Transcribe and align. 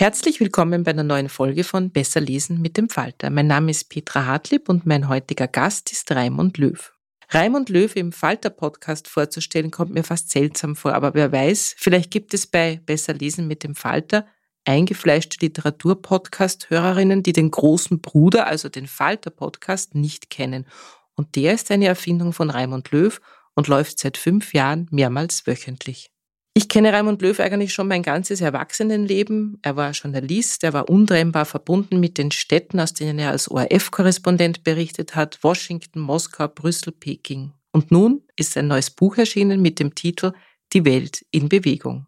Herzlich 0.00 0.40
willkommen 0.40 0.82
bei 0.82 0.92
einer 0.92 1.02
neuen 1.02 1.28
Folge 1.28 1.62
von 1.62 1.90
Besser 1.90 2.22
lesen 2.22 2.62
mit 2.62 2.78
dem 2.78 2.88
Falter. 2.88 3.28
Mein 3.28 3.48
Name 3.48 3.70
ist 3.70 3.90
Petra 3.90 4.24
Hartlieb 4.24 4.70
und 4.70 4.86
mein 4.86 5.10
heutiger 5.10 5.46
Gast 5.46 5.92
ist 5.92 6.10
Raimund 6.10 6.56
Löw. 6.56 6.94
Raimund 7.28 7.68
Löw 7.68 7.94
im 7.96 8.10
Falter-Podcast 8.10 9.08
vorzustellen, 9.08 9.70
kommt 9.70 9.92
mir 9.92 10.02
fast 10.02 10.30
seltsam 10.30 10.74
vor, 10.74 10.94
aber 10.94 11.12
wer 11.12 11.32
weiß, 11.32 11.74
vielleicht 11.76 12.10
gibt 12.10 12.32
es 12.32 12.46
bei 12.46 12.80
Besser 12.86 13.12
lesen 13.12 13.46
mit 13.46 13.62
dem 13.62 13.74
Falter 13.74 14.26
eingefleischte 14.64 15.36
Literatur-Podcast-Hörerinnen, 15.44 17.22
die 17.22 17.34
den 17.34 17.50
großen 17.50 18.00
Bruder, 18.00 18.46
also 18.46 18.70
den 18.70 18.86
Falter-Podcast, 18.86 19.94
nicht 19.94 20.30
kennen. 20.30 20.66
Und 21.14 21.36
der 21.36 21.52
ist 21.52 21.70
eine 21.70 21.88
Erfindung 21.88 22.32
von 22.32 22.48
Raimund 22.48 22.90
Löw 22.90 23.20
und 23.52 23.68
läuft 23.68 23.98
seit 23.98 24.16
fünf 24.16 24.54
Jahren 24.54 24.88
mehrmals 24.90 25.46
wöchentlich. 25.46 26.10
Ich 26.52 26.68
kenne 26.68 26.92
Raimund 26.92 27.22
Löw 27.22 27.38
eigentlich 27.38 27.72
schon 27.72 27.86
mein 27.86 28.02
ganzes 28.02 28.40
Erwachsenenleben. 28.40 29.58
Er 29.62 29.76
war 29.76 29.92
Journalist, 29.92 30.64
er 30.64 30.72
war 30.72 30.88
untrennbar 30.88 31.44
verbunden 31.44 32.00
mit 32.00 32.18
den 32.18 32.32
Städten, 32.32 32.80
aus 32.80 32.92
denen 32.92 33.20
er 33.20 33.30
als 33.30 33.48
ORF-Korrespondent 33.48 34.64
berichtet 34.64 35.14
hat, 35.14 35.38
Washington, 35.42 36.00
Moskau, 36.00 36.48
Brüssel, 36.48 36.92
Peking. 36.92 37.52
Und 37.72 37.92
nun 37.92 38.22
ist 38.34 38.56
ein 38.56 38.66
neues 38.66 38.90
Buch 38.90 39.16
erschienen 39.16 39.62
mit 39.62 39.78
dem 39.78 39.94
Titel 39.94 40.32
Die 40.72 40.84
Welt 40.84 41.24
in 41.30 41.48
Bewegung. 41.48 42.06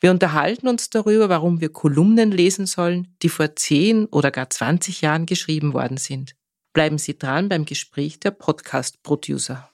Wir 0.00 0.10
unterhalten 0.10 0.66
uns 0.66 0.90
darüber, 0.90 1.28
warum 1.28 1.60
wir 1.60 1.68
Kolumnen 1.68 2.32
lesen 2.32 2.66
sollen, 2.66 3.14
die 3.22 3.28
vor 3.28 3.54
zehn 3.54 4.06
oder 4.06 4.32
gar 4.32 4.50
20 4.50 5.00
Jahren 5.00 5.26
geschrieben 5.26 5.74
worden 5.74 5.96
sind. 5.96 6.34
Bleiben 6.72 6.98
Sie 6.98 7.18
dran 7.18 7.48
beim 7.48 7.64
Gespräch 7.64 8.18
der 8.20 8.32
Podcast-Producer. 8.32 9.70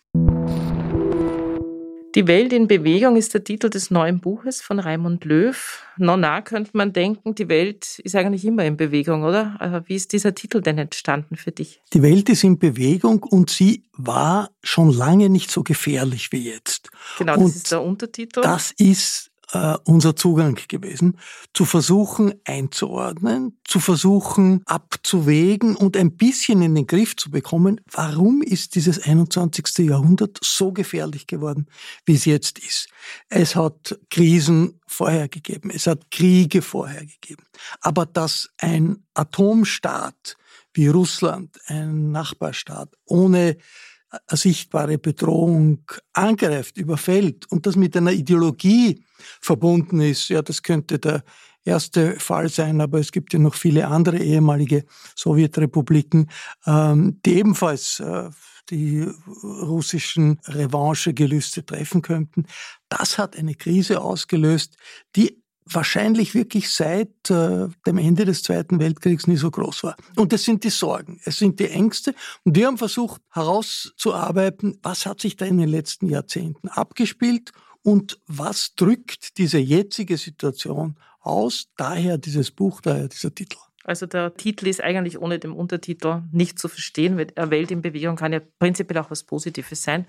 Die 2.15 2.27
Welt 2.27 2.53
in 2.53 2.69
Bewegung 2.69 3.17
ist 3.17 3.33
der 3.33 3.43
Titel 3.43 3.71
des 3.71 3.91
neuen 3.91 4.21
Buches 4.21 4.61
von 4.61 4.79
Raimund 4.79 5.25
Löw. 5.25 5.83
Nona 5.97 6.43
könnte 6.43 6.73
man 6.75 6.93
denken, 6.93 7.35
die 7.35 7.49
Welt 7.49 8.01
ist 8.01 8.15
eigentlich 8.15 8.45
immer 8.45 8.67
in 8.67 8.77
Bewegung, 8.77 9.23
oder? 9.23 9.57
Aber 9.61 9.89
wie 9.89 9.95
ist 9.95 10.13
dieser 10.13 10.35
Titel 10.35 10.61
denn 10.61 10.77
entstanden 10.77 11.37
für 11.37 11.53
dich? 11.53 11.81
Die 11.95 12.03
Welt 12.03 12.29
ist 12.29 12.45
in 12.45 12.59
Bewegung 12.59 13.23
und 13.23 13.49
sie 13.49 13.85
war 13.95 14.51
schon 14.63 14.93
lange 14.93 15.31
nicht 15.31 15.51
so 15.51 15.63
gefährlich 15.63 16.33
wie 16.33 16.51
jetzt. 16.51 16.91
Genau, 17.17 17.33
das 17.33 17.43
und 17.43 17.57
ist 17.57 17.73
der 17.73 17.83
Untertitel. 17.83 18.43
Das 18.43 18.73
ist 18.73 19.32
äh, 19.53 19.77
unser 19.85 20.17
Zugang 20.17 20.59
gewesen, 20.69 21.19
zu 21.53 21.65
versuchen 21.65 22.35
einzuordnen, 22.45 23.59
zu 23.65 23.81
versuchen 23.81 24.63
abzuwägen 24.67 25.77
und 25.77 25.97
ein 25.97 26.17
bisschen 26.17 26.63
in 26.63 26.75
den 26.75 26.87
Griff 26.87 27.17
zu 27.17 27.31
bekommen, 27.31 27.81
warum 27.91 28.43
ist 28.43 28.75
dieses 28.75 29.03
21. 29.03 29.87
Jahrhundert 29.87 30.39
so 30.43 30.73
gefährlich 30.73 31.27
geworden, 31.27 31.67
wie 32.07 32.15
es 32.15 32.25
jetzt 32.25 32.59
ist. 32.59 32.89
Es 33.29 33.55
hat 33.55 33.99
Krisen 34.11 34.81
vorher 34.87 35.29
gegeben, 35.29 35.71
es 35.71 35.87
hat 35.87 36.11
Kriege 36.11 36.63
vorher 36.63 37.05
gegeben, 37.05 37.45
aber 37.81 38.07
dass 38.07 38.51
ein 38.59 39.05
Atomstaat 39.15 40.37
wie 40.75 40.89
Russland, 40.89 41.59
ein 41.67 42.11
Nachbarstaat, 42.11 42.89
ohne 43.05 43.59
sichtbare 44.31 44.99
Bedrohung 44.99 45.85
angreift, 46.13 46.77
überfällt 46.77 47.51
und 47.51 47.67
das 47.67 47.77
mit 47.77 47.97
einer 47.97 48.13
Ideologie 48.13 49.05
verbunden 49.41 50.01
ist, 50.01 50.29
ja, 50.29 50.43
das 50.43 50.63
könnte 50.63 50.99
der 50.99 51.23
erste 51.65 52.19
Fall 52.19 52.49
sein, 52.49 52.81
aber 52.81 52.99
es 52.99 53.13
gibt 53.13 53.33
ja 53.33 53.39
noch 53.39 53.55
viele 53.55 53.89
andere 53.89 54.19
ehemalige 54.19 54.85
Sowjetrepubliken, 55.17 56.31
ähm, 56.67 57.21
die 57.25 57.39
ebenfalls 57.39 58.01
äh, 58.01 58.31
die 58.71 59.07
russischen 59.43 60.39
Revanchegelüste 60.47 61.65
treffen 61.65 62.03
könnten. 62.03 62.47
Das 62.89 63.19
hat 63.19 63.37
eine 63.37 63.55
Krise 63.55 64.01
ausgelöst, 64.01 64.77
die 65.17 65.42
wahrscheinlich 65.65 66.35
wirklich 66.35 66.71
seit 66.71 67.31
äh, 67.31 67.69
dem 67.87 67.99
Ende 67.99 68.25
des 68.25 68.43
Zweiten 68.43 68.81
Weltkriegs 68.81 69.27
nie 69.27 69.37
so 69.37 69.51
groß 69.51 69.85
war. 69.85 69.97
Und 70.17 70.33
es 70.33 70.45
sind 70.45 70.65
die 70.65 70.71
Sorgen, 70.71 71.21
es 71.25 71.39
sind 71.39 71.61
die 71.61 71.69
Ängste. 71.69 72.15
Und 72.45 72.57
wir 72.57 72.67
haben 72.67 72.79
versucht 72.79 73.21
herauszuarbeiten, 73.31 74.79
was 74.83 75.07
hat 75.07 75.21
sich 75.21 75.37
da 75.37 75.47
in 75.47 75.59
den 75.59 75.69
letzten 75.69 76.09
Jahrzehnten 76.09 76.69
abgespielt 76.69 77.53
und 77.83 78.19
was 78.27 78.75
drückt 78.75 79.39
diese 79.39 79.59
jetzige 79.59 80.17
Situation 80.17 80.97
aus. 81.21 81.69
Daher 81.77 82.19
dieses 82.19 82.51
Buch, 82.51 82.81
daher 82.81 83.09
dieser 83.09 83.35
Titel. 83.35 83.59
Also 83.85 84.07
der 84.07 84.35
Titel 84.35 84.69
ist 84.69 84.81
eigentlich 84.81 85.19
ohne 85.19 85.39
den 85.39 85.53
Untertitel 85.53 86.23
nicht 86.31 86.59
zu 86.59 86.69
verstehen, 86.69 87.17
weil 87.17 87.51
Welt 87.51 87.71
in 87.71 87.83
Bewegung 87.83 88.17
kann 88.17 88.33
ja 88.33 88.41
prinzipiell 88.59 88.99
auch 88.99 89.11
was 89.11 89.25
Positives 89.25 89.83
sein. 89.83 90.07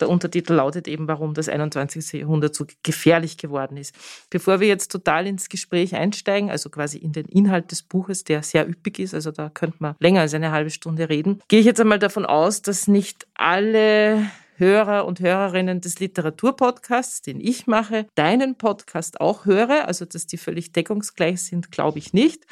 Der 0.00 0.08
Untertitel 0.08 0.54
lautet 0.54 0.88
eben, 0.88 1.08
warum 1.08 1.34
das 1.34 1.48
21. 1.48 2.20
Jahrhundert 2.20 2.54
so 2.54 2.66
gefährlich 2.82 3.38
geworden 3.38 3.76
ist. 3.76 3.94
Bevor 4.30 4.60
wir 4.60 4.68
jetzt 4.68 4.92
total 4.92 5.26
ins 5.26 5.48
Gespräch 5.48 5.94
einsteigen, 5.94 6.50
also 6.50 6.68
quasi 6.70 6.98
in 6.98 7.12
den 7.12 7.26
Inhalt 7.26 7.70
des 7.70 7.82
Buches, 7.82 8.24
der 8.24 8.42
sehr 8.42 8.68
üppig 8.68 8.98
ist, 8.98 9.14
also 9.14 9.30
da 9.30 9.48
könnte 9.48 9.76
man 9.80 9.94
länger 10.00 10.20
als 10.20 10.34
eine 10.34 10.52
halbe 10.52 10.70
Stunde 10.70 11.08
reden, 11.08 11.40
gehe 11.48 11.60
ich 11.60 11.66
jetzt 11.66 11.80
einmal 11.80 11.98
davon 11.98 12.26
aus, 12.26 12.62
dass 12.62 12.88
nicht 12.88 13.26
alle 13.34 14.30
Hörer 14.58 15.04
und 15.04 15.20
Hörerinnen 15.20 15.80
des 15.80 15.98
Literaturpodcasts, 16.00 17.22
den 17.22 17.40
ich 17.40 17.66
mache, 17.66 18.06
deinen 18.14 18.56
Podcast 18.56 19.20
auch 19.20 19.44
höre. 19.44 19.86
Also, 19.86 20.04
dass 20.04 20.26
die 20.26 20.38
völlig 20.38 20.72
deckungsgleich 20.72 21.42
sind, 21.42 21.70
glaube 21.70 21.98
ich 21.98 22.12
nicht. 22.12 22.44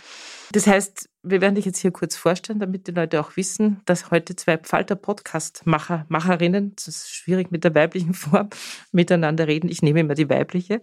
Das 0.52 0.66
heißt, 0.66 1.08
wir 1.24 1.40
werden 1.40 1.54
dich 1.54 1.64
jetzt 1.64 1.78
hier 1.78 1.90
kurz 1.90 2.16
vorstellen, 2.16 2.58
damit 2.58 2.86
die 2.86 2.92
Leute 2.92 3.20
auch 3.20 3.36
wissen, 3.36 3.80
dass 3.86 4.10
heute 4.10 4.36
zwei 4.36 4.58
Pfalter-Podcast-Macher, 4.58 6.04
Macherinnen, 6.08 6.74
das 6.76 6.88
ist 6.88 7.14
schwierig 7.14 7.50
mit 7.50 7.64
der 7.64 7.74
weiblichen 7.74 8.14
Form, 8.14 8.50
miteinander 8.92 9.48
reden. 9.48 9.68
Ich 9.68 9.82
nehme 9.82 10.00
immer 10.00 10.14
die 10.14 10.28
weibliche. 10.28 10.80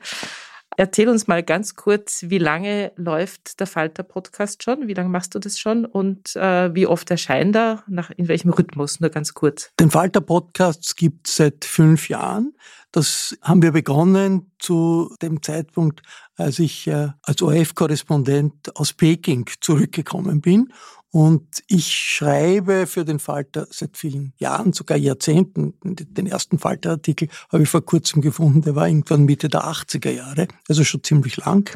Erzähl 0.82 1.10
uns 1.10 1.28
mal 1.28 1.44
ganz 1.44 1.76
kurz, 1.76 2.26
wie 2.30 2.40
lange 2.40 2.92
läuft 2.96 3.60
der 3.60 3.68
Falter-Podcast 3.68 4.64
schon? 4.64 4.88
Wie 4.88 4.96
lange 4.96 5.10
machst 5.10 5.36
du 5.36 5.38
das 5.38 5.60
schon? 5.60 5.86
Und 5.86 6.36
äh, 6.36 6.74
wie 6.74 6.88
oft 6.88 7.12
erscheint 7.12 7.56
er? 7.56 7.84
Nach, 7.86 8.10
in 8.10 8.28
welchem 8.28 8.50
Rhythmus? 8.50 9.00
Nur 9.00 9.12
ganz 9.12 9.36
kurz. 9.36 9.70
Den 9.80 9.92
Falter-Podcast 9.92 10.98
gibt 10.98 11.28
es 11.28 11.36
seit 11.36 11.66
fünf 11.66 12.10
Jahren. 12.10 12.56
Das 12.92 13.38
haben 13.44 13.62
wir 13.62 13.74
begonnen 13.74 14.54
zu 14.58 15.16
dem 15.22 15.44
Zeitpunkt, 15.44 16.02
als 16.36 16.58
ich 16.58 16.88
äh, 16.88 17.10
als 17.22 17.44
ORF-Korrespondent 17.44 18.76
aus 18.76 18.94
Peking 18.94 19.46
zurückgekommen 19.60 20.42
bin 20.42 20.74
Und 21.12 21.62
ich 21.68 21.94
schreibe 21.94 22.88
für 22.88 23.04
den 23.04 23.20
Falter 23.20 23.68
seit 23.70 23.98
vielen 23.98 24.34
Jahren, 24.38 24.72
sogar 24.72 24.98
Jahrzehnten. 24.98 25.74
Den 25.84 26.26
ersten 26.26 26.58
Falter-Artikel 26.58 27.28
habe 27.52 27.64
ich 27.64 27.70
vor 27.70 27.86
kurzem 27.86 28.22
gefunden, 28.22 28.62
der 28.62 28.76
war 28.76 28.88
irgendwann 28.88 29.26
Mitte 29.26 29.50
der 29.50 29.66
80er 29.66 30.12
Jahre, 30.12 30.48
also 30.70 30.86
schon 30.86 31.04
ziemlich 31.04 31.36
lang. 31.36 31.70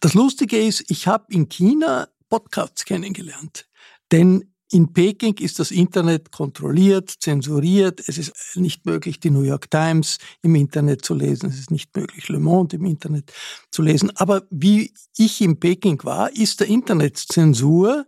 Das 0.00 0.14
Lustige 0.14 0.58
ist, 0.58 0.90
ich 0.90 1.06
habe 1.06 1.26
in 1.32 1.48
China 1.48 2.08
Podcasts 2.28 2.84
kennengelernt. 2.84 3.68
Denn 4.10 4.50
in 4.72 4.92
Peking 4.92 5.36
ist 5.38 5.60
das 5.60 5.70
Internet 5.70 6.32
kontrolliert, 6.32 7.08
zensuriert. 7.08 8.02
Es 8.08 8.18
ist 8.18 8.32
nicht 8.56 8.84
möglich, 8.84 9.20
die 9.20 9.30
New 9.30 9.42
York 9.42 9.70
Times 9.70 10.18
im 10.42 10.56
Internet 10.56 11.04
zu 11.04 11.14
lesen. 11.14 11.50
Es 11.50 11.60
ist 11.60 11.70
nicht 11.70 11.94
möglich, 11.96 12.28
Le 12.28 12.40
Monde 12.40 12.76
im 12.76 12.84
Internet 12.84 13.32
zu 13.70 13.82
lesen. 13.82 14.10
Aber 14.16 14.42
wie 14.50 14.92
ich 15.16 15.40
in 15.40 15.60
Peking 15.60 16.02
war, 16.02 16.32
ist 16.32 16.58
der 16.58 16.66
Internetzensur 16.66 18.06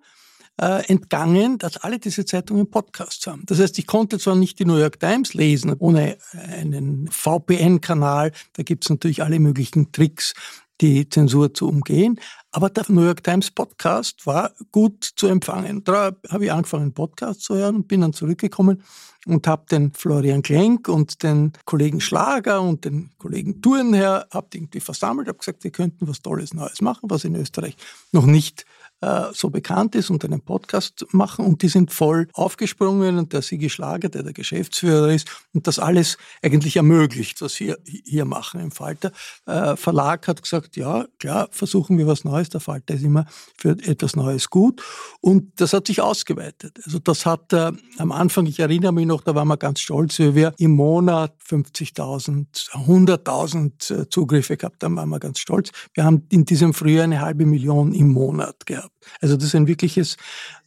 äh, 0.61 0.85
entgangen, 0.87 1.59
dass 1.59 1.77
alle 1.79 1.99
diese 1.99 2.25
Zeitungen 2.25 2.71
Podcasts 2.71 3.27
haben. 3.27 3.45
Das 3.47 3.61
heißt, 3.61 3.79
ich 3.79 3.87
konnte 3.87 4.19
zwar 4.19 4.35
nicht 4.35 4.59
die 4.59 4.65
New 4.65 4.77
York 4.77 4.99
Times 5.01 5.35
lesen 5.35 5.75
ohne 5.79 6.19
einen 6.33 7.09
VPN-Kanal, 7.11 8.33
da 8.55 8.63
gibt's 8.63 8.91
natürlich 8.91 9.23
alle 9.23 9.39
möglichen 9.39 9.93
Tricks, 9.93 10.35
die 10.81 11.09
Zensur 11.09 11.53
zu 11.55 11.69
umgehen. 11.69 12.21
Aber 12.53 12.71
der 12.71 12.85
New 12.89 13.03
York 13.03 13.23
Times 13.23 13.51
Podcast 13.51 14.27
war 14.27 14.53
gut 14.73 15.05
zu 15.17 15.27
empfangen. 15.27 15.85
Da 15.85 16.13
habe 16.31 16.45
ich 16.45 16.53
angefangen, 16.53 16.95
Podcast 16.95 17.43
zu 17.43 17.55
hören 17.55 17.77
und 17.77 17.89
bin 17.89 18.01
dann 18.01 18.13
zurückgekommen 18.13 18.83
und 19.27 19.47
habe 19.47 19.67
den 19.71 19.93
Florian 19.93 20.43
Klenk 20.43 20.89
und 20.89 21.23
den 21.23 21.53
Kollegen 21.65 22.01
Schlager 22.01 22.63
und 22.63 22.85
den 22.85 23.11
Kollegen 23.19 23.61
Thurnherr 23.61 24.27
habt 24.31 24.55
irgendwie 24.55 24.81
versammelt, 24.81 25.29
habe 25.29 25.39
gesagt, 25.39 25.65
wir 25.65 25.71
könnten 25.71 26.09
was 26.09 26.23
Tolles 26.23 26.55
Neues 26.55 26.81
machen, 26.81 27.11
was 27.11 27.25
in 27.25 27.35
Österreich 27.35 27.77
noch 28.13 28.27
nicht 28.27 28.65
äh, 29.01 29.27
so 29.33 29.51
bekannt 29.51 29.95
ist 29.95 30.11
und 30.11 30.25
einen 30.25 30.41
Podcast 30.41 31.07
machen 31.13 31.45
und 31.45 31.63
die 31.63 31.69
sind 31.69 31.93
voll 31.93 32.29
aufgesprungen 32.33 33.19
und 33.19 33.33
der 33.33 33.43
Sigi 33.43 33.71
Schlager, 33.71 34.09
der 34.09 34.23
der 34.23 34.33
Geschäftsführer 34.33 35.13
ist 35.13 35.29
und 35.55 35.67
das 35.67 35.79
alles 35.79 36.19
eigentlich 36.43 36.77
ermöglicht, 36.77 37.41
was 37.41 37.61
wir 37.61 37.79
hier 37.85 38.25
machen 38.25 38.61
im 38.61 38.71
Falter. 38.71 39.13
Äh, 39.47 39.77
Verlag 39.77 40.27
hat 40.27 40.43
gesagt, 40.43 40.77
ja, 40.77 41.07
klar, 41.19 41.49
versuchen 41.53 41.99
wir 41.99 42.07
was 42.07 42.25
Neues. 42.25 42.49
Der 42.49 42.61
Falter 42.61 42.95
ist 42.95 43.05
immer 43.05 43.27
für 43.57 43.71
etwas 43.71 44.17
Neues 44.17 44.51
gut 44.51 44.83
und 45.21 45.61
das 45.61 45.73
hat 45.73 45.87
sich 45.87 46.01
ausgeweitet. 46.01 46.81
Also 46.85 46.99
das 46.99 47.27
hat 47.27 47.53
äh, 47.53 47.73
am 47.99 48.13
Anfang, 48.13 48.47
ich 48.47 48.59
erinnere 48.59 48.93
mich 48.93 49.07
noch, 49.07 49.23
da 49.23 49.35
waren 49.35 49.49
wir 49.49 49.57
ganz 49.57 49.81
stolz, 49.81 50.19
wie 50.19 50.35
wir 50.35 50.55
im 50.59 50.73
Monat 50.73 51.35
50.000, 51.49 52.47
100.000 52.73 54.11
Zugriffe 54.11 54.57
gehabt 54.57 54.83
haben, 54.83 54.97
waren 54.97 55.09
wir 55.09 55.21
ganz 55.21 55.39
stolz. 55.39 55.71
Wir 55.95 56.05
haben 56.05 56.27
in 56.31 56.45
diesem 56.45 56.75
Frühjahr 56.75 57.05
eine 57.05 57.21
halbe 57.21 57.47
Million 57.47 57.93
im 57.93 58.09
Monat 58.09 58.67
gehabt 58.67 58.88
gehabt. 58.88 58.88
Also 59.21 59.37
das 59.37 59.47
ist 59.47 59.55
ein 59.55 59.67
wirkliches 59.67 60.17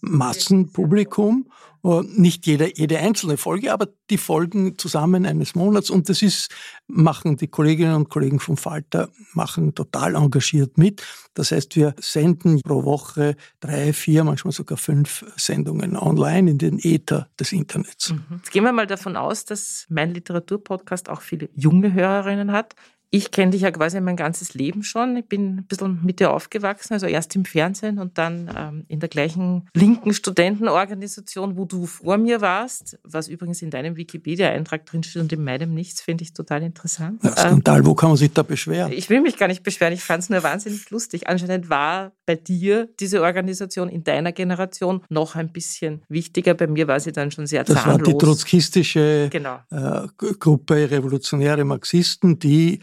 Massenpublikum. 0.01 1.49
Nicht 1.83 2.45
jede, 2.45 2.71
jede 2.77 2.99
einzelne 2.99 3.37
Folge, 3.37 3.73
aber 3.73 3.87
die 4.11 4.19
Folgen 4.19 4.77
zusammen 4.77 5.25
eines 5.25 5.55
Monats. 5.55 5.89
Und 5.89 6.09
das 6.09 6.21
ist, 6.21 6.51
machen 6.85 7.37
die 7.37 7.47
Kolleginnen 7.47 7.95
und 7.95 8.09
Kollegen 8.09 8.39
vom 8.39 8.55
Falter, 8.55 9.09
machen 9.33 9.73
total 9.73 10.13
engagiert 10.13 10.77
mit. 10.77 11.01
Das 11.33 11.51
heißt, 11.51 11.75
wir 11.75 11.95
senden 11.99 12.61
pro 12.61 12.83
Woche 12.83 13.35
drei, 13.61 13.93
vier, 13.93 14.23
manchmal 14.23 14.51
sogar 14.51 14.77
fünf 14.77 15.25
Sendungen 15.37 15.97
online 15.97 16.51
in 16.51 16.59
den 16.59 16.77
Äther 16.77 17.29
des 17.39 17.51
Internets. 17.51 18.11
Mhm. 18.11 18.25
Jetzt 18.37 18.51
gehen 18.51 18.63
wir 18.63 18.73
mal 18.73 18.85
davon 18.85 19.17
aus, 19.17 19.45
dass 19.45 19.87
mein 19.89 20.13
Literaturpodcast 20.13 21.09
auch 21.09 21.21
viele 21.21 21.49
junge 21.55 21.93
Hörerinnen 21.93 22.51
hat 22.51 22.75
ich 23.13 23.31
kenne 23.31 23.51
dich 23.51 23.61
ja 23.61 23.71
quasi 23.71 23.99
mein 23.99 24.15
ganzes 24.15 24.53
Leben 24.53 24.83
schon. 24.83 25.17
Ich 25.17 25.25
bin 25.25 25.57
ein 25.57 25.65
bisschen 25.65 25.99
mit 26.01 26.21
dir 26.21 26.31
aufgewachsen, 26.31 26.93
also 26.93 27.07
erst 27.07 27.35
im 27.35 27.43
Fernsehen 27.43 27.99
und 27.99 28.17
dann 28.17 28.49
ähm, 28.57 28.85
in 28.87 29.01
der 29.01 29.09
gleichen 29.09 29.67
linken 29.73 30.13
Studentenorganisation, 30.13 31.57
wo 31.57 31.65
du 31.65 31.85
vor 31.87 32.17
mir 32.17 32.39
warst, 32.39 32.97
was 33.03 33.27
übrigens 33.27 33.61
in 33.61 33.69
deinem 33.69 33.97
Wikipedia-Eintrag 33.97 34.85
drinsteht 34.85 35.21
und 35.21 35.33
in 35.33 35.43
meinem 35.43 35.73
nichts, 35.73 36.01
finde 36.01 36.23
ich 36.23 36.33
total 36.33 36.63
interessant. 36.63 37.21
Ja, 37.21 37.31
Skandal, 37.31 37.79
ähm, 37.79 37.85
wo 37.85 37.95
kann 37.95 38.11
man 38.11 38.17
sich 38.17 38.31
da 38.31 38.43
beschweren? 38.43 38.93
Ich 38.93 39.09
will 39.09 39.19
mich 39.19 39.37
gar 39.37 39.49
nicht 39.49 39.63
beschweren, 39.63 39.93
ich 39.93 40.03
fand 40.03 40.23
es 40.23 40.29
nur 40.29 40.41
wahnsinnig 40.41 40.89
lustig. 40.89 41.27
Anscheinend 41.27 41.69
war 41.69 42.13
bei 42.25 42.35
dir 42.35 42.87
diese 43.01 43.21
Organisation 43.23 43.89
in 43.89 44.05
deiner 44.05 44.31
Generation 44.31 45.01
noch 45.09 45.35
ein 45.35 45.51
bisschen 45.51 46.01
wichtiger. 46.07 46.53
Bei 46.53 46.67
mir 46.67 46.87
war 46.87 47.01
sie 47.01 47.11
dann 47.11 47.29
schon 47.31 47.45
sehr 47.45 47.65
das 47.65 47.75
zahnlos. 47.75 47.97
Das 47.97 48.07
war 48.07 48.13
die 48.13 48.25
trotzkistische 48.25 49.27
genau. 49.29 49.59
äh, 49.69 50.07
Gruppe 50.39 50.89
revolutionäre 50.89 51.65
Marxisten, 51.65 52.39
die 52.39 52.79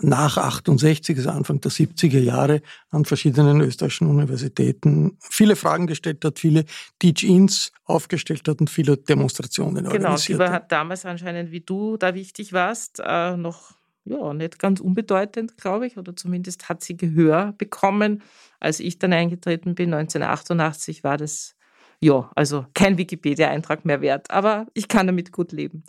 nach 0.00 0.36
68, 0.36 1.16
also 1.16 1.30
Anfang 1.30 1.60
der 1.60 1.70
70er 1.70 2.18
Jahre, 2.18 2.62
an 2.90 3.04
verschiedenen 3.04 3.60
österreichischen 3.60 4.08
Universitäten 4.08 5.16
viele 5.20 5.56
Fragen 5.56 5.86
gestellt 5.86 6.24
hat, 6.24 6.38
viele 6.38 6.64
Teach-ins 6.98 7.72
aufgestellt 7.84 8.46
hat 8.48 8.60
und 8.60 8.70
viele 8.70 8.96
Demonstrationen 8.96 9.84
genau, 9.84 9.90
organisiert 9.90 10.40
hat. 10.40 10.46
Genau, 10.46 10.58
die 10.58 10.60
war 10.60 10.68
damals 10.68 11.04
anscheinend, 11.06 11.50
wie 11.50 11.60
du 11.60 11.96
da 11.96 12.14
wichtig 12.14 12.52
warst, 12.52 13.00
äh, 13.04 13.36
noch 13.36 13.72
ja, 14.04 14.32
nicht 14.32 14.58
ganz 14.58 14.80
unbedeutend, 14.80 15.56
glaube 15.56 15.86
ich, 15.86 15.98
oder 15.98 16.16
zumindest 16.16 16.68
hat 16.68 16.82
sie 16.82 16.96
Gehör 16.96 17.54
bekommen. 17.58 18.22
Als 18.60 18.80
ich 18.80 18.98
dann 18.98 19.12
eingetreten 19.12 19.74
bin, 19.74 19.92
1988, 19.92 21.04
war 21.04 21.16
das 21.16 21.54
ja, 22.00 22.30
also 22.34 22.64
kein 22.74 22.96
Wikipedia-Eintrag 22.96 23.84
mehr 23.84 24.00
wert, 24.00 24.30
aber 24.30 24.66
ich 24.74 24.88
kann 24.88 25.06
damit 25.06 25.32
gut 25.32 25.52
leben. 25.52 25.82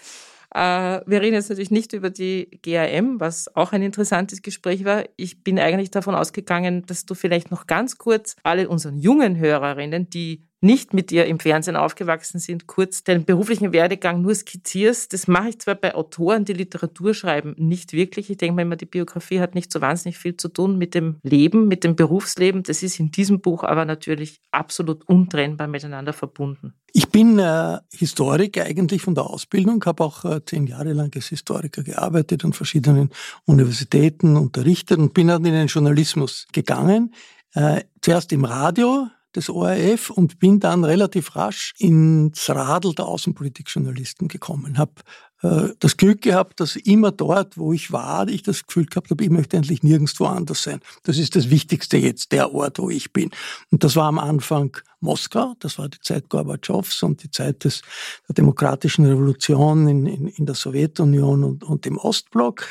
Äh, 0.54 1.01
wir 1.06 1.22
reden 1.22 1.36
jetzt 1.36 1.50
natürlich 1.50 1.72
nicht 1.72 1.94
über 1.94 2.10
die 2.10 2.60
GAM, 2.63 3.19
was 3.19 3.56
auch 3.56 3.72
ein 3.72 3.84
interessantes 3.84 4.42
Gespräch 4.42 4.84
war. 4.86 5.04
Ich 5.16 5.44
bin 5.44 5.60
eigentlich 5.60 5.92
davon 5.92 6.16
ausgegangen, 6.16 6.86
dass 6.86 7.06
du 7.06 7.13
vielleicht 7.13 7.51
noch 7.51 7.68
ganz 7.68 7.98
kurz 7.98 8.36
alle 8.44 8.68
unseren 8.68 8.98
jungen 8.98 9.38
Hörerinnen, 9.38 10.10
die 10.10 10.49
nicht 10.61 10.94
mit 10.94 11.09
dir 11.09 11.25
im 11.25 11.39
Fernsehen 11.39 11.75
aufgewachsen 11.75 12.39
sind, 12.39 12.67
kurz 12.67 13.03
deinen 13.03 13.25
beruflichen 13.25 13.71
Werdegang 13.71 14.21
nur 14.21 14.35
skizzierst. 14.35 15.13
Das 15.13 15.27
mache 15.27 15.50
ich 15.50 15.59
zwar 15.59 15.75
bei 15.75 15.95
Autoren, 15.95 16.45
die 16.45 16.53
Literatur 16.53 17.13
schreiben, 17.13 17.56
nicht 17.57 17.94
wirklich. 17.94 18.29
Ich 18.29 18.38
denke 18.38 18.56
mal 18.56 18.61
immer, 18.63 18.75
die 18.75 18.85
Biografie 18.85 19.39
hat 19.39 19.56
nicht 19.56 19.71
so 19.71 19.81
wahnsinnig 19.81 20.17
viel 20.17 20.35
zu 20.35 20.50
tun 20.50 20.77
mit 20.77 20.95
dem 20.95 21.17
Leben, 21.23 21.67
mit 21.67 21.83
dem 21.83 21.95
Berufsleben. 21.95 22.63
Das 22.63 22.83
ist 22.83 23.00
in 23.00 23.11
diesem 23.11 23.41
Buch 23.41 23.63
aber 23.63 23.85
natürlich 23.85 24.41
absolut 24.51 25.07
untrennbar 25.07 25.67
miteinander 25.67 26.13
verbunden. 26.13 26.73
Ich 26.91 27.09
bin 27.09 27.39
äh, 27.39 27.77
Historiker 27.94 28.63
eigentlich 28.63 29.01
von 29.01 29.15
der 29.15 29.25
Ausbildung, 29.25 29.83
habe 29.85 30.03
auch 30.03 30.25
äh, 30.25 30.44
zehn 30.44 30.67
Jahre 30.67 30.94
lang 30.94 31.12
als 31.15 31.27
Historiker 31.27 31.83
gearbeitet 31.83 32.44
an 32.44 32.53
verschiedenen 32.53 33.12
Universitäten 33.45 34.35
unterrichtet 34.35 34.97
und 34.97 35.13
bin 35.13 35.27
dann 35.27 35.45
in 35.45 35.53
den 35.53 35.67
Journalismus 35.67 36.47
gegangen. 36.51 37.13
Äh, 37.53 37.83
zuerst 38.01 38.31
im 38.31 38.45
Radio, 38.45 39.07
des 39.35 39.49
ORF 39.49 40.09
und 40.09 40.39
bin 40.39 40.59
dann 40.59 40.83
relativ 40.83 41.35
rasch 41.35 41.73
ins 41.77 42.49
Radl 42.49 42.93
der 42.93 43.05
Außenpolitikjournalisten 43.05 44.27
gekommen. 44.27 44.77
Habe 44.77 44.93
äh, 45.41 45.69
das 45.79 45.98
Glück 45.98 46.21
gehabt, 46.21 46.59
dass 46.59 46.75
immer 46.75 47.12
dort, 47.12 47.57
wo 47.57 47.71
ich 47.71 47.91
war, 47.91 48.27
ich 48.27 48.43
das 48.43 48.65
Gefühl 48.65 48.86
gehabt 48.86 49.09
habe, 49.12 49.24
ich 49.24 49.29
möchte 49.29 49.57
endlich 49.57 49.83
nirgendwo 49.83 50.25
anders 50.25 50.63
sein. 50.63 50.79
Das 51.03 51.17
ist 51.17 51.36
das 51.36 51.50
Wichtigste 51.50 51.98
jetzt, 51.98 52.31
der 52.31 52.53
Ort, 52.53 52.79
wo 52.79 52.89
ich 52.89 53.13
bin. 53.13 53.29
Und 53.71 53.83
das 53.83 53.95
war 53.95 54.07
am 54.07 54.19
Anfang 54.19 54.75
Moskau, 55.00 55.53
das 55.59 55.77
war 55.77 55.88
die 55.88 56.00
Zeit 56.01 56.27
Gorbatschows 56.29 57.03
und 57.03 57.24
die 57.24 57.31
Zeit 57.31 57.63
des, 57.63 57.81
der 58.27 58.36
demokratischen 58.36 59.05
Revolution 59.05 59.88
in, 59.88 60.05
in, 60.07 60.27
in 60.27 60.45
der 60.45 60.55
Sowjetunion 60.55 61.43
und, 61.43 61.63
und 61.63 61.86
im 61.86 61.98
Ostblock. 61.98 62.67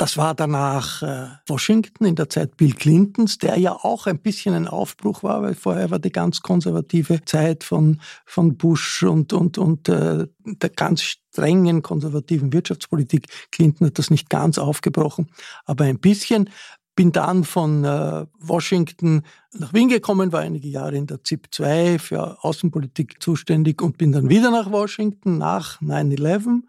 Das 0.00 0.16
war 0.16 0.34
danach 0.34 1.02
äh, 1.02 1.26
Washington 1.46 2.06
in 2.06 2.14
der 2.14 2.30
Zeit 2.30 2.56
Bill 2.56 2.72
Clintons, 2.72 3.36
der 3.36 3.58
ja 3.58 3.72
auch 3.72 4.06
ein 4.06 4.18
bisschen 4.18 4.54
ein 4.54 4.66
Aufbruch 4.66 5.22
war, 5.22 5.42
weil 5.42 5.54
vorher 5.54 5.90
war 5.90 5.98
die 5.98 6.10
ganz 6.10 6.40
konservative 6.40 7.22
Zeit 7.26 7.64
von, 7.64 8.00
von 8.24 8.56
Bush 8.56 9.02
und, 9.02 9.34
und, 9.34 9.58
und 9.58 9.90
äh, 9.90 10.26
der 10.38 10.70
ganz 10.70 11.02
strengen 11.02 11.82
konservativen 11.82 12.50
Wirtschaftspolitik. 12.50 13.26
Clinton 13.52 13.88
hat 13.88 13.98
das 13.98 14.08
nicht 14.08 14.30
ganz 14.30 14.56
aufgebrochen, 14.56 15.30
aber 15.66 15.84
ein 15.84 15.98
bisschen. 15.98 16.48
Bin 16.96 17.12
dann 17.12 17.44
von 17.44 17.84
äh, 17.84 18.24
Washington 18.38 19.20
nach 19.52 19.74
Wien 19.74 19.90
gekommen, 19.90 20.32
war 20.32 20.40
einige 20.40 20.68
Jahre 20.68 20.96
in 20.96 21.08
der 21.08 21.24
ZIP 21.24 21.48
2 21.50 21.98
für 21.98 22.42
Außenpolitik 22.42 23.22
zuständig 23.22 23.82
und 23.82 23.98
bin 23.98 24.12
dann 24.12 24.30
wieder 24.30 24.50
nach 24.50 24.72
Washington 24.72 25.36
nach 25.36 25.78
9-11 25.82 26.62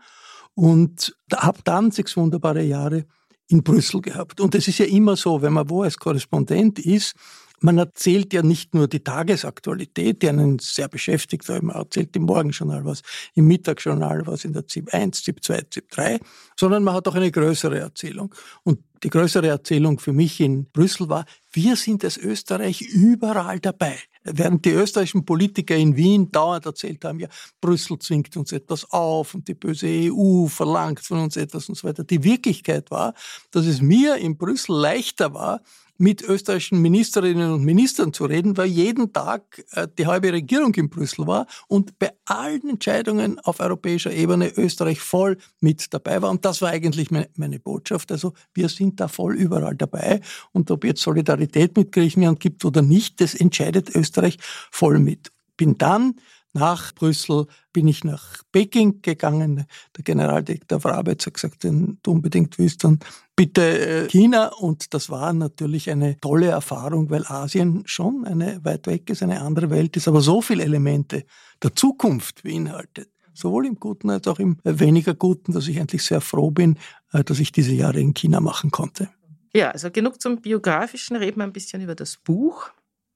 und 0.53 1.15
habe 1.33 1.59
dann 1.63 1.91
sechs 1.91 2.17
wunderbare 2.17 2.63
Jahre 2.63 3.05
in 3.51 3.63
Brüssel 3.63 4.01
gehabt. 4.01 4.39
Und 4.39 4.55
es 4.55 4.67
ist 4.67 4.79
ja 4.79 4.86
immer 4.86 5.15
so, 5.15 5.41
wenn 5.41 5.53
man 5.53 5.70
wo 5.70 5.84
als 5.84 5.98
Korrespondent 5.98 6.79
ist, 6.79 7.15
man 7.63 7.77
erzählt 7.77 8.34
ja 8.34 8.41
nicht 8.41 8.74
nur 8.74 8.88
die 8.88 9.03
Tagesaktualität, 9.03 10.24
die 10.24 10.29
einen 10.29 10.58
sehr 10.58 10.88
beschäftigt, 10.88 11.48
weil 11.48 11.62
man 11.62 11.75
erzählt 11.75 12.15
im 12.15 12.24
Morgenjournal 12.24 12.86
was, 12.86 13.01
im 13.36 13.46
Mittagsjournal 13.46 14.25
was, 14.25 14.46
in 14.46 14.53
der 14.53 14.67
ZIP 14.67 14.91
1, 14.91 15.24
ZIP 15.24 15.43
2, 15.43 15.62
ZIP 15.70 15.91
3, 15.91 16.20
sondern 16.60 16.84
man 16.84 16.96
hat 16.96 17.08
auch 17.08 17.13
eine 17.13 17.31
größere 17.31 17.79
Erzählung. 17.79 18.34
Und 18.63 18.79
die 19.03 19.10
größere 19.10 19.48
Erzählung 19.48 20.00
für 20.00 20.12
mich 20.12 20.39
in 20.39 20.72
Brüssel 20.72 21.08
war, 21.10 21.25
wir 21.51 21.75
sind 21.75 22.03
als 22.03 22.17
Österreich 22.17 22.81
überall 22.81 23.60
dabei. 23.60 23.96
Während 24.24 24.66
die 24.66 24.72
österreichischen 24.72 25.25
Politiker 25.25 25.75
in 25.75 25.96
Wien 25.96 26.32
dauernd 26.32 26.66
erzählt 26.66 27.04
haben, 27.06 27.20
ja, 27.20 27.28
Brüssel 27.60 27.98
zwingt 28.00 28.38
uns 28.38 28.51
etwas 28.51 28.90
auf 28.92 29.34
und 29.34 29.48
die 29.48 29.56
böse 29.56 29.88
EU 29.88 30.48
verlangt 30.48 31.00
von 31.00 31.20
uns 31.20 31.38
etwas 31.38 31.70
und 31.70 31.75
so 31.75 31.88
weiter. 31.88 32.04
Die 32.04 32.24
Wirklichkeit 32.24 32.92
war, 32.92 33.16
dass 33.50 33.66
es 33.66 33.82
mir 33.82 34.18
in 34.18 34.38
Brüssel 34.38 34.75
leichter 34.75 35.34
war, 35.34 35.62
mit 36.01 36.24
österreichischen 36.24 36.81
Ministerinnen 36.81 37.51
und 37.51 37.63
Ministern 37.63 38.12
zu 38.12 38.25
reden, 38.25 38.58
weil 38.58 38.65
jeden 38.65 39.13
Tag 39.13 39.63
äh, 39.74 39.88
die 40.00 40.08
halbe 40.08 40.34
Regierung 40.34 40.74
in 40.74 40.89
Brüssel 40.89 41.27
war 41.27 41.46
und 41.67 42.00
bei 42.00 42.12
allen 42.25 42.67
Entscheidungen 42.70 43.38
auf 43.39 43.60
europäischer 43.60 44.12
Ebene 44.12 44.51
Österreich 44.58 45.00
voll 45.00 45.38
mit 45.60 45.93
dabei 45.93 46.20
war. 46.24 46.31
Und 46.31 46.43
das 46.43 46.60
war 46.63 46.70
eigentlich 46.70 47.10
meine 47.12 47.60
Botschaft. 47.60 48.12
Also 48.12 48.34
wir 48.55 48.67
sind 48.67 49.00
da 49.00 49.08
voll 49.08 49.36
überall 49.36 49.75
dabei. 49.75 50.22
Und 50.51 50.72
ob 50.72 50.86
jetzt 50.86 51.03
Solidarität 51.03 51.77
mit 51.77 51.91
Griechenland 51.91 52.39
gibt 52.39 52.65
oder 52.65 52.81
nicht, 52.81 53.22
das 53.22 53.36
entscheidet 53.36 53.96
Österreich 53.96 54.39
voll 54.72 54.98
mit. 54.98 55.31
Bin 55.55 55.77
dann 55.77 56.15
nach 56.53 56.93
Brüssel 56.93 57.46
bin 57.72 57.88
ich 57.88 58.03
nach 58.03 58.43
Peking 58.51 59.01
gegangen. 59.01 59.65
Der 59.96 60.03
Generaldirektor 60.03 60.81
für 60.81 60.93
Arbeit 60.93 61.25
hat 61.25 61.34
gesagt, 61.34 61.63
wenn 61.63 61.98
du 62.03 62.12
unbedingt 62.12 62.58
willst, 62.60 62.84
dann 62.84 63.00
bitte 63.36 64.05
äh, 64.05 64.08
China. 64.10 64.48
Und 64.48 64.93
das 64.93 65.10
war 65.10 65.31
natürlich 65.34 65.89
eine 65.89 66.20
tolle 66.20 66.48
Erfahrung, 66.48 67.10
weil 67.10 67.25
Asien 67.25 67.84
schon 67.86 68.25
eine 68.25 68.63
weit 68.65 68.88
weg 68.88 69.10
ist, 69.10 69.24
eine 69.24 69.41
andere 69.41 69.70
Welt 69.70 69.96
ist, 69.96 70.08
aber 70.08 70.22
so 70.22 70.41
viele 70.41 70.63
Elemente 70.63 71.25
der 71.63 71.75
Zukunft 71.75 72.43
beinhaltet. 72.43 73.10
Sowohl 73.34 73.65
im 73.65 73.79
Guten 73.79 74.10
als 74.10 74.27
auch 74.27 74.39
im 74.39 74.58
weniger 74.63 75.13
Guten, 75.13 75.53
dass 75.53 75.67
ich 75.70 75.79
eigentlich 75.79 76.03
sehr 76.03 76.20
froh 76.20 76.51
bin, 76.51 76.77
äh, 77.13 77.24
dass 77.24 77.39
ich 77.39 77.51
diese 77.51 77.74
Jahre 77.74 78.00
in 78.00 78.13
China 78.13 78.41
machen 78.41 78.72
konnte. 78.72 79.10
Ja, 79.53 79.72
also 79.72 79.91
genug 79.91 80.22
zum 80.22 80.41
Biografischen, 80.41 81.15
reden 81.15 81.38
wir 81.38 81.43
ein 81.43 81.53
bisschen 81.53 81.81
über 81.81 81.96
das 81.96 82.17
Buch. 82.17 82.72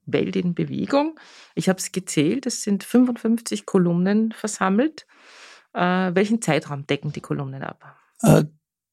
Welt 0.06 0.36
in 0.36 0.54
Bewegung. 0.54 1.20
Ich 1.56 1.70
habe 1.70 1.80
es 1.80 1.92
gezählt, 1.92 2.46
es 2.46 2.64
sind 2.64 2.84
55 2.84 3.66
Kolumnen 3.66 4.32
versammelt. 4.32 5.06
Äh, 5.74 5.80
welchen 6.14 6.42
Zeitraum 6.42 6.88
decken 6.88 7.12
die 7.12 7.22
Kolumnen 7.22 7.64
ab? 7.64 7.98
Äh, 8.22 8.46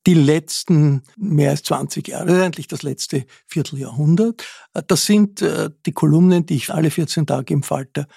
die 0.07 0.15
letzten 0.15 1.03
mehr 1.17 1.51
als 1.51 1.63
20 1.63 2.09
Jahre, 2.09 2.43
eigentlich 2.43 2.67
das 2.67 2.83
letzte 2.83 3.25
Vierteljahrhundert. 3.47 4.45
Äh, 4.75 4.83
das 4.87 5.07
sind 5.07 5.43
äh, 5.43 5.71
die 5.87 5.93
Kolumnen, 5.93 6.47
die 6.47 6.57
ich 6.57 6.73
alle 6.73 6.91
14 6.91 7.27
Tage 7.27 7.55
im 7.55 7.63
Falter 7.63 8.09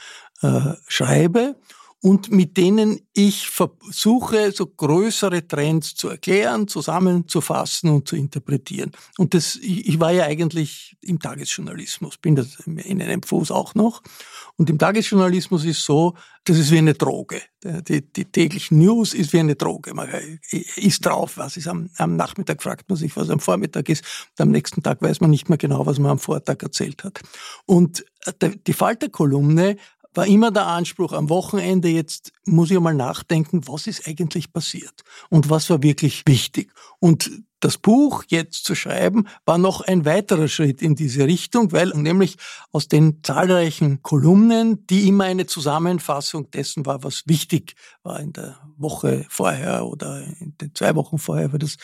äh, 0.42 0.74
schreibe 0.88 1.56
und 2.06 2.30
mit 2.30 2.56
denen 2.56 3.00
ich 3.16 3.50
versuche, 3.50 4.52
so 4.52 4.68
größere 4.68 5.48
Trends 5.48 5.96
zu 5.96 6.08
erklären, 6.08 6.68
zusammenzufassen 6.68 7.90
und 7.90 8.08
zu 8.08 8.16
interpretieren. 8.16 8.92
Und 9.18 9.34
das, 9.34 9.56
ich 9.56 10.00
war 10.00 10.12
ja 10.12 10.26
eigentlich 10.26 10.98
im 11.02 11.20
Tagesjournalismus, 11.20 12.18
bin 12.18 12.36
das 12.36 12.60
in 12.68 13.02
einem 13.02 13.24
Fuß 13.24 13.50
auch 13.50 13.74
noch. 13.74 14.04
Und 14.56 14.70
im 14.70 14.78
Tagesjournalismus 14.78 15.66
ist 15.66 15.84
so, 15.84 16.14
das 16.44 16.60
ist 16.60 16.70
wie 16.70 16.78
eine 16.78 16.94
Droge. 16.94 17.42
Die, 17.64 18.02
die 18.02 18.26
täglichen 18.26 18.78
News 18.78 19.16
ist 19.16 19.34
wie 19.34 19.40
eine 19.40 19.56
Droge. 19.56 19.96
Man 19.96 20.08
ist 20.76 21.04
drauf, 21.04 21.38
was 21.38 21.58
ist 21.58 21.68
am, 21.68 21.90
am 21.98 22.16
Nachmittag, 22.16 22.62
fragt 22.62 22.88
man 22.88 22.98
sich, 22.98 23.18
was 23.18 23.32
am 23.32 23.40
Vormittag 23.40 23.90
ist. 23.90 24.04
Und 24.38 24.42
am 24.44 24.52
nächsten 24.52 24.84
Tag 24.84 25.02
weiß 25.02 25.22
man 25.22 25.32
nicht 25.32 25.50
mehr 25.50 25.58
genau, 25.58 25.88
was 25.88 25.98
man 25.98 26.12
am 26.12 26.20
Vortag 26.20 26.62
erzählt 26.62 27.04
hat. 27.04 27.20
Und 27.66 28.06
äh, 28.40 28.52
die 28.68 28.74
Falterkolumne 28.74 29.78
war 30.16 30.26
immer 30.26 30.52
der 30.52 30.68
Anspruch 30.68 31.14
am 31.14 31.30
Wochenende, 31.30 31.90
jetzt 31.90 32.32
muss 32.46 32.72
ich 32.72 32.80
mal 32.80 32.94
nachdenken, 32.94 33.68
was 33.68 33.88
ist 33.88 34.08
eigentlich 34.08 34.52
passiert 34.52 35.04
und 35.30 35.50
was 35.50 35.70
war 35.70 35.84
wirklich 35.84 36.24
wichtig. 36.26 36.72
Und 37.00 37.30
das 37.66 37.80
Buch 37.80 38.24
jetzt 38.28 38.64
zu 38.64 38.76
schreiben, 38.76 39.28
war 39.44 39.58
noch 39.58 39.82
ein 39.82 40.06
weiterer 40.06 40.48
Schritt 40.48 40.84
in 40.84 40.94
diese 40.94 41.26
Richtung, 41.26 41.72
weil 41.72 41.90
nämlich 41.96 42.38
aus 42.72 42.88
den 42.88 43.24
zahlreichen 43.24 44.04
Kolumnen, 44.04 44.86
die 44.86 45.08
immer 45.08 45.24
eine 45.24 45.48
Zusammenfassung 45.48 46.52
dessen 46.52 46.86
war, 46.86 47.04
was 47.04 47.24
wichtig 47.26 47.74
war 48.04 48.20
in 48.20 48.34
der 48.34 48.60
Woche 48.78 49.26
vorher 49.30 49.88
oder 49.88 50.22
in 50.22 50.54
den 50.62 50.76
zwei 50.76 50.94
Wochen 50.94 51.18
vorher, 51.18 51.52
weil 51.54 51.58
das 51.58 51.78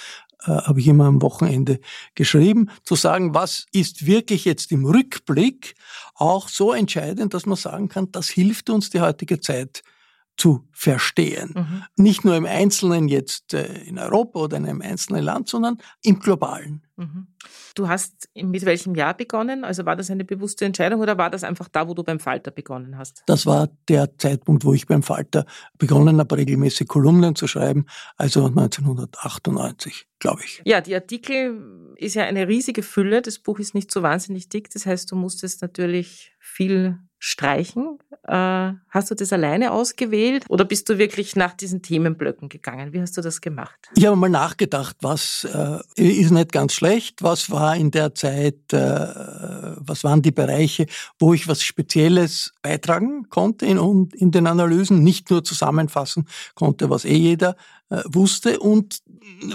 äh, 0.44 0.52
habe 0.52 0.80
ich 0.80 0.88
immer 0.88 1.06
am 1.06 1.20
Wochenende 1.24 1.80
geschrieben, 2.14 2.70
zu 2.84 2.94
sagen, 2.94 3.34
was 3.34 3.66
ist 3.72 4.06
wirklich 4.06 4.46
jetzt 4.46 4.72
im 4.72 4.86
Rückblick 4.86 5.74
auch 6.14 6.48
so 6.48 6.74
entscheidend, 6.74 7.34
dass 7.34 7.48
man 7.48 7.58
sagen 7.58 7.90
kann, 7.90 8.12
das 8.12 8.30
hilft 8.30 8.70
uns 8.70 8.92
die 8.92 9.02
heutige 9.02 9.40
Zeit 9.40 9.82
zu 10.38 10.68
verstehen. 10.72 11.54
Mhm. 11.56 11.84
Nicht 12.04 12.26
nur 12.26 12.36
im 12.36 12.46
Einzelnen 12.46 13.08
jetzt 13.08 13.54
äh, 13.54 13.84
in 13.84 14.00
Europa 14.00 14.40
oder 14.40 14.58
in 14.58 14.66
einem 14.66 14.82
einzelnen 14.82 15.24
Land, 15.24 15.50
sondern 15.50 15.78
im 16.04 16.20
globalen. 16.20 16.82
Mhm. 16.96 17.28
Du 17.76 17.88
hast 17.88 18.30
mit 18.36 18.66
welchem 18.66 18.96
Jahr 18.96 19.14
begonnen? 19.14 19.64
Also 19.64 19.86
war 19.86 19.96
das 19.96 20.10
eine 20.12 20.26
bewusste 20.26 20.66
Entscheidung 20.66 21.00
oder 21.00 21.18
war 21.18 21.30
das 21.30 21.44
einfach 21.44 21.68
da, 21.68 21.88
wo 21.88 21.94
du 21.94 22.04
beim 22.04 22.20
Falter 22.20 22.52
begonnen 22.52 22.98
hast? 22.98 23.24
Das 23.28 23.46
war 23.46 23.70
der 23.88 24.18
Zeitpunkt, 24.18 24.66
wo 24.66 24.74
ich 24.74 24.88
beim 24.88 25.04
Falter 25.04 25.46
begonnen 25.78 26.20
habe, 26.20 26.38
regelmäßig 26.38 26.88
Kolumnen 26.88 27.36
zu 27.36 27.48
schreiben, 27.48 27.86
also 28.18 28.46
1998, 28.46 30.08
glaube 30.20 30.42
ich. 30.44 30.62
Ja, 30.66 30.82
die 30.82 30.96
Artikel 30.96 31.94
ist 31.98 32.16
ja 32.16 32.24
eine 32.24 32.48
riesige 32.48 32.84
Fülle. 32.84 33.22
Das 33.22 33.40
Buch 33.40 33.60
ist 33.60 33.74
nicht 33.74 33.92
so 33.92 34.02
wahnsinnig 34.02 34.50
dick. 34.50 34.70
Das 34.72 34.86
heißt, 34.86 35.12
du 35.12 35.16
musstest 35.16 35.62
natürlich 35.62 36.36
viel 36.40 37.00
streichen. 37.24 38.00
Äh, 38.28 38.74
hast 38.90 39.12
du 39.12 39.16
das 39.16 39.32
alleine 39.32 39.74
ausgewählt 39.74 40.44
oder 40.50 40.66
bist 40.66 40.90
du 40.90 40.98
wirklich 40.98 41.36
nach 41.36 41.54
diesen 41.54 41.84
Themenblöcken 41.84 42.50
gegangen? 42.50 42.94
Wie 42.94 43.00
hast 43.00 43.16
du 43.16 43.22
das 43.22 43.42
gemacht? 43.42 43.78
Ich 43.96 44.08
habe 44.08 44.16
mal 44.16 44.28
nachgedacht, 44.28 44.98
was 45.02 45.48
äh, 45.54 45.80
ist 45.96 46.32
nicht 46.32 46.52
ganz 46.52 46.74
schlecht, 46.74 47.22
was 47.22 47.52
war 47.52 47.76
in 47.76 47.92
der 47.92 48.16
Zeit, 48.16 48.74
äh, 48.74 48.78
was 48.78 50.04
waren 50.04 50.24
die 50.24 50.32
Bereiche, 50.32 50.88
wo 51.20 51.36
ich 51.36 51.48
was 51.48 51.62
Spezielles 51.62 52.54
beitragen 52.64 53.30
konnte 53.30 53.68
in, 53.68 54.10
in 54.16 54.32
den 54.32 54.48
Analysen, 54.48 55.04
nicht 55.04 55.30
nur 55.30 55.44
zusammenfassen 55.44 56.28
konnte, 56.56 56.90
was 56.90 57.06
eh 57.06 57.16
jeder 57.16 57.56
äh, 57.92 58.02
wusste 58.08 58.60
und 58.60 59.04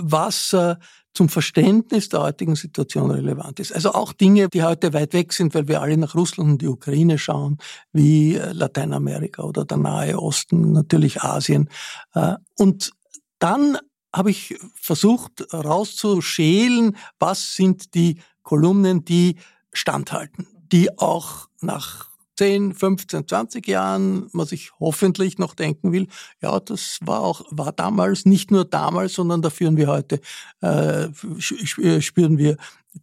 was 0.00 0.52
äh, 0.52 0.76
zum 1.16 1.30
Verständnis 1.30 2.10
der 2.10 2.20
heutigen 2.20 2.56
Situation 2.56 3.10
relevant 3.10 3.58
ist. 3.58 3.72
Also 3.72 3.92
auch 3.92 4.12
Dinge, 4.12 4.50
die 4.50 4.62
heute 4.62 4.92
weit 4.92 5.14
weg 5.14 5.32
sind, 5.32 5.54
weil 5.54 5.66
wir 5.66 5.80
alle 5.80 5.96
nach 5.96 6.14
Russland 6.14 6.50
und 6.50 6.62
die 6.62 6.68
Ukraine 6.68 7.16
schauen, 7.16 7.56
wie 7.92 8.34
äh, 8.34 8.52
Lateinamerika 8.52 9.42
oder 9.42 9.64
der 9.64 9.78
Nahe 9.78 10.18
Osten, 10.18 10.72
natürlich 10.72 11.22
Asien. 11.22 11.70
Äh, 12.14 12.34
und 12.58 12.90
dann 13.38 13.78
habe 14.12 14.30
ich 14.30 14.58
versucht 14.74 15.52
rauszuschälen, 15.52 16.96
was 17.18 17.54
sind 17.54 17.94
die 17.94 18.20
Kolumnen, 18.42 19.04
die 19.04 19.36
standhalten, 19.72 20.46
die 20.70 20.98
auch 20.98 21.48
nach 21.62 22.10
10, 22.36 22.74
15, 22.74 23.28
20 23.28 23.66
Jahren 23.66 24.28
man 24.32 24.46
sich 24.46 24.72
hoffentlich 24.78 25.38
noch 25.38 25.54
denken 25.54 25.92
will, 25.92 26.06
ja, 26.40 26.58
das 26.60 26.98
war 27.02 27.20
auch, 27.20 27.44
war 27.50 27.72
damals, 27.72 28.26
nicht 28.26 28.50
nur 28.50 28.64
damals, 28.64 29.14
sondern 29.14 29.42
da 29.42 29.50
führen 29.50 29.76
wir 29.76 29.88
heute, 29.88 30.20
äh, 30.60 31.08
spüren 31.40 32.38
wir 32.38 32.56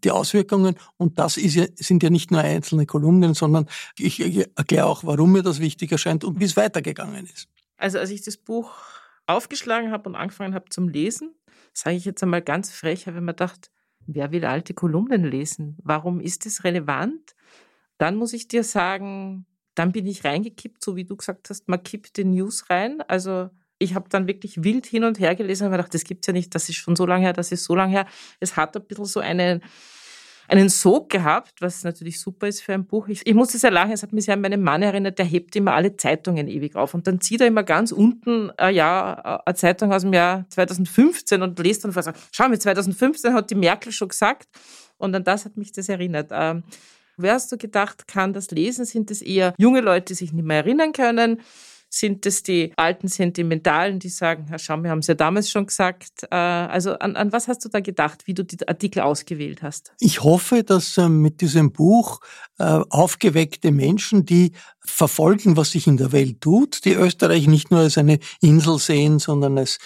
die 0.03 0.11
Auswirkungen. 0.11 0.75
Und 0.97 1.19
das 1.19 1.37
ist 1.37 1.55
ja, 1.55 1.65
sind 1.75 2.03
ja 2.03 2.09
nicht 2.09 2.31
nur 2.31 2.41
einzelne 2.41 2.85
Kolumnen, 2.85 3.33
sondern 3.33 3.67
ich, 3.97 4.19
ich 4.19 4.47
erkläre 4.55 4.85
auch, 4.85 5.03
warum 5.03 5.31
mir 5.31 5.43
das 5.43 5.59
wichtig 5.59 5.91
erscheint 5.91 6.23
und 6.23 6.39
wie 6.39 6.45
es 6.45 6.57
weitergegangen 6.57 7.25
ist. 7.25 7.47
Also 7.77 7.99
als 7.99 8.09
ich 8.09 8.21
das 8.23 8.37
Buch 8.37 8.71
aufgeschlagen 9.25 9.91
habe 9.91 10.09
und 10.09 10.15
angefangen 10.15 10.53
habe 10.53 10.69
zum 10.69 10.89
Lesen, 10.89 11.33
sage 11.73 11.95
ich 11.95 12.05
jetzt 12.05 12.23
einmal 12.23 12.41
ganz 12.41 12.71
frech, 12.71 13.07
habe 13.07 13.17
ich 13.17 13.23
mir 13.23 13.33
gedacht, 13.33 13.71
wer 14.05 14.31
will 14.31 14.45
alte 14.45 14.73
Kolumnen 14.73 15.23
lesen? 15.23 15.77
Warum 15.83 16.19
ist 16.19 16.45
das 16.45 16.63
relevant? 16.63 17.35
Dann 17.97 18.15
muss 18.15 18.33
ich 18.33 18.47
dir 18.47 18.63
sagen, 18.63 19.45
dann 19.75 19.91
bin 19.91 20.05
ich 20.05 20.23
reingekippt, 20.23 20.83
so 20.83 20.95
wie 20.95 21.05
du 21.05 21.15
gesagt 21.15 21.49
hast, 21.49 21.67
man 21.67 21.83
kippt 21.83 22.17
den 22.17 22.31
News 22.31 22.69
rein. 22.69 23.01
Also 23.07 23.49
ich 23.79 23.95
habe 23.95 24.09
dann 24.09 24.27
wirklich 24.27 24.63
wild 24.63 24.85
hin 24.85 25.03
und 25.03 25.19
her 25.19 25.35
gelesen 25.35 25.65
und 25.65 25.71
mir 25.71 25.77
gedacht, 25.77 25.93
das 25.93 26.03
gibt's 26.03 26.27
ja 26.27 26.33
nicht, 26.33 26.53
das 26.55 26.69
ist 26.69 26.75
schon 26.75 26.95
so 26.95 27.05
lange 27.05 27.25
her, 27.25 27.33
das 27.33 27.51
ist 27.51 27.63
so 27.65 27.75
lange 27.75 27.91
her. 27.91 28.05
Es 28.39 28.55
hat 28.55 28.75
ein 28.75 28.83
bisschen 28.85 29.05
so 29.05 29.19
einen, 29.19 29.61
einen 30.47 30.69
Sog 30.69 31.09
gehabt, 31.09 31.61
was 31.61 31.83
natürlich 31.83 32.19
super 32.19 32.47
ist 32.47 32.61
für 32.61 32.73
ein 32.73 32.85
Buch. 32.85 33.07
Ich, 33.07 33.25
ich 33.25 33.33
musste 33.33 33.57
sehr 33.57 33.71
lachen, 33.71 33.91
es 33.91 34.03
hat 34.03 34.13
mich 34.13 34.25
sehr 34.25 34.35
an 34.35 34.41
meinen 34.41 34.61
Mann 34.61 34.81
erinnert, 34.81 35.17
der 35.17 35.25
hebt 35.25 35.55
immer 35.55 35.73
alle 35.73 35.97
Zeitungen 35.97 36.47
ewig 36.47 36.75
auf 36.75 36.93
und 36.93 37.07
dann 37.07 37.19
zieht 37.19 37.41
er 37.41 37.47
immer 37.47 37.63
ganz 37.63 37.91
unten 37.91 38.51
äh, 38.59 38.71
ja, 38.71 39.41
eine 39.45 39.55
Zeitung 39.55 39.91
aus 39.91 40.03
dem 40.03 40.13
Jahr 40.13 40.45
2015 40.49 41.41
und 41.41 41.59
liest 41.59 41.83
dann 41.83 41.91
vor, 41.91 42.03
schau 42.31 42.47
mal, 42.47 42.59
2015 42.59 43.33
hat 43.33 43.49
die 43.49 43.55
Merkel 43.55 43.91
schon 43.91 44.09
gesagt 44.09 44.47
und 44.97 45.15
an 45.15 45.23
das 45.23 45.45
hat 45.45 45.57
mich 45.57 45.71
das 45.71 45.89
erinnert. 45.89 46.29
Ähm, 46.31 46.63
Wer 47.17 47.33
hast 47.33 47.51
du 47.51 47.57
gedacht, 47.57 48.07
kann 48.07 48.33
das 48.33 48.49
lesen? 48.51 48.85
Sind 48.85 49.11
es 49.11 49.21
eher 49.21 49.53
junge 49.57 49.81
Leute, 49.81 50.05
die 50.05 50.13
sich 50.15 50.33
nicht 50.33 50.45
mehr 50.45 50.57
erinnern 50.57 50.93
können? 50.93 51.41
Sind 51.89 52.25
es 52.25 52.41
die 52.41 52.73
alten 52.75 53.07
Sentimentalen, 53.07 53.99
die 53.99 54.09
sagen, 54.09 54.47
Herr 54.47 54.57
Schau, 54.57 54.77
wir 54.81 54.89
haben 54.89 54.99
es 54.99 55.07
ja 55.07 55.13
damals 55.13 55.51
schon 55.51 55.67
gesagt. 55.67 56.23
Äh, 56.31 56.35
also 56.35 56.97
an, 56.97 57.15
an 57.15 57.31
was 57.31 57.47
hast 57.47 57.63
du 57.63 57.69
da 57.69 57.81
gedacht, 57.81 58.25
wie 58.25 58.33
du 58.33 58.43
die 58.43 58.67
Artikel 58.67 59.01
ausgewählt 59.01 59.61
hast? 59.61 59.93
Ich 59.99 60.23
hoffe, 60.23 60.63
dass 60.63 60.97
ähm, 60.97 61.21
mit 61.21 61.41
diesem 61.41 61.71
Buch 61.71 62.19
äh, 62.57 62.63
aufgeweckte 62.63 63.71
Menschen, 63.71 64.25
die 64.25 64.53
verfolgen, 64.79 65.55
was 65.55 65.73
sich 65.73 65.85
in 65.85 65.97
der 65.97 66.11
Welt 66.11 66.41
tut, 66.41 66.83
die 66.83 66.93
Österreich 66.93 67.45
nicht 67.45 67.69
nur 67.69 67.81
als 67.81 67.99
eine 67.99 68.17
Insel 68.41 68.79
sehen, 68.79 69.19
sondern 69.19 69.59
als 69.59 69.77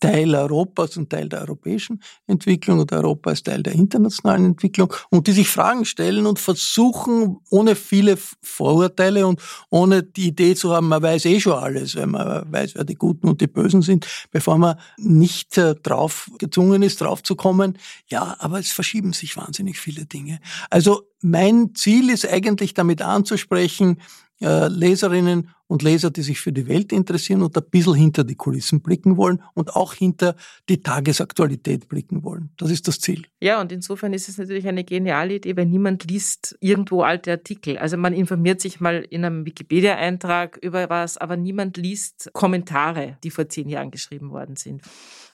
Teil 0.00 0.34
Europas 0.34 0.96
und 0.96 1.10
Teil 1.10 1.28
der 1.28 1.40
europäischen 1.40 2.02
Entwicklung 2.26 2.80
oder 2.80 2.98
Europa 2.98 3.32
ist 3.32 3.46
Teil 3.46 3.62
der 3.62 3.72
internationalen 3.72 4.44
Entwicklung 4.44 4.92
und 5.10 5.26
die 5.26 5.32
sich 5.32 5.48
Fragen 5.48 5.84
stellen 5.84 6.26
und 6.26 6.38
versuchen, 6.38 7.38
ohne 7.50 7.74
viele 7.74 8.16
Vorurteile 8.42 9.26
und 9.26 9.40
ohne 9.70 10.02
die 10.02 10.28
Idee 10.28 10.54
zu 10.54 10.72
haben, 10.72 10.88
man 10.88 11.02
weiß 11.02 11.24
eh 11.24 11.40
schon 11.40 11.54
alles, 11.54 11.96
weil 11.96 12.06
man 12.06 12.52
weiß, 12.52 12.76
wer 12.76 12.84
die 12.84 12.94
Guten 12.94 13.28
und 13.28 13.40
die 13.40 13.46
Bösen 13.46 13.82
sind, 13.82 14.06
bevor 14.30 14.58
man 14.58 14.78
nicht 14.96 15.58
äh, 15.58 15.74
drauf 15.74 16.30
gezwungen 16.38 16.82
ist, 16.82 17.00
drauf 17.00 17.22
zu 17.22 17.34
kommen. 17.34 17.78
Ja, 18.06 18.36
aber 18.38 18.60
es 18.60 18.70
verschieben 18.70 19.12
sich 19.12 19.36
wahnsinnig 19.36 19.78
viele 19.78 20.06
Dinge. 20.06 20.40
Also 20.70 21.02
mein 21.20 21.74
Ziel 21.74 22.10
ist 22.10 22.26
eigentlich 22.26 22.74
damit 22.74 23.02
anzusprechen, 23.02 23.98
äh, 24.40 24.68
Leserinnen 24.68 25.50
und 25.66 25.82
Leser, 25.82 26.10
die 26.10 26.22
sich 26.22 26.40
für 26.40 26.52
die 26.52 26.66
Welt 26.66 26.92
interessieren 26.92 27.42
und 27.42 27.56
ein 27.56 27.64
bisschen 27.70 27.94
hinter 27.94 28.24
die 28.24 28.34
Kulissen 28.34 28.80
blicken 28.80 29.16
wollen 29.16 29.42
und 29.54 29.76
auch 29.76 29.92
hinter 29.92 30.34
die 30.68 30.82
Tagesaktualität 30.82 31.88
blicken 31.88 32.22
wollen. 32.24 32.50
Das 32.56 32.70
ist 32.70 32.88
das 32.88 33.00
Ziel. 33.00 33.26
Ja, 33.40 33.60
und 33.60 33.70
insofern 33.70 34.12
ist 34.12 34.28
es 34.28 34.38
natürlich 34.38 34.66
eine 34.66 34.84
geniale 34.84 35.34
Idee, 35.34 35.56
weil 35.56 35.66
niemand 35.66 36.10
liest 36.10 36.56
irgendwo 36.60 37.02
alte 37.02 37.32
Artikel. 37.32 37.78
Also 37.78 37.96
man 37.96 38.14
informiert 38.14 38.60
sich 38.60 38.80
mal 38.80 39.04
in 39.10 39.24
einem 39.24 39.44
Wikipedia-Eintrag 39.44 40.58
über 40.62 40.88
was, 40.88 41.18
aber 41.18 41.36
niemand 41.36 41.76
liest 41.76 42.30
Kommentare, 42.32 43.18
die 43.22 43.30
vor 43.30 43.48
zehn 43.48 43.68
Jahren 43.68 43.90
geschrieben 43.90 44.30
worden 44.30 44.56
sind. 44.56 44.82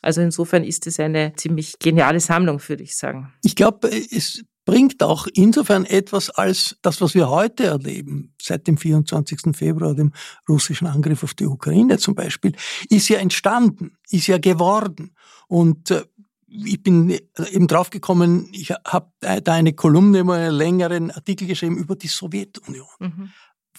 Also 0.02 0.20
insofern 0.20 0.64
ist 0.64 0.87
es 0.87 0.99
eine 0.99 1.32
ziemlich 1.37 1.78
geniale 1.78 2.20
Sammlung, 2.20 2.61
würde 2.68 2.82
ich 2.82 2.96
sagen. 2.96 3.32
Ich 3.42 3.54
glaube, 3.56 3.88
es 3.88 4.44
bringt 4.64 5.02
auch 5.02 5.26
insofern 5.33 5.85
etwas 5.85 6.30
als 6.30 6.76
das, 6.83 7.00
was 7.00 7.14
wir 7.14 7.28
heute 7.28 7.64
erleben, 7.64 8.35
seit 8.40 8.66
dem 8.66 8.76
24. 8.76 9.56
Februar, 9.56 9.94
dem 9.94 10.12
russischen 10.49 10.87
Angriff 10.87 11.23
auf 11.23 11.35
die 11.35 11.47
Ukraine 11.47 11.99
zum 11.99 12.14
Beispiel, 12.14 12.54
ist 12.88 13.09
ja 13.09 13.18
entstanden, 13.18 13.97
ist 14.11 14.26
ja 14.26 14.38
geworden. 14.38 15.14
Und 15.49 15.90
äh, 15.90 16.04
ich 16.47 16.83
bin 16.83 17.11
eben 17.50 17.66
draufgekommen, 17.66 18.49
ich 18.52 18.71
habe 18.71 19.11
da 19.21 19.52
eine 19.52 19.73
Kolumne, 19.73 20.21
einen 20.21 20.54
längeren 20.54 21.11
Artikel 21.11 21.49
geschrieben 21.49 21.76
über 21.76 21.97
die 21.97 22.09
Sowjetunion. 22.09 22.87
Mhm 23.00 23.30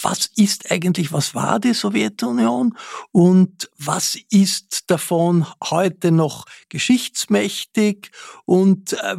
was 0.02 0.30
ist 0.36 0.72
eigentlich, 0.72 1.12
was 1.14 1.36
war 1.36 1.60
die 1.60 1.74
Sowjetunion 1.74 2.78
und 3.12 3.70
was 3.78 4.18
ist 4.30 4.90
davon 4.92 5.46
heute 5.64 6.12
noch 6.12 6.46
geschichtsmächtig 6.70 8.12
und 8.46 8.94
äh, 8.94 9.16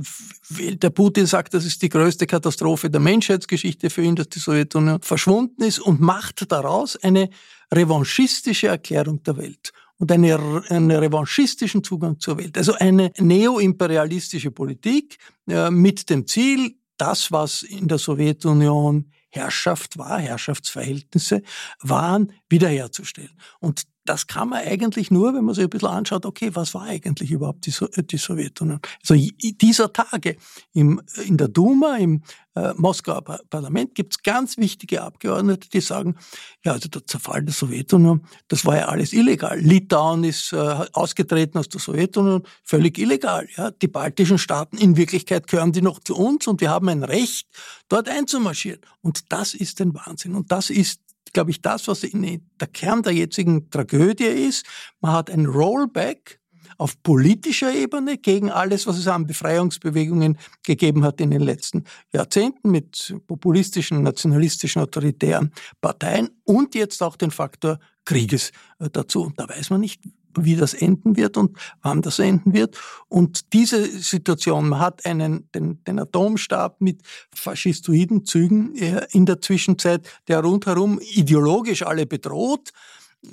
der 0.76 0.90
Putin 0.90 1.26
sagt, 1.26 1.54
das 1.54 1.64
ist 1.64 1.82
die 1.82 1.88
größte 1.88 2.26
Katastrophe 2.26 2.90
der 2.90 3.00
Menschheitsgeschichte 3.00 3.90
für 3.90 4.02
ihn, 4.02 4.16
dass 4.16 4.28
die 4.28 4.38
Sowjetunion 4.38 5.00
verschwunden 5.02 5.62
ist 5.62 5.78
und 5.78 6.00
macht 6.00 6.50
daraus 6.52 6.96
eine 6.96 7.30
revanchistische 7.72 8.68
Erklärung 8.68 9.22
der 9.22 9.36
Welt 9.38 9.72
und 9.98 10.12
eine, 10.12 10.62
einen 10.68 10.90
revanchistischen 10.90 11.82
Zugang 11.82 12.20
zur 12.20 12.38
Welt. 12.38 12.56
Also 12.56 12.74
eine 12.74 13.12
neoimperialistische 13.18 14.50
Politik 14.50 15.16
äh, 15.48 15.70
mit 15.70 16.10
dem 16.10 16.26
Ziel, 16.26 16.76
das, 16.98 17.30
was 17.32 17.62
in 17.62 17.88
der 17.88 17.98
Sowjetunion 17.98 19.10
Herrschaft 19.36 19.98
war, 19.98 20.18
Herrschaftsverhältnisse 20.18 21.42
waren, 21.80 22.32
wiederherzustellen. 22.48 23.38
Und 23.60 23.84
das 24.08 24.26
kann 24.26 24.48
man 24.48 24.64
eigentlich 24.64 25.10
nur, 25.10 25.34
wenn 25.34 25.44
man 25.44 25.54
sich 25.54 25.64
ein 25.64 25.70
bisschen 25.70 25.88
anschaut, 25.88 26.26
okay, 26.26 26.50
was 26.54 26.74
war 26.74 26.82
eigentlich 26.82 27.30
überhaupt 27.30 27.66
die, 27.66 27.70
so 27.70 27.86
die 27.86 28.16
Sowjetunion? 28.16 28.80
Also 29.00 29.14
dieser 29.40 29.92
Tage 29.92 30.36
im, 30.72 31.00
in 31.24 31.36
der 31.36 31.48
Duma, 31.48 31.96
im 31.96 32.22
äh, 32.56 32.72
Moskauer 32.76 33.22
Parlament 33.22 33.94
gibt 33.94 34.14
es 34.14 34.22
ganz 34.22 34.56
wichtige 34.56 35.02
Abgeordnete, 35.02 35.68
die 35.68 35.80
sagen, 35.80 36.16
ja, 36.64 36.72
also 36.72 36.88
der 36.88 37.06
Zerfall 37.06 37.44
der 37.44 37.54
Sowjetunion, 37.54 38.26
das 38.48 38.64
war 38.64 38.76
ja 38.76 38.88
alles 38.88 39.12
illegal. 39.12 39.58
Litauen 39.60 40.24
ist 40.24 40.52
äh, 40.52 40.56
ausgetreten 40.92 41.58
aus 41.58 41.68
der 41.68 41.80
Sowjetunion, 41.80 42.42
völlig 42.64 42.98
illegal. 42.98 43.46
Ja. 43.56 43.70
Die 43.70 43.88
baltischen 43.88 44.38
Staaten, 44.38 44.78
in 44.78 44.96
Wirklichkeit 44.96 45.46
gehören 45.46 45.72
die 45.72 45.82
noch 45.82 46.00
zu 46.00 46.16
uns 46.16 46.46
und 46.46 46.60
wir 46.60 46.70
haben 46.70 46.88
ein 46.88 47.04
Recht, 47.04 47.46
dort 47.88 48.08
einzumarschieren. 48.08 48.80
Und 49.02 49.32
das 49.32 49.54
ist 49.54 49.80
ein 49.80 49.94
Wahnsinn. 49.94 50.34
Und 50.34 50.50
das 50.50 50.70
ist 50.70 51.00
glaube 51.36 51.50
ich, 51.50 51.60
das, 51.60 51.86
was 51.86 52.00
der 52.00 52.68
Kern 52.72 53.02
der 53.02 53.12
jetzigen 53.12 53.68
Tragödie 53.68 54.24
ist. 54.24 54.64
Man 55.02 55.12
hat 55.12 55.28
ein 55.28 55.44
Rollback 55.44 56.40
auf 56.78 57.02
politischer 57.02 57.74
Ebene 57.74 58.16
gegen 58.16 58.50
alles, 58.50 58.86
was 58.86 58.96
es 58.96 59.06
an 59.06 59.26
Befreiungsbewegungen 59.26 60.38
gegeben 60.64 61.04
hat 61.04 61.20
in 61.20 61.30
den 61.30 61.42
letzten 61.42 61.84
Jahrzehnten 62.10 62.70
mit 62.70 63.14
populistischen, 63.26 64.02
nationalistischen, 64.02 64.80
autoritären 64.80 65.52
Parteien 65.82 66.30
und 66.44 66.74
jetzt 66.74 67.02
auch 67.02 67.16
den 67.16 67.30
Faktor 67.30 67.80
Krieges 68.06 68.50
äh, 68.78 68.88
dazu. 68.90 69.24
Und 69.24 69.38
da 69.38 69.46
weiß 69.46 69.68
man 69.68 69.82
nicht, 69.82 70.00
wie 70.44 70.56
das 70.56 70.74
enden 70.74 71.16
wird 71.16 71.36
und 71.36 71.56
wann 71.82 72.02
das 72.02 72.18
enden 72.18 72.52
wird. 72.52 72.78
Und 73.08 73.52
diese 73.52 73.84
Situation, 73.84 74.68
man 74.68 74.80
hat 74.80 75.06
einen, 75.06 75.50
den, 75.52 75.82
den 75.84 75.98
Atomstab 75.98 76.80
mit 76.80 77.02
faschistoiden 77.34 78.24
Zügen 78.24 78.76
äh, 78.76 79.06
in 79.10 79.26
der 79.26 79.40
Zwischenzeit, 79.40 80.08
der 80.28 80.40
rundherum 80.40 81.00
ideologisch 81.00 81.82
alle 81.82 82.06
bedroht, 82.06 82.72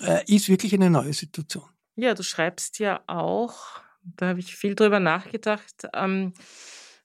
äh, 0.01 0.23
ist 0.33 0.49
wirklich 0.49 0.73
eine 0.73 0.89
neue 0.89 1.13
Situation. 1.13 1.65
Ja, 1.95 2.13
du 2.13 2.23
schreibst 2.23 2.79
ja 2.79 3.01
auch, 3.07 3.55
da 4.03 4.29
habe 4.29 4.39
ich 4.39 4.55
viel 4.55 4.75
drüber 4.75 4.99
nachgedacht, 4.99 5.87
ähm, 5.93 6.33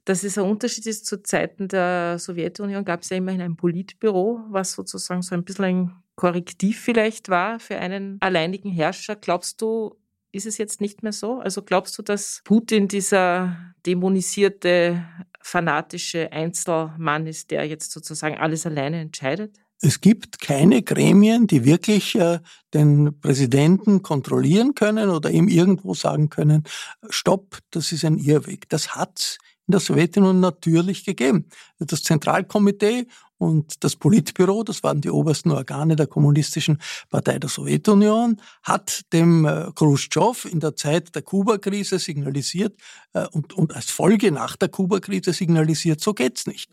dass 0.05 0.25
es 0.25 0.39
ein 0.39 0.45
Unterschied 0.45 0.87
ist 0.87 1.05
zu 1.05 1.23
Zeiten 1.23 1.69
der 1.69 2.19
Sowjetunion, 2.19 2.85
gab 2.85 3.03
es 3.03 3.11
ja 3.11 3.19
immerhin 3.19 3.43
ein 3.43 3.57
Politbüro, 3.57 4.41
was 4.49 4.73
sozusagen 4.73 5.21
so 5.21 5.35
ein 5.35 5.45
bisschen 5.45 5.65
ein 5.65 6.03
Korrektiv 6.19 6.81
vielleicht 6.81 7.29
war 7.29 7.61
für 7.61 7.79
einen 7.79 8.17
alleinigen 8.21 8.73
Herrscher. 8.73 9.15
Glaubst 9.15 9.63
du, 9.63 9.95
ist 10.33 10.47
es 10.47 10.59
jetzt 10.59 10.81
nicht 10.81 11.05
mehr 11.05 11.13
so? 11.13 11.39
Also 11.39 11.63
glaubst 11.63 11.97
du, 11.97 12.03
dass 12.03 12.41
Putin 12.43 12.89
dieser 12.89 13.57
dämonisierte, 13.87 15.05
fanatische 15.41 16.33
Einzelmann 16.33 17.29
ist, 17.29 17.53
der 17.53 17.69
jetzt 17.69 17.93
sozusagen 17.93 18.37
alles 18.37 18.67
alleine 18.67 18.99
entscheidet? 18.99 19.61
Es 19.81 20.01
gibt 20.01 20.41
keine 20.41 20.83
Gremien, 20.83 21.47
die 21.47 21.65
wirklich 21.65 22.17
äh, 22.17 22.41
den 22.75 23.21
Präsidenten 23.21 24.03
kontrollieren 24.03 24.75
können 24.75 25.11
oder 25.11 25.31
ihm 25.31 25.47
irgendwo 25.47 25.95
sagen 25.95 26.31
können, 26.31 26.65
stopp, 27.11 27.59
das 27.71 27.93
ist 27.93 28.05
ein 28.05 28.19
Irrweg. 28.19 28.69
Das 28.71 28.97
hat 28.97 29.39
in 29.69 29.73
der 29.73 29.81
Sowjetunion 29.81 30.41
natürlich 30.41 31.05
gegeben. 31.05 31.47
Das 31.79 32.03
Zentralkomitee 32.03 33.07
und 33.39 33.85
das 33.85 33.97
Politbüro, 33.97 34.65
das 34.65 34.83
waren 34.83 35.01
die 35.01 35.11
obersten 35.11 35.53
Organe 35.53 35.97
der 35.97 36.07
Kommunistischen 36.07 36.79
Partei 37.09 37.39
der 37.39 37.49
Sowjetunion, 37.49 38.41
hat 38.63 39.03
dem 39.13 39.45
äh, 39.45 39.71
Khrushchev 39.75 40.49
in 40.49 40.61
der 40.61 40.77
Zeit 40.77 41.15
der 41.15 41.23
Kuba-Krise 41.23 41.99
signalisiert 41.99 42.77
äh, 43.13 43.27
und, 43.29 43.53
und 43.55 43.75
als 43.75 43.91
Folge 43.91 44.33
nach 44.33 44.57
der 44.57 44.69
Kuba-Krise 44.69 45.33
signalisiert, 45.33 46.01
so 46.01 46.15
geht's 46.15 46.47
nicht. 46.47 46.71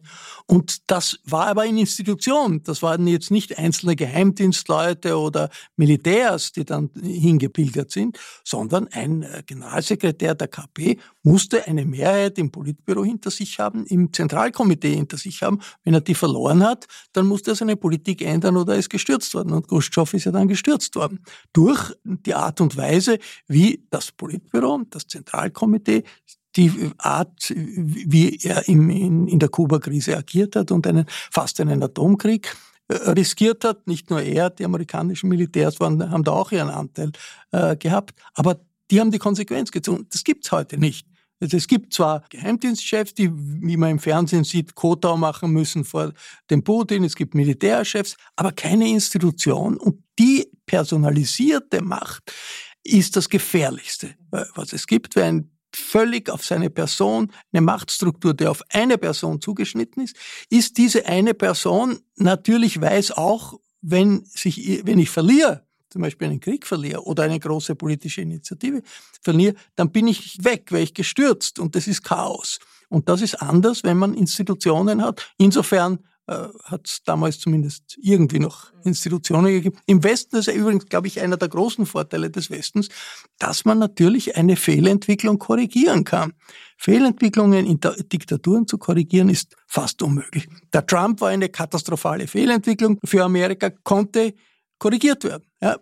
Und 0.47 0.89
das 0.89 1.19
war 1.23 1.47
aber 1.47 1.62
eine 1.62 1.80
Institution. 1.80 2.63
Das 2.63 2.82
waren 2.82 3.08
jetzt 3.08 3.32
nicht 3.32 3.58
einzelne 3.58 3.95
Geheimdienstleute 3.95 5.17
oder 5.17 5.49
Militärs, 5.78 6.51
die 6.51 6.65
dann 6.65 6.89
hingepilgert 6.99 7.91
sind, 7.91 8.17
sondern 8.43 8.88
ein 8.88 9.23
äh, 9.23 9.43
Generalsekretär 9.45 10.36
der 10.36 10.47
KP 10.47 10.97
musste 11.23 11.67
eine 11.67 11.86
Mehrheit 11.86 12.38
im 12.38 12.51
Politbüro 12.51 13.04
hinter 13.04 13.32
sich 13.32 13.60
haben, 13.60 13.86
im 13.86 14.13
Zentralkomitee 14.13 14.95
hinter 14.95 15.17
sich 15.17 15.41
haben. 15.41 15.60
Wenn 15.84 15.93
er 15.93 16.01
die 16.01 16.15
verloren 16.15 16.55
verloren 16.56 16.63
hat, 16.63 16.88
dann 17.13 17.28
musste 17.28 17.52
er 17.52 17.56
seine 17.56 17.76
Politik 17.76 18.22
ändern 18.22 18.58
oder 18.58 18.74
er 18.74 18.80
ist 18.80 18.89
gestürzt 18.89 19.34
worden. 19.34 19.54
Und 19.54 19.68
Khrushchev 19.68 20.15
ist 20.15 20.26
ja 20.26 20.32
dann 20.32 20.48
gestürzt 20.48 20.96
worden. 20.96 21.20
Durch 21.54 21.94
die 22.04 22.34
Art 22.34 22.62
und 22.62 22.78
Weise, 22.78 23.20
wie 23.48 23.86
das 23.89 24.12
Politbüro, 24.12 24.82
das 24.89 25.08
Zentralkomitee, 25.08 26.04
die 26.56 26.91
Art, 26.98 27.54
wie 27.54 28.39
er 28.44 28.68
im, 28.68 28.89
in, 28.89 29.28
in 29.28 29.39
der 29.39 29.50
Kuba-Krise 29.50 30.18
agiert 30.18 30.56
hat 30.56 30.72
und 30.72 30.88
einen, 30.88 31.06
fast 31.10 31.60
einen 31.60 31.84
Atomkrieg 31.84 32.56
äh, 32.88 32.96
riskiert 33.12 33.65
hat. 33.65 33.88
Nicht 33.88 34.10
nur 34.10 34.22
er, 34.22 34.50
die 34.50 34.63
amerikanischen 34.63 35.28
Militärs 35.28 35.80
waren, 35.82 36.10
haben 36.10 36.24
da 36.24 36.32
auch 36.32 36.54
ihren 36.54 36.70
Anteil 36.70 37.12
äh, 37.52 37.76
gehabt. 37.76 38.13
Aber 38.36 38.62
die 38.89 39.02
haben 39.02 39.12
die 39.12 39.20
Konsequenz 39.20 39.72
gezogen. 39.72 40.06
Das 40.10 40.24
gibt's 40.24 40.52
heute 40.52 40.78
nicht. 40.78 41.08
Also 41.46 41.58
es 41.58 41.68
gibt 41.68 41.94
zwar 41.94 42.24
Geheimdienstchefs, 42.30 43.14
die, 43.14 43.30
wie 43.32 43.78
man 43.78 43.92
im 43.92 44.00
Fernsehen 44.00 44.44
sieht, 44.44 44.74
Kotau 44.74 45.16
machen 45.16 45.52
müssen 45.52 45.86
vor 45.86 46.12
dem 46.50 46.64
Putin, 46.64 47.04
es 47.04 47.16
gibt 47.16 47.36
Militärchefs, 47.36 48.18
aber 48.36 48.52
keine 48.52 48.90
Institution. 48.90 49.78
Und 49.78 50.04
die 50.18 50.50
personalisierte 50.66 51.84
Macht 51.84 52.34
ist 52.84 53.16
das 53.16 53.30
Gefährlichste, 53.30 54.16
was 54.32 54.74
es 54.74 54.88
gibt, 54.88 55.16
weil 55.16 55.24
ein 55.24 55.52
völlig 55.72 56.32
auf 56.32 56.44
seine 56.44 56.72
Person, 56.72 57.32
eine 57.54 57.62
Machtstruktur, 57.62 58.34
die 58.34 58.48
auf 58.48 58.64
eine 58.70 58.98
Person 58.98 59.40
zugeschnitten 59.40 60.04
ist, 60.04 60.16
ist 60.50 60.80
diese 60.80 61.06
eine 61.06 61.36
Person 61.36 62.00
natürlich 62.16 62.82
weiß 62.82 63.12
auch, 63.12 63.60
wenn, 63.82 64.26
sich, 64.26 64.82
wenn 64.84 64.98
ich 64.98 65.12
verliere, 65.12 65.64
zum 65.96 66.02
Beispiel 66.02 66.28
einen 66.28 66.42
Krieg 66.42 66.68
verliere 66.68 67.06
oder 67.06 67.24
eine 67.24 67.40
große 67.40 67.74
politische 67.74 68.20
Initiative 68.20 68.82
verliere, 69.22 69.56
dann 69.78 69.94
bin 69.94 70.10
ich 70.10 70.44
weg, 70.44 70.74
wäre 70.74 70.84
ich 70.84 70.94
gestürzt 70.94 71.58
und 71.58 71.74
das 71.74 71.88
ist 71.88 72.04
Chaos. 72.04 72.60
Und 72.90 73.08
das 73.08 73.22
ist 73.22 73.36
anders, 73.36 73.86
wenn 73.86 73.96
man 73.96 74.14
Institutionen 74.14 75.02
hat. 75.02 75.26
Insofern 75.38 76.00
äh, 76.28 76.50
hat 76.66 76.86
es 76.86 77.02
damals 77.06 77.40
zumindest 77.40 77.98
irgendwie 78.02 78.40
noch 78.40 78.74
Institutionen 78.84 79.54
gegeben. 79.54 79.78
Im 79.86 80.04
Westen 80.04 80.36
ist 80.36 80.48
ja 80.48 80.54
übrigens, 80.54 80.88
glaube 80.88 81.08
ich, 81.08 81.22
einer 81.22 81.38
der 81.38 81.48
großen 81.48 81.86
Vorteile 81.86 82.30
des 82.30 82.50
Westens, 82.50 82.90
dass 83.40 83.64
man 83.64 83.80
natürlich 83.80 84.36
eine 84.36 84.58
Fehlentwicklung 84.58 85.40
korrigieren 85.40 86.04
kann. 86.04 86.34
Fehlentwicklungen 86.78 87.66
in 87.66 87.80
Diktaturen 87.80 88.68
zu 88.68 88.78
korrigieren 88.78 89.30
ist 89.30 89.56
fast 89.66 90.02
unmöglich. 90.02 90.50
Der 90.74 90.86
Trump 90.86 91.22
war 91.22 91.30
eine 91.30 91.48
katastrophale 91.48 92.28
Fehlentwicklung 92.28 93.00
für 93.06 93.24
Amerika, 93.24 93.70
konnte 93.70 94.34
korrigiert 94.78 95.24
werden. 95.24 95.44
Ja, 95.62 95.78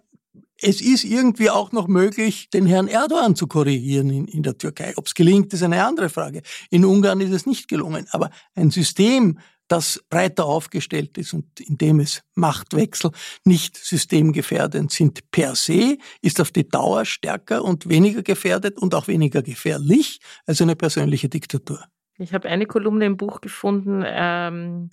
es 0.63 0.82
ist 0.82 1.04
irgendwie 1.04 1.49
auch 1.49 1.71
noch 1.71 1.88
möglich, 1.88 2.49
den 2.49 2.65
Herrn 2.65 2.88
Erdogan 2.88 3.36
zu 3.36 3.47
korrigieren 3.47 4.10
in, 4.10 4.28
in 4.28 4.43
der 4.43 4.58
Türkei. 4.58 4.93
Ob 4.95 5.08
es 5.08 5.13
gelingt, 5.13 5.54
ist 5.54 5.63
eine 5.63 5.84
andere 5.84 6.10
Frage. 6.10 6.41
In 6.69 6.86
Ungarn 6.86 7.19
ist 7.21 7.32
es 7.32 7.45
nicht 7.45 7.67
gelungen. 7.67 8.08
Aber 8.12 8.30
ein 8.56 8.71
System, 8.71 9.39
das 9.67 10.02
breiter 10.10 10.45
aufgestellt 10.45 11.17
ist 11.17 11.34
und 11.34 11.60
in 11.60 11.78
dem 11.78 11.99
es 11.99 12.21
Machtwechsel 12.36 13.12
nicht 13.43 13.78
systemgefährdend 13.78 14.91
sind 14.91 15.32
per 15.32 15.56
se, 15.56 15.97
ist 16.21 16.39
auf 16.39 16.52
die 16.52 16.67
Dauer 16.67 17.06
stärker 17.06 17.63
und 17.63 17.89
weniger 17.89 18.23
gefährdet 18.23 18.78
und 18.78 18.95
auch 18.95 19.08
weniger 19.08 19.41
gefährlich 19.41 20.19
als 20.45 20.62
eine 20.62 20.76
persönliche 20.76 21.28
Diktatur. 21.28 21.84
Ich 22.17 22.34
habe 22.34 22.47
eine 22.47 22.67
Kolumne 22.67 23.06
im 23.06 23.17
Buch 23.17 23.41
gefunden, 23.41 24.04
ähm, 24.06 24.91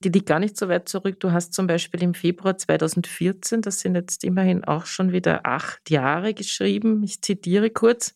die 0.00 0.10
liegt 0.10 0.26
gar 0.26 0.38
nicht 0.38 0.56
so 0.56 0.68
weit 0.68 0.88
zurück. 0.88 1.20
Du 1.20 1.32
hast 1.32 1.54
zum 1.54 1.66
Beispiel 1.66 2.02
im 2.02 2.14
Februar 2.14 2.56
2014, 2.56 3.62
das 3.62 3.80
sind 3.80 3.94
jetzt 3.94 4.24
immerhin 4.24 4.64
auch 4.64 4.86
schon 4.86 5.12
wieder 5.12 5.46
acht 5.46 5.90
Jahre 5.90 6.34
geschrieben, 6.34 7.02
ich 7.02 7.22
zitiere 7.22 7.70
kurz, 7.70 8.14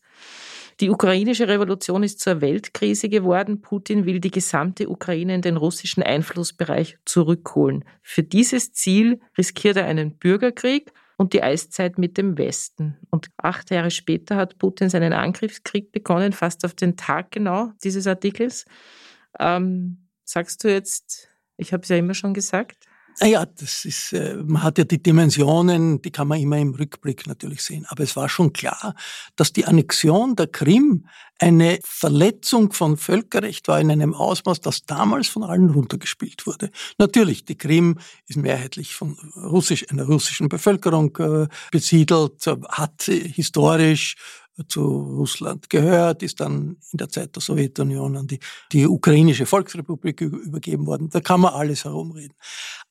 die 0.79 0.89
ukrainische 0.89 1.47
Revolution 1.47 2.01
ist 2.01 2.19
zur 2.21 2.41
Weltkrise 2.41 3.07
geworden. 3.07 3.61
Putin 3.61 4.05
will 4.05 4.19
die 4.19 4.31
gesamte 4.31 4.89
Ukraine 4.89 5.35
in 5.35 5.41
den 5.41 5.57
russischen 5.57 6.01
Einflussbereich 6.01 6.97
zurückholen. 7.05 7.85
Für 8.01 8.23
dieses 8.23 8.73
Ziel 8.73 9.19
riskiert 9.37 9.77
er 9.77 9.85
einen 9.85 10.17
Bürgerkrieg 10.17 10.91
und 11.17 11.33
die 11.33 11.43
Eiszeit 11.43 11.99
mit 11.99 12.17
dem 12.17 12.35
Westen. 12.39 12.97
Und 13.11 13.29
acht 13.37 13.69
Jahre 13.69 13.91
später 13.91 14.37
hat 14.37 14.57
Putin 14.57 14.89
seinen 14.89 15.13
Angriffskrieg 15.13 15.91
begonnen, 15.91 16.33
fast 16.33 16.65
auf 16.65 16.73
den 16.73 16.97
Tag 16.97 17.29
genau 17.29 17.73
dieses 17.83 18.07
Artikels. 18.07 18.65
Ähm, 19.39 20.07
sagst 20.23 20.63
du 20.63 20.71
jetzt, 20.71 21.30
ich 21.57 21.73
habe 21.73 21.83
es 21.83 21.89
ja 21.89 21.97
immer 21.97 22.13
schon 22.13 22.33
gesagt, 22.33 22.87
naja, 23.19 23.45
das 23.45 23.85
ist, 23.85 24.13
äh, 24.13 24.35
man 24.35 24.63
hat 24.63 24.77
ja 24.77 24.83
die 24.83 25.01
Dimensionen, 25.01 26.01
die 26.01 26.11
kann 26.11 26.27
man 26.27 26.39
immer 26.39 26.57
im 26.57 26.73
Rückblick 26.73 27.27
natürlich 27.27 27.61
sehen. 27.61 27.85
Aber 27.89 28.03
es 28.03 28.15
war 28.15 28.29
schon 28.29 28.53
klar, 28.53 28.95
dass 29.35 29.51
die 29.51 29.65
Annexion 29.65 30.35
der 30.35 30.47
Krim 30.47 31.07
eine 31.39 31.79
Verletzung 31.83 32.71
von 32.71 32.97
Völkerrecht 32.97 33.67
war 33.67 33.81
in 33.81 33.91
einem 33.91 34.13
Ausmaß, 34.13 34.61
das 34.61 34.85
damals 34.85 35.27
von 35.27 35.43
allen 35.43 35.71
runtergespielt 35.71 36.45
wurde. 36.45 36.69
Natürlich, 36.99 37.45
die 37.45 37.57
Krim 37.57 37.97
ist 38.27 38.37
mehrheitlich 38.37 38.93
von 38.93 39.17
russisch, 39.35 39.89
einer 39.89 40.05
russischen 40.05 40.49
Bevölkerung 40.49 41.15
äh, 41.17 41.47
besiedelt, 41.71 42.45
hat 42.69 43.03
historisch 43.03 44.15
zu 44.67 44.81
Russland 44.81 45.69
gehört, 45.69 46.23
ist 46.23 46.39
dann 46.39 46.77
in 46.91 46.97
der 46.97 47.09
Zeit 47.09 47.35
der 47.35 47.41
Sowjetunion 47.41 48.17
an 48.17 48.27
die, 48.27 48.39
die 48.71 48.87
ukrainische 48.87 49.45
Volksrepublik 49.45 50.21
übergeben 50.21 50.85
worden. 50.85 51.09
Da 51.09 51.19
kann 51.19 51.41
man 51.41 51.53
alles 51.53 51.85
herumreden. 51.85 52.35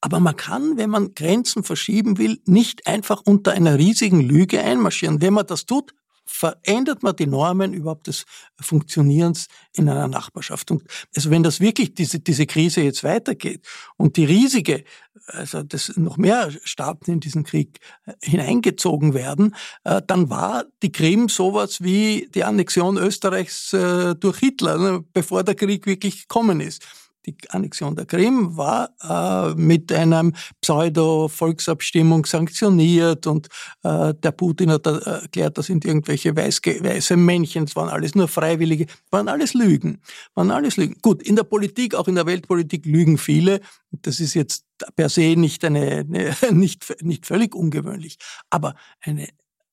Aber 0.01 0.21
man 0.21 0.37
kann, 0.37 0.77
wenn 0.77 0.91
man 0.91 1.15
Grenzen 1.15 1.63
verschieben 1.63 2.19
will, 2.19 2.41
nicht 2.47 2.87
einfach 2.87 3.23
unter 3.25 3.53
einer 3.53 3.79
riesigen 3.79 4.21
Lüge 4.21 4.61
einmarschieren. 4.63 5.21
Wenn 5.21 5.35
man 5.35 5.47
das 5.47 5.67
tut, 5.67 5.95
verändert 6.31 7.03
man 7.03 7.17
die 7.17 7.27
Normen 7.27 7.75
überhaupt 7.75 8.07
des 8.07 8.25
Funktionierens 8.61 9.49
in 9.75 9.89
einer 9.89 10.07
Nachbarschaft. 10.09 10.71
Und 10.71 10.85
also 11.15 11.31
wenn 11.31 11.43
das 11.43 11.61
wirklich 11.61 11.95
diese, 11.95 12.21
diese 12.21 12.47
Krise 12.47 12.83
jetzt 12.83 13.03
weitergeht 13.03 13.67
und 13.97 14.17
die 14.17 14.25
riesige, 14.25 14.85
also 15.27 15.63
dass 15.63 15.97
noch 15.97 16.17
mehr 16.17 16.51
Staaten 16.63 17.11
in 17.11 17.21
diesen 17.21 17.43
Krieg 17.43 17.81
äh, 18.07 18.13
hineingezogen 18.23 19.13
werden, 19.13 19.57
äh, 19.85 20.01
dann 20.07 20.31
war 20.31 20.65
die 20.83 20.93
Krim 20.93 21.29
sowas 21.29 21.83
wie 21.83 22.29
die 22.33 22.45
Annexion 22.45 22.97
Österreichs 22.97 23.73
äh, 23.73 24.15
durch 24.15 24.39
Hitler, 24.39 24.79
ne, 24.79 25.05
bevor 25.13 25.43
der 25.43 25.57
Krieg 25.57 25.87
wirklich 25.87 26.23
gekommen 26.23 26.61
ist 26.61 26.87
die 27.27 27.37
Annexion 27.51 27.97
der 27.97 28.07
Krim 28.07 28.57
war 28.57 28.91
äh, 29.03 29.55
mit 29.55 29.93
einem 29.93 30.35
Pseudo-Volksabstimmung 30.61 32.27
sanktioniert 32.27 33.27
und 33.27 33.49
äh, 33.83 34.15
der 34.15 34.33
Putin 34.33 34.71
hat 34.71 34.87
erklärt, 34.87 35.59
das 35.59 35.67
sind 35.67 35.85
irgendwelche 35.85 36.35
weiß, 36.35 36.61
weiße 36.65 37.17
Männchen, 37.17 37.65
es 37.65 37.77
waren 37.77 37.89
alles 37.89 38.15
nur 38.15 38.29
Freiwillige, 38.29 38.87
waren 39.11 39.29
alles 39.29 39.55
Lügen, 39.55 40.01
waren 40.35 40.51
alles 40.51 40.77
Lügen. 40.77 40.97
Gut, 41.03 41.23
in 41.23 41.37
der 41.37 41.45
Politik, 41.45 41.95
auch 41.95 42.09
in 42.09 42.15
der 42.15 42.27
Weltpolitik 42.27 42.87
lügen 42.87 43.19
viele, 43.19 43.61
das 43.91 44.21
ist 44.21 44.35
jetzt 44.35 44.65
per 44.97 45.09
se 45.09 45.35
nicht 45.37 45.65
eine, 45.65 46.07
eine 46.09 46.35
nicht, 46.53 47.03
nicht 47.03 47.27
völlig 47.27 47.55
ungewöhnlich, 47.55 48.19
aber 48.51 48.75
eine 49.01 49.29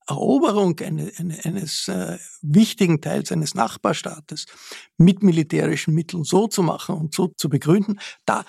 Eroberung 0.07 0.79
eine, 0.79 1.11
eine, 1.17 1.37
eines 1.43 1.87
äh, 1.87 2.17
wichtigen 2.41 3.01
Teils 3.01 3.31
eines 3.31 3.55
Nachbarstaates 3.55 4.45
mit 4.97 5.23
militärischen 5.23 5.93
Mitteln 5.93 6.23
so 6.23 6.47
zu 6.47 6.63
machen 6.63 6.95
und 6.95 7.13
so 7.13 7.27
zu 7.35 7.49
begründen, 7.49 7.99
da 8.25 8.45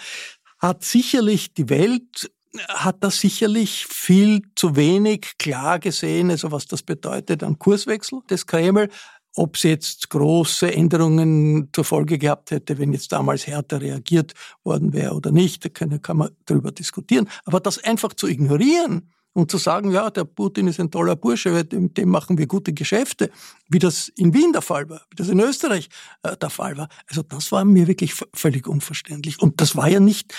hat 0.58 0.84
sicherlich 0.84 1.54
die 1.54 1.68
Welt 1.68 2.30
hat 2.68 3.04
das 3.04 3.20
sicherlich 3.20 3.86
viel 3.86 4.42
zu 4.54 4.74
wenig 4.76 5.38
klar 5.38 5.78
gesehen, 5.78 6.30
also 6.30 6.50
was 6.50 6.66
das 6.66 6.82
bedeutet 6.82 7.42
an 7.42 7.58
Kurswechsel 7.58 8.20
des 8.30 8.46
Kreml. 8.46 8.88
Ob 9.34 9.56
es 9.56 9.62
jetzt 9.62 10.08
große 10.10 10.72
Änderungen 10.72 11.68
zur 11.72 11.84
Folge 11.84 12.18
gehabt 12.18 12.50
hätte, 12.50 12.78
wenn 12.78 12.92
jetzt 12.92 13.12
damals 13.12 13.46
härter 13.46 13.80
reagiert 13.80 14.32
worden 14.64 14.92
wäre 14.92 15.14
oder 15.14 15.30
nicht, 15.30 15.64
da 15.64 15.68
kann, 15.68 16.00
kann 16.02 16.16
man 16.16 16.30
darüber 16.46 16.72
diskutieren. 16.72 17.28
Aber 17.44 17.60
das 17.60 17.78
einfach 17.84 18.14
zu 18.14 18.26
ignorieren, 18.26 19.12
und 19.32 19.50
zu 19.50 19.58
sagen, 19.58 19.90
ja, 19.90 20.10
der 20.10 20.24
Putin 20.24 20.68
ist 20.68 20.80
ein 20.80 20.90
toller 20.90 21.16
Bursche, 21.16 21.50
mit 21.50 21.96
dem 21.96 22.08
machen 22.08 22.38
wir 22.38 22.46
gute 22.46 22.72
Geschäfte, 22.72 23.30
wie 23.68 23.78
das 23.78 24.08
in 24.16 24.34
Wien 24.34 24.52
der 24.52 24.62
Fall 24.62 24.88
war, 24.88 25.02
wie 25.10 25.16
das 25.16 25.28
in 25.28 25.40
Österreich 25.40 25.88
äh, 26.22 26.36
der 26.36 26.50
Fall 26.50 26.76
war. 26.76 26.88
Also 27.06 27.22
das 27.22 27.52
war 27.52 27.64
mir 27.64 27.86
wirklich 27.86 28.14
völlig 28.34 28.66
unverständlich. 28.66 29.40
Und 29.40 29.60
das 29.60 29.76
war 29.76 29.88
ja 29.88 30.00
nicht 30.00 30.34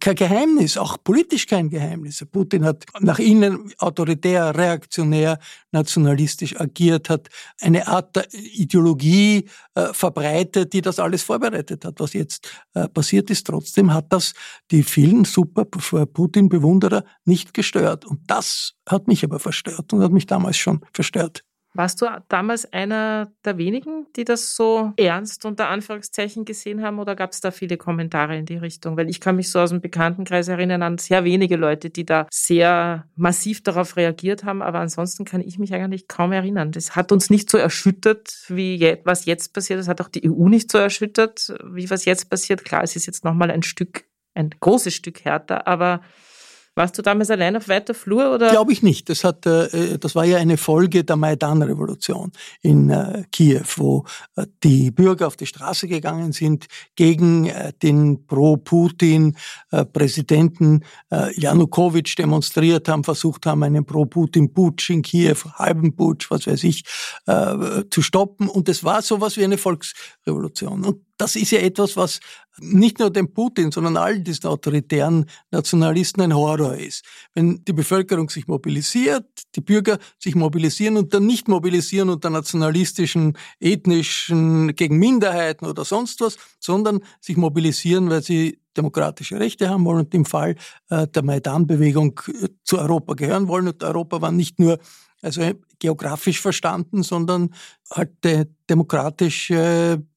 kein 0.00 0.14
Geheimnis, 0.14 0.76
auch 0.76 0.98
politisch 1.02 1.46
kein 1.46 1.70
Geheimnis. 1.70 2.24
Putin 2.30 2.64
hat 2.64 2.84
nach 3.00 3.18
innen 3.18 3.72
autoritär, 3.78 4.54
reaktionär, 4.56 5.38
nationalistisch 5.70 6.60
agiert, 6.60 7.08
hat 7.08 7.28
eine 7.60 7.86
Art 7.86 8.16
der 8.16 8.26
Ideologie 8.32 9.48
äh, 9.74 9.92
verbreitet, 9.92 10.72
die 10.72 10.82
das 10.82 10.98
alles 10.98 11.22
vorbereitet 11.22 11.84
hat. 11.84 12.00
Was 12.00 12.12
jetzt 12.12 12.50
äh, 12.74 12.88
passiert 12.88 13.30
ist, 13.30 13.46
trotzdem 13.46 13.94
hat 13.94 14.12
das 14.12 14.34
die 14.70 14.82
vielen 14.82 15.24
super 15.24 15.64
Putin-Bewunderer 15.64 17.04
nicht 17.24 17.54
gestört. 17.54 18.04
Und 18.04 18.20
das 18.26 18.74
hat 18.86 19.08
mich 19.08 19.24
aber 19.24 19.38
verstört 19.38 19.92
und 19.92 20.02
hat 20.02 20.12
mich 20.12 20.26
damals 20.26 20.56
schon 20.56 20.84
verstört. 20.92 21.44
Warst 21.74 22.02
du 22.02 22.06
damals 22.28 22.70
einer 22.70 23.32
der 23.46 23.56
wenigen, 23.56 24.06
die 24.14 24.24
das 24.24 24.54
so 24.54 24.92
ernst 24.98 25.46
unter 25.46 25.68
Anführungszeichen 25.68 26.44
gesehen 26.44 26.82
haben 26.82 26.98
oder 26.98 27.16
gab 27.16 27.32
es 27.32 27.40
da 27.40 27.50
viele 27.50 27.78
Kommentare 27.78 28.36
in 28.36 28.44
die 28.44 28.58
Richtung? 28.58 28.98
Weil 28.98 29.08
ich 29.08 29.20
kann 29.20 29.36
mich 29.36 29.50
so 29.50 29.58
aus 29.58 29.70
dem 29.70 29.80
Bekanntenkreis 29.80 30.48
erinnern 30.48 30.82
an 30.82 30.98
sehr 30.98 31.24
wenige 31.24 31.56
Leute, 31.56 31.88
die 31.88 32.04
da 32.04 32.26
sehr 32.30 33.06
massiv 33.16 33.62
darauf 33.62 33.96
reagiert 33.96 34.44
haben, 34.44 34.60
aber 34.60 34.80
ansonsten 34.80 35.24
kann 35.24 35.40
ich 35.40 35.58
mich 35.58 35.72
eigentlich 35.72 36.08
kaum 36.08 36.32
erinnern. 36.32 36.72
Das 36.72 36.94
hat 36.94 37.10
uns 37.10 37.30
nicht 37.30 37.48
so 37.48 37.56
erschüttert, 37.56 38.44
wie 38.48 38.98
was 39.04 39.24
jetzt 39.24 39.54
passiert. 39.54 39.80
Das 39.80 39.88
hat 39.88 40.02
auch 40.02 40.08
die 40.08 40.30
EU 40.30 40.48
nicht 40.48 40.70
so 40.70 40.76
erschüttert, 40.76 41.54
wie 41.64 41.88
was 41.88 42.04
jetzt 42.04 42.28
passiert. 42.28 42.66
Klar, 42.66 42.82
es 42.82 42.96
ist 42.96 43.06
jetzt 43.06 43.24
nochmal 43.24 43.50
ein 43.50 43.62
Stück, 43.62 44.04
ein 44.34 44.50
großes 44.60 44.94
Stück 44.94 45.24
härter, 45.24 45.66
aber 45.66 46.02
warst 46.74 46.98
du 46.98 47.02
damals 47.02 47.30
allein 47.30 47.56
auf 47.56 47.68
weiter 47.68 47.94
Flur? 47.94 48.34
Oder? 48.34 48.50
Glaube 48.50 48.72
ich 48.72 48.82
nicht. 48.82 49.08
Das, 49.08 49.22
hat, 49.24 49.46
äh, 49.46 49.98
das 49.98 50.14
war 50.14 50.24
ja 50.24 50.36
eine 50.38 50.56
Folge 50.56 51.02
der 51.04 51.16
Maidan-Revolution 51.16 52.32
in 52.62 52.88
äh, 52.90 53.24
Kiew, 53.30 53.64
wo 53.76 54.04
äh, 54.36 54.46
die 54.62 54.90
Bürger 54.90 55.26
auf 55.26 55.36
die 55.36 55.44
Straße 55.46 55.88
gegangen 55.88 56.32
sind 56.32 56.66
gegen 56.96 57.50
den 57.82 58.26
Pro-Putin-Präsidenten 58.26 60.84
Janukowitsch 61.34 62.18
demonstriert 62.18 62.88
haben, 62.88 63.04
versucht 63.04 63.44
haben, 63.46 63.62
einen 63.62 63.84
Pro-Putin-Putsch 63.84 64.90
in 64.90 65.02
Kiew, 65.02 65.36
halben 65.54 65.94
Putsch, 65.94 66.28
was 66.30 66.46
weiß 66.46 66.64
ich, 66.64 66.84
zu 67.90 68.02
stoppen. 68.02 68.48
Und 68.48 68.68
es 68.68 68.84
war 68.84 69.02
sowas 69.02 69.36
wie 69.36 69.44
eine 69.44 69.58
Volksrevolution. 69.58 70.84
Und 70.84 71.02
das 71.22 71.36
ist 71.36 71.52
ja 71.52 71.60
etwas, 71.60 71.96
was 71.96 72.18
nicht 72.58 72.98
nur 72.98 73.08
dem 73.08 73.32
Putin, 73.32 73.70
sondern 73.70 73.96
all 73.96 74.18
diesen 74.18 74.46
autoritären 74.46 75.26
Nationalisten 75.52 76.20
ein 76.20 76.34
Horror 76.34 76.74
ist. 76.74 77.04
Wenn 77.32 77.64
die 77.64 77.72
Bevölkerung 77.72 78.28
sich 78.28 78.48
mobilisiert, 78.48 79.24
die 79.54 79.60
Bürger 79.60 79.98
sich 80.18 80.34
mobilisieren 80.34 80.96
und 80.96 81.14
dann 81.14 81.24
nicht 81.24 81.46
mobilisieren 81.46 82.08
unter 82.08 82.28
nationalistischen, 82.28 83.38
ethnischen, 83.60 84.74
gegen 84.74 84.98
Minderheiten 84.98 85.64
oder 85.64 85.84
sonst 85.84 86.20
was, 86.20 86.36
sondern 86.58 86.98
sich 87.20 87.36
mobilisieren, 87.36 88.10
weil 88.10 88.24
sie 88.24 88.58
demokratische 88.76 89.38
Rechte 89.38 89.68
haben 89.68 89.84
wollen 89.84 90.00
und 90.00 90.14
im 90.14 90.24
Fall 90.24 90.56
äh, 90.90 91.06
der 91.06 91.22
Maidan-Bewegung 91.22 92.20
äh, 92.26 92.48
zu 92.64 92.80
Europa 92.80 93.14
gehören 93.14 93.46
wollen. 93.46 93.68
Und 93.68 93.84
Europa 93.84 94.20
war 94.20 94.32
nicht 94.32 94.58
nur 94.58 94.80
also 95.20 95.40
geografisch 95.78 96.40
verstanden, 96.40 97.04
sondern 97.04 97.50
halt 97.92 98.10
demokratisch 98.68 99.52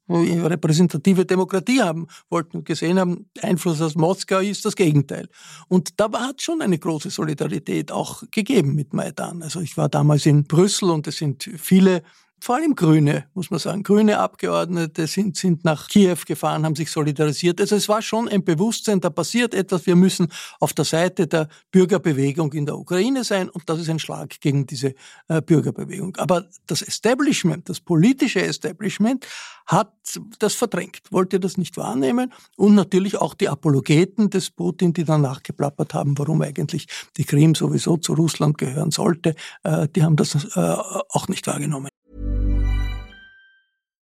repräsentative 0.09 1.25
Demokratie 1.25 1.81
haben 1.81 2.07
wollten 2.29 2.57
und 2.57 2.65
gesehen 2.65 2.99
haben, 2.99 3.29
Einfluss 3.41 3.81
aus 3.81 3.95
Moskau 3.95 4.39
ist 4.39 4.65
das 4.65 4.75
Gegenteil. 4.75 5.27
Und 5.67 5.99
da 5.99 6.11
hat 6.13 6.41
schon 6.41 6.61
eine 6.61 6.77
große 6.77 7.09
Solidarität 7.09 7.91
auch 7.91 8.23
gegeben 8.31 8.75
mit 8.75 8.93
Maidan. 8.93 9.41
Also 9.41 9.61
ich 9.61 9.77
war 9.77 9.89
damals 9.89 10.25
in 10.25 10.43
Brüssel 10.43 10.89
und 10.91 11.07
es 11.07 11.17
sind 11.17 11.49
viele 11.57 12.03
vor 12.41 12.55
allem 12.55 12.75
Grüne, 12.75 13.25
muss 13.33 13.49
man 13.49 13.59
sagen. 13.59 13.83
Grüne 13.83 14.19
Abgeordnete 14.19 15.07
sind, 15.07 15.37
sind 15.37 15.63
nach 15.63 15.87
Kiew 15.87 16.17
gefahren, 16.27 16.65
haben 16.65 16.75
sich 16.75 16.91
solidarisiert. 16.91 17.59
Also 17.61 17.75
es 17.75 17.89
war 17.89 18.01
schon 18.01 18.27
ein 18.27 18.43
Bewusstsein, 18.43 18.99
da 19.01 19.09
passiert 19.09 19.53
etwas. 19.53 19.85
Wir 19.85 19.95
müssen 19.95 20.27
auf 20.59 20.73
der 20.73 20.85
Seite 20.85 21.27
der 21.27 21.47
Bürgerbewegung 21.71 22.53
in 22.53 22.65
der 22.65 22.77
Ukraine 22.77 23.23
sein 23.23 23.49
und 23.49 23.69
das 23.69 23.79
ist 23.79 23.89
ein 23.89 23.99
Schlag 23.99 24.39
gegen 24.41 24.67
diese 24.67 24.93
äh, 25.27 25.41
Bürgerbewegung. 25.41 26.17
Aber 26.17 26.45
das 26.67 26.81
Establishment, 26.81 27.69
das 27.69 27.79
politische 27.79 28.41
Establishment 28.41 29.25
hat 29.65 29.93
das 30.37 30.53
verdrängt, 30.53 31.01
wollte 31.11 31.39
das 31.39 31.57
nicht 31.57 31.77
wahrnehmen 31.77 32.31
und 32.57 32.75
natürlich 32.75 33.17
auch 33.17 33.33
die 33.33 33.49
Apologeten 33.49 34.29
des 34.29 34.51
Putin, 34.51 34.93
die 34.93 35.03
dann 35.03 35.21
nachgeplappert 35.21 35.93
haben, 35.93 36.17
warum 36.17 36.41
eigentlich 36.41 36.87
die 37.17 37.25
Krim 37.25 37.55
sowieso 37.55 37.97
zu 37.97 38.13
Russland 38.13 38.57
gehören 38.57 38.91
sollte, 38.91 39.35
äh, 39.63 39.87
die 39.87 40.03
haben 40.03 40.15
das 40.15 40.35
äh, 40.55 40.59
auch 40.59 41.27
nicht 41.27 41.47
wahrgenommen. 41.47 41.89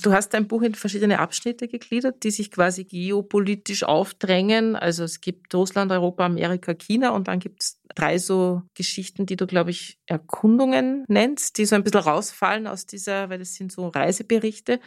Du 0.00 0.10
hast 0.12 0.30
dein 0.30 0.48
Buch 0.48 0.62
in 0.62 0.74
verschiedene 0.74 1.18
Abschnitte 1.18 1.68
gegliedert, 1.68 2.22
die 2.22 2.30
sich 2.30 2.50
quasi 2.50 2.84
geopolitisch 2.84 3.84
aufdrängen. 3.84 4.74
Also 4.74 5.04
es 5.04 5.20
gibt 5.20 5.54
Russland, 5.54 5.92
Europa, 5.92 6.24
Amerika, 6.24 6.72
China 6.72 7.10
und 7.10 7.28
dann 7.28 7.40
gibt 7.40 7.62
es 7.62 7.80
drei 7.94 8.16
so 8.16 8.62
Geschichten, 8.74 9.26
die 9.26 9.36
du, 9.36 9.46
glaube 9.46 9.70
ich, 9.70 9.98
Erkundungen 10.06 11.04
nennst, 11.08 11.58
die 11.58 11.66
so 11.66 11.76
ein 11.76 11.84
bisschen 11.84 12.00
rausfallen 12.00 12.66
aus 12.66 12.86
dieser, 12.86 13.28
weil 13.28 13.38
das 13.38 13.54
sind 13.54 13.70
so 13.70 13.88
Reiseberichte. 13.88 14.80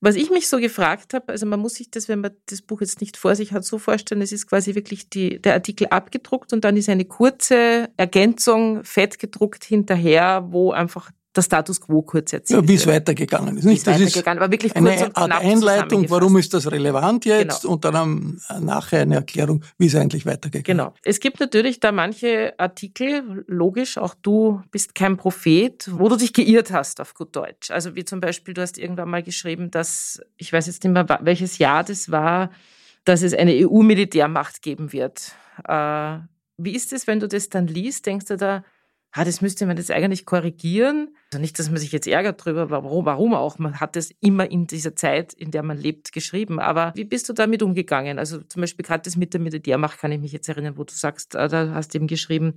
Was 0.00 0.14
ich 0.14 0.28
mich 0.28 0.48
so 0.48 0.58
gefragt 0.58 1.14
habe, 1.14 1.30
also 1.32 1.46
man 1.46 1.60
muss 1.60 1.76
sich 1.76 1.90
das, 1.90 2.10
wenn 2.10 2.20
man 2.20 2.32
das 2.44 2.60
Buch 2.60 2.82
jetzt 2.82 3.00
nicht 3.00 3.16
vor 3.16 3.34
sich 3.36 3.52
hat, 3.52 3.64
so 3.64 3.78
vorstellen, 3.78 4.20
es 4.20 4.32
ist 4.32 4.46
quasi 4.46 4.74
wirklich 4.74 5.08
die, 5.08 5.40
der 5.40 5.54
Artikel 5.54 5.86
abgedruckt 5.86 6.52
und 6.52 6.64
dann 6.64 6.76
ist 6.76 6.90
eine 6.90 7.06
kurze 7.06 7.88
Ergänzung 7.96 8.84
fett 8.84 9.18
gedruckt 9.18 9.64
hinterher, 9.64 10.48
wo 10.50 10.72
einfach 10.72 11.10
der 11.36 11.42
Status 11.42 11.80
quo 11.80 12.02
kurz 12.02 12.32
erzählt. 12.32 12.62
Ja, 12.62 12.68
wie 12.68 12.74
es 12.74 12.86
weitergegangen 12.86 13.56
ist. 13.56 13.64
Nicht? 13.64 13.86
Das 13.86 14.00
weitergegangen, 14.00 14.42
aber 14.42 14.52
wirklich 14.52 14.72
kurz 14.74 14.86
eine 14.86 15.06
und 15.06 15.14
knapp 15.14 15.32
Art 15.32 15.44
Einleitung, 15.44 16.08
warum 16.10 16.36
ist 16.38 16.54
das 16.54 16.70
relevant 16.70 17.24
jetzt 17.24 17.62
Genau. 17.62 17.74
und 17.74 17.84
dann 17.84 18.40
nachher 18.60 19.00
eine 19.02 19.16
Erklärung, 19.16 19.64
wie 19.78 19.86
es 19.86 19.94
eigentlich 19.94 20.26
weitergegangen 20.26 20.64
Genau. 20.64 20.94
Es 21.02 21.20
gibt 21.20 21.40
natürlich 21.40 21.80
da 21.80 21.92
manche 21.92 22.54
Artikel, 22.58 23.44
logisch, 23.46 23.98
auch 23.98 24.14
du 24.14 24.62
bist 24.70 24.94
kein 24.94 25.16
Prophet, 25.16 25.90
wo 25.92 26.08
du 26.08 26.16
dich 26.16 26.32
geirrt 26.32 26.72
hast 26.72 27.00
auf 27.00 27.14
gut 27.14 27.34
Deutsch. 27.36 27.70
Also 27.70 27.94
wie 27.94 28.04
zum 28.04 28.20
Beispiel, 28.20 28.54
du 28.54 28.62
hast 28.62 28.78
irgendwann 28.78 29.10
mal 29.10 29.22
geschrieben, 29.22 29.70
dass, 29.70 30.20
ich 30.36 30.52
weiß 30.52 30.66
jetzt 30.66 30.84
nicht 30.84 30.92
mehr, 30.92 31.06
welches 31.22 31.58
Jahr 31.58 31.84
das 31.84 32.10
war, 32.10 32.50
dass 33.04 33.22
es 33.22 33.34
eine 33.34 33.52
EU-Militärmacht 33.52 34.62
geben 34.62 34.92
wird. 34.92 35.32
Äh, 35.68 36.18
wie 36.56 36.74
ist 36.74 36.92
es, 36.92 37.06
wenn 37.06 37.20
du 37.20 37.28
das 37.28 37.48
dann 37.48 37.66
liest? 37.66 38.06
Denkst 38.06 38.26
du 38.26 38.36
da, 38.36 38.64
ah, 39.16 39.24
das 39.24 39.40
müsste 39.40 39.64
man 39.64 39.76
jetzt 39.76 39.92
eigentlich 39.92 40.26
korrigieren? 40.26 41.14
Also 41.32 41.40
nicht, 41.40 41.56
dass 41.58 41.70
man 41.70 41.78
sich 41.78 41.92
jetzt 41.92 42.08
ärgert 42.08 42.44
drüber, 42.44 42.70
warum, 42.70 43.06
warum 43.06 43.34
auch. 43.34 43.58
Man 43.58 43.78
hat 43.78 43.96
es 43.96 44.10
immer 44.20 44.50
in 44.50 44.66
dieser 44.66 44.96
Zeit, 44.96 45.32
in 45.32 45.52
der 45.52 45.62
man 45.62 45.78
lebt, 45.78 46.12
geschrieben. 46.12 46.58
Aber 46.58 46.92
wie 46.96 47.04
bist 47.04 47.28
du 47.28 47.32
damit 47.32 47.62
umgegangen? 47.62 48.18
Also 48.18 48.40
zum 48.40 48.60
Beispiel 48.60 48.84
gerade 48.84 49.02
das 49.04 49.16
mit 49.16 49.32
der 49.32 49.40
Militärmacht 49.40 49.98
kann 50.00 50.10
ich 50.10 50.20
mich 50.20 50.32
jetzt 50.32 50.48
erinnern, 50.48 50.76
wo 50.76 50.82
du 50.82 50.92
sagst, 50.92 51.36
äh, 51.36 51.48
da 51.48 51.70
hast 51.74 51.94
du 51.94 51.98
eben 51.98 52.08
geschrieben, 52.08 52.54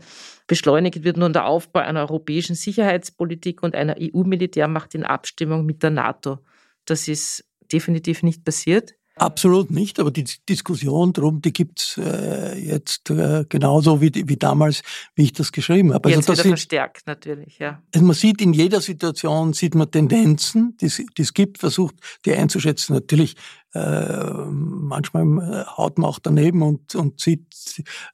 beschleunigt 0.47 1.03
wird 1.03 1.17
nun 1.17 1.31
der 1.31 1.45
Aufbau 1.45 1.81
einer 1.81 2.01
europäischen 2.01 2.55
Sicherheitspolitik 2.55 3.61
und 3.61 3.75
einer 3.75 3.95
EU-Militärmacht 3.99 4.95
in 4.95 5.03
Abstimmung 5.03 5.65
mit 5.65 5.83
der 5.83 5.91
NATO. 5.91 6.39
Das 6.85 7.07
ist 7.07 7.45
definitiv 7.71 8.23
nicht 8.23 8.43
passiert. 8.43 8.95
Absolut 9.19 9.71
nicht, 9.71 9.99
aber 9.99 10.11
die 10.11 10.25
Diskussion 10.47 11.13
drum, 11.13 11.41
die 11.41 11.53
gibt's 11.53 11.97
äh, 11.97 12.57
jetzt 12.59 13.09
äh, 13.09 13.45
genauso 13.49 14.01
wie, 14.01 14.11
wie 14.13 14.37
damals, 14.37 14.83
wie 15.15 15.23
ich 15.23 15.33
das 15.33 15.51
geschrieben 15.51 15.93
habe. 15.93 16.09
Jetzt 16.09 16.17
Also 16.17 16.27
das 16.27 16.37
wieder 16.37 16.43
sind, 16.43 16.51
verstärkt 16.51 17.07
natürlich, 17.07 17.59
ja. 17.59 17.81
also 17.93 18.05
man 18.05 18.15
sieht 18.15 18.41
in 18.41 18.53
jeder 18.53 18.81
Situation, 18.81 19.53
sieht 19.53 19.75
man 19.75 19.89
Tendenzen, 19.89 20.77
die 20.79 20.85
es 20.85 21.33
gibt, 21.33 21.57
versucht 21.57 21.95
die 22.25 22.33
einzuschätzen. 22.33 22.93
Natürlich, 22.93 23.35
äh, 23.77 24.45
manchmal 24.49 25.23
äh, 25.23 25.65
haut 25.65 25.97
man 25.97 26.09
auch 26.09 26.19
daneben 26.19 26.61
und, 26.61 26.95
und 26.95 27.19
sieht 27.19 27.45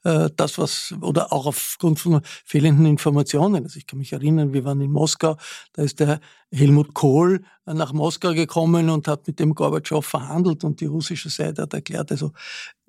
äh, 0.03 0.29
das, 0.35 0.57
was, 0.57 0.93
oder 1.01 1.31
auch 1.31 1.45
aufgrund 1.45 1.99
von 1.99 2.21
fehlenden 2.43 2.85
Informationen. 2.85 3.63
Also 3.63 3.77
ich 3.77 3.87
kann 3.87 3.99
mich 3.99 4.11
erinnern, 4.11 4.53
wir 4.53 4.65
waren 4.65 4.81
in 4.81 4.91
Moskau, 4.91 5.37
da 5.73 5.83
ist 5.83 5.99
der 5.99 6.19
Helmut 6.51 6.93
Kohl 6.93 7.43
äh, 7.65 7.73
nach 7.73 7.93
Moskau 7.93 8.33
gekommen 8.33 8.89
und 8.89 9.07
hat 9.07 9.25
mit 9.27 9.39
dem 9.39 9.55
Gorbatschow 9.55 10.05
verhandelt 10.05 10.63
und 10.63 10.81
die 10.81 10.85
russische 10.85 11.29
Seite 11.29 11.61
hat 11.61 11.73
erklärt, 11.73 12.11
also 12.11 12.31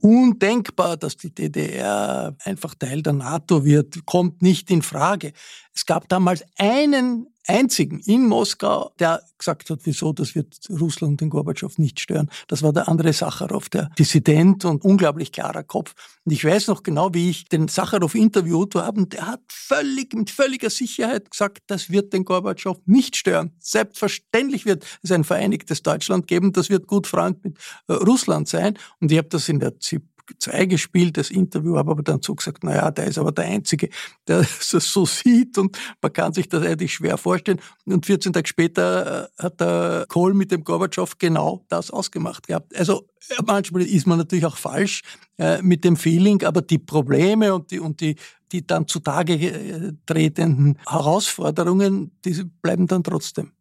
undenkbar, 0.00 0.96
dass 0.96 1.16
die 1.16 1.34
DDR 1.34 2.34
einfach 2.44 2.74
Teil 2.74 3.02
der 3.02 3.12
NATO 3.12 3.64
wird, 3.64 4.04
kommt 4.04 4.42
nicht 4.42 4.70
in 4.70 4.82
Frage. 4.82 5.32
Es 5.72 5.86
gab 5.86 6.08
damals 6.08 6.44
einen 6.58 7.28
einzigen 7.46 8.00
in 8.00 8.26
Moskau, 8.26 8.92
der 8.98 9.22
gesagt 9.38 9.70
hat, 9.70 9.80
wieso, 9.84 10.12
das 10.12 10.34
wird 10.34 10.58
Russland 10.70 11.20
den 11.20 11.30
Gorbatschow 11.30 11.76
nicht 11.78 12.00
stören. 12.00 12.30
Das 12.48 12.62
war 12.62 12.72
der 12.72 12.88
Andrei 12.88 13.12
Sacharow, 13.12 13.68
der 13.68 13.90
Dissident 13.98 14.64
und 14.64 14.84
unglaublich 14.84 15.32
klarer 15.32 15.62
Kopf. 15.62 15.94
Und 16.24 16.32
ich 16.32 16.44
weiß 16.44 16.68
noch 16.68 16.82
genau, 16.82 17.12
wie 17.12 17.30
ich 17.30 17.44
den 17.48 17.68
Sacharow 17.68 18.14
interviewt 18.14 18.74
habe 18.74 19.00
und 19.00 19.12
der 19.12 19.26
hat 19.26 19.42
völlig, 19.48 20.14
mit 20.14 20.30
völliger 20.30 20.70
Sicherheit 20.70 21.30
gesagt, 21.30 21.62
das 21.66 21.90
wird 21.90 22.12
den 22.12 22.24
Gorbatschow 22.24 22.78
nicht 22.86 23.16
stören. 23.16 23.52
Selbstverständlich 23.58 24.64
wird 24.64 24.86
es 25.02 25.12
ein 25.12 25.24
vereinigtes 25.24 25.82
Deutschland 25.82 26.26
geben, 26.26 26.52
das 26.52 26.70
wird 26.70 26.86
gut 26.86 27.06
Freund 27.06 27.44
mit 27.44 27.58
äh, 27.88 27.92
Russland 27.94 28.48
sein. 28.48 28.78
Und 29.00 29.12
ich 29.12 29.18
habe 29.18 29.28
das 29.28 29.48
in 29.48 29.60
der 29.60 29.78
ZIP 29.78 30.13
2 30.38 30.66
gespielt, 30.66 31.16
das 31.16 31.30
Interview, 31.30 31.76
habe 31.76 31.90
aber 31.90 32.02
dann 32.02 32.22
so 32.22 32.34
gesagt, 32.34 32.64
naja, 32.64 32.90
der 32.90 33.06
ist 33.06 33.18
aber 33.18 33.32
der 33.32 33.44
Einzige, 33.44 33.88
der 34.26 34.40
es 34.60 34.70
so 34.70 35.06
sieht 35.06 35.58
und 35.58 35.78
man 36.00 36.12
kann 36.12 36.32
sich 36.32 36.48
das 36.48 36.64
eigentlich 36.64 36.94
schwer 36.94 37.18
vorstellen. 37.18 37.60
Und 37.86 38.06
14 38.06 38.32
Tage 38.32 38.48
später 38.48 39.28
äh, 39.38 39.42
hat 39.42 39.60
der 39.60 40.06
Kohl 40.08 40.34
mit 40.34 40.50
dem 40.50 40.64
Gorbatschow 40.64 41.18
genau 41.18 41.64
das 41.68 41.90
ausgemacht 41.90 42.46
gehabt. 42.46 42.74
Also 42.76 43.06
äh, 43.30 43.42
manchmal 43.46 43.82
ist 43.82 44.06
man 44.06 44.18
natürlich 44.18 44.46
auch 44.46 44.56
falsch 44.56 45.02
äh, 45.38 45.60
mit 45.62 45.84
dem 45.84 45.96
Feeling, 45.96 46.42
aber 46.44 46.62
die 46.62 46.78
Probleme 46.78 47.54
und 47.54 47.70
die, 47.70 47.80
und 47.80 48.00
die, 48.00 48.16
die 48.52 48.66
dann 48.66 48.86
zutage 48.86 49.96
tretenden 50.06 50.78
Herausforderungen, 50.86 52.12
die 52.24 52.44
bleiben 52.62 52.86
dann 52.86 53.02
trotzdem. 53.02 53.52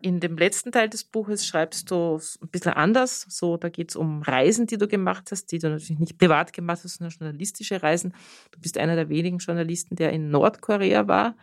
In 0.00 0.20
dem 0.20 0.36
letzten 0.36 0.72
Teil 0.72 0.88
des 0.88 1.04
Buches 1.04 1.46
schreibst 1.46 1.90
du 1.90 2.20
ein 2.42 2.48
bisschen 2.48 2.74
anders. 2.74 3.26
So, 3.28 3.56
da 3.56 3.68
geht 3.68 3.90
es 3.90 3.96
um 3.96 4.22
Reisen, 4.22 4.66
die 4.66 4.76
du 4.76 4.86
gemacht 4.86 5.28
hast, 5.30 5.52
die 5.52 5.58
du 5.58 5.70
natürlich 5.70 5.98
nicht 5.98 6.18
privat 6.18 6.52
gemacht 6.52 6.80
hast, 6.84 6.98
sondern 6.98 7.16
journalistische 7.18 7.82
Reisen. 7.82 8.14
Du 8.50 8.60
bist 8.60 8.78
einer 8.78 8.94
der 8.94 9.08
wenigen 9.08 9.38
Journalisten, 9.38 9.96
der 9.96 10.12
in 10.12 10.30
Nordkorea 10.30 11.08
war. 11.08 11.34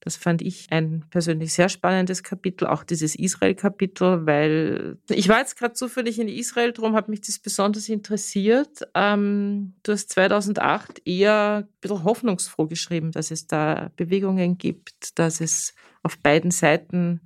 Das 0.00 0.16
fand 0.16 0.40
ich 0.40 0.72
ein 0.72 1.04
persönlich 1.10 1.52
sehr 1.52 1.68
spannendes 1.68 2.22
Kapitel, 2.22 2.66
auch 2.66 2.84
dieses 2.84 3.14
Israel-Kapitel, 3.14 4.24
weil 4.24 4.96
ich 5.10 5.28
war 5.28 5.40
jetzt 5.40 5.58
gerade 5.58 5.74
zufällig 5.74 6.18
in 6.18 6.28
Israel, 6.28 6.72
darum 6.72 6.94
hat 6.94 7.10
mich 7.10 7.20
das 7.20 7.38
besonders 7.38 7.88
interessiert. 7.90 8.88
Ähm, 8.94 9.74
du 9.82 9.92
hast 9.92 10.08
2008 10.10 11.02
eher 11.04 11.66
ein 11.66 11.68
bisschen 11.82 12.04
hoffnungsfroh 12.04 12.66
geschrieben, 12.66 13.12
dass 13.12 13.30
es 13.30 13.46
da 13.46 13.90
Bewegungen 13.96 14.56
gibt, 14.56 15.18
dass 15.18 15.42
es 15.42 15.74
auf 16.02 16.18
beiden 16.18 16.50
Seiten 16.50 17.20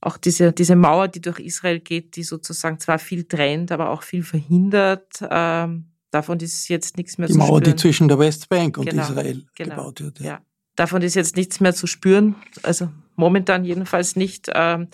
auch 0.00 0.16
diese, 0.16 0.52
diese 0.52 0.76
Mauer, 0.76 1.08
die 1.08 1.20
durch 1.20 1.40
Israel 1.40 1.80
geht, 1.80 2.16
die 2.16 2.22
sozusagen 2.22 2.78
zwar 2.78 2.98
viel 2.98 3.24
trennt, 3.24 3.72
aber 3.72 3.90
auch 3.90 4.02
viel 4.02 4.22
verhindert. 4.22 5.06
Ähm, 5.28 5.86
davon 6.10 6.38
ist 6.40 6.68
jetzt 6.68 6.96
nichts 6.96 7.18
mehr 7.18 7.26
Die 7.26 7.32
zu 7.34 7.38
Mauer, 7.38 7.60
die 7.60 7.70
spüren. 7.70 7.78
zwischen 7.78 8.08
der 8.08 8.18
Westbank 8.18 8.78
und 8.78 8.88
Genau, 8.88 9.02
Israel 9.02 9.44
genau, 9.56 9.74
gebaut 9.76 10.00
wird. 10.00 10.20
Ja. 10.20 10.40
Davon 10.76 11.02
ist 11.02 11.14
jetzt 11.14 11.36
nichts 11.36 11.58
mehr 11.60 11.74
zu 11.74 11.86
spüren. 11.88 12.36
Also 12.62 12.88
momentan 13.16 13.64
jedenfalls 13.64 14.14
nicht. 14.14 14.48
Ähm, 14.54 14.88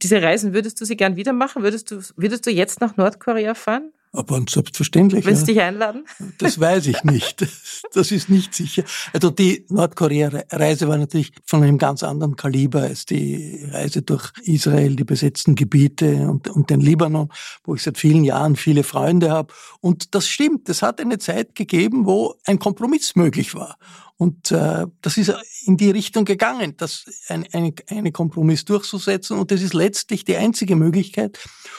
diese 0.00 0.22
Reisen, 0.22 0.54
würdest 0.54 0.80
du 0.80 0.84
sie 0.84 0.96
gern 0.96 1.16
wieder 1.16 1.32
machen? 1.32 1.62
Würdest 1.62 1.90
du, 1.90 2.00
würdest 2.16 2.46
du 2.46 2.50
jetzt 2.50 2.80
nach 2.80 2.96
Nordkorea 2.96 3.54
fahren? 3.54 3.92
Aber 4.12 4.42
selbstverständlich. 4.48 5.24
Willst 5.26 5.46
du 5.46 5.52
ja. 5.52 5.54
dich 5.54 5.62
einladen? 5.62 6.04
Das 6.38 6.58
weiß 6.58 6.86
ich 6.86 7.04
nicht. 7.04 7.46
Das 7.94 8.10
ist 8.10 8.28
nicht 8.28 8.54
sicher. 8.54 8.84
Also 9.12 9.30
die 9.30 9.64
Nordkorea-Reise 9.68 10.88
war 10.88 10.98
natürlich 10.98 11.32
von 11.46 11.62
einem 11.62 11.78
ganz 11.78 12.02
anderen 12.02 12.36
Kaliber 12.36 12.82
als 12.82 13.06
die 13.06 13.64
Reise 13.70 14.02
durch 14.02 14.32
Israel, 14.42 14.94
die 14.94 15.04
besetzten 15.04 15.54
Gebiete 15.54 16.28
und, 16.28 16.48
und 16.48 16.70
den 16.70 16.80
Libanon, 16.80 17.30
wo 17.64 17.74
ich 17.74 17.82
seit 17.82 17.96
vielen 17.96 18.24
Jahren 18.24 18.56
viele 18.56 18.82
Freunde 18.82 19.30
habe. 19.30 19.54
Und 19.80 20.14
das 20.14 20.28
stimmt. 20.28 20.68
Es 20.68 20.82
hat 20.82 21.00
eine 21.00 21.18
Zeit 21.18 21.54
gegeben, 21.54 22.04
wo 22.04 22.34
ein 22.44 22.58
Kompromiss 22.58 23.16
möglich 23.16 23.54
war. 23.54 23.78
Und 24.18 24.50
äh, 24.50 24.86
das 25.00 25.16
ist 25.16 25.32
in 25.64 25.76
die 25.76 25.92
Richtung 25.92 26.24
gegangen, 26.24 26.76
das 26.76 27.04
ein, 27.28 27.46
ein, 27.52 27.72
einen 27.88 28.12
Kompromiss 28.12 28.64
durchzusetzen. 28.64 29.38
Und 29.38 29.52
das 29.52 29.62
ist 29.62 29.74
letztlich 29.74 30.24
die 30.24 30.36
einzige 30.36 30.74
Möglichkeit, 30.74 31.38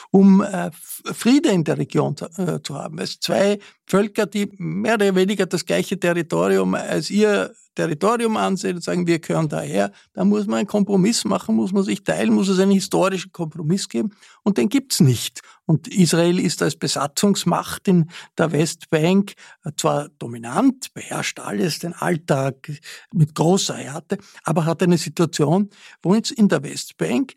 um 0.10 0.42
äh, 0.42 0.72
Friede 0.72 1.50
in 1.50 1.66
der 1.66 1.78
Region 1.78 2.16
äh, 2.38 2.60
zu 2.64 2.76
haben. 2.76 2.98
Es 3.00 3.20
zwei 3.20 3.60
Völker, 3.86 4.26
die 4.26 4.50
mehr 4.58 4.94
oder 4.94 5.14
weniger 5.16 5.48
das 5.48 5.66
gleiche 5.66 6.00
Territorium 6.00 6.76
als 6.76 7.10
ihr 7.10 7.54
Territorium 7.80 8.36
ansehen 8.36 8.76
und 8.76 8.82
sagen, 8.82 9.08
wir 9.08 9.20
gehören 9.20 9.48
daher, 9.48 9.94
da 10.12 10.26
muss 10.26 10.48
man 10.48 10.60
einen 10.60 10.68
Kompromiss 10.68 11.24
machen, 11.24 11.56
muss 11.56 11.72
man 11.72 11.84
sich 11.84 12.04
teilen, 12.04 12.34
muss 12.34 12.50
es 12.50 12.60
einen 12.60 12.74
historischen 12.74 13.32
Kompromiss 13.32 13.88
geben 13.88 14.12
und 14.44 14.58
den 14.58 14.68
gibt's 14.68 15.00
nicht. 15.00 15.40
Und 15.66 15.88
Israel 15.88 16.40
ist 16.40 16.62
als 16.62 16.76
Besatzungsmacht 16.76 17.88
in 17.88 18.10
der 18.38 18.52
Westbank 18.52 19.34
zwar 19.78 20.10
dominant, 20.20 20.94
beherrscht 20.94 21.40
alles, 21.40 21.80
den 21.80 21.94
Alltag 21.94 22.70
mit 23.14 23.34
großer 23.34 23.76
Härte, 23.76 24.18
aber 24.44 24.66
hat 24.66 24.84
eine 24.84 24.98
Situation, 24.98 25.70
wo 26.02 26.16
es 26.16 26.32
in 26.32 26.50
der 26.50 26.64
Westbank 26.64 27.34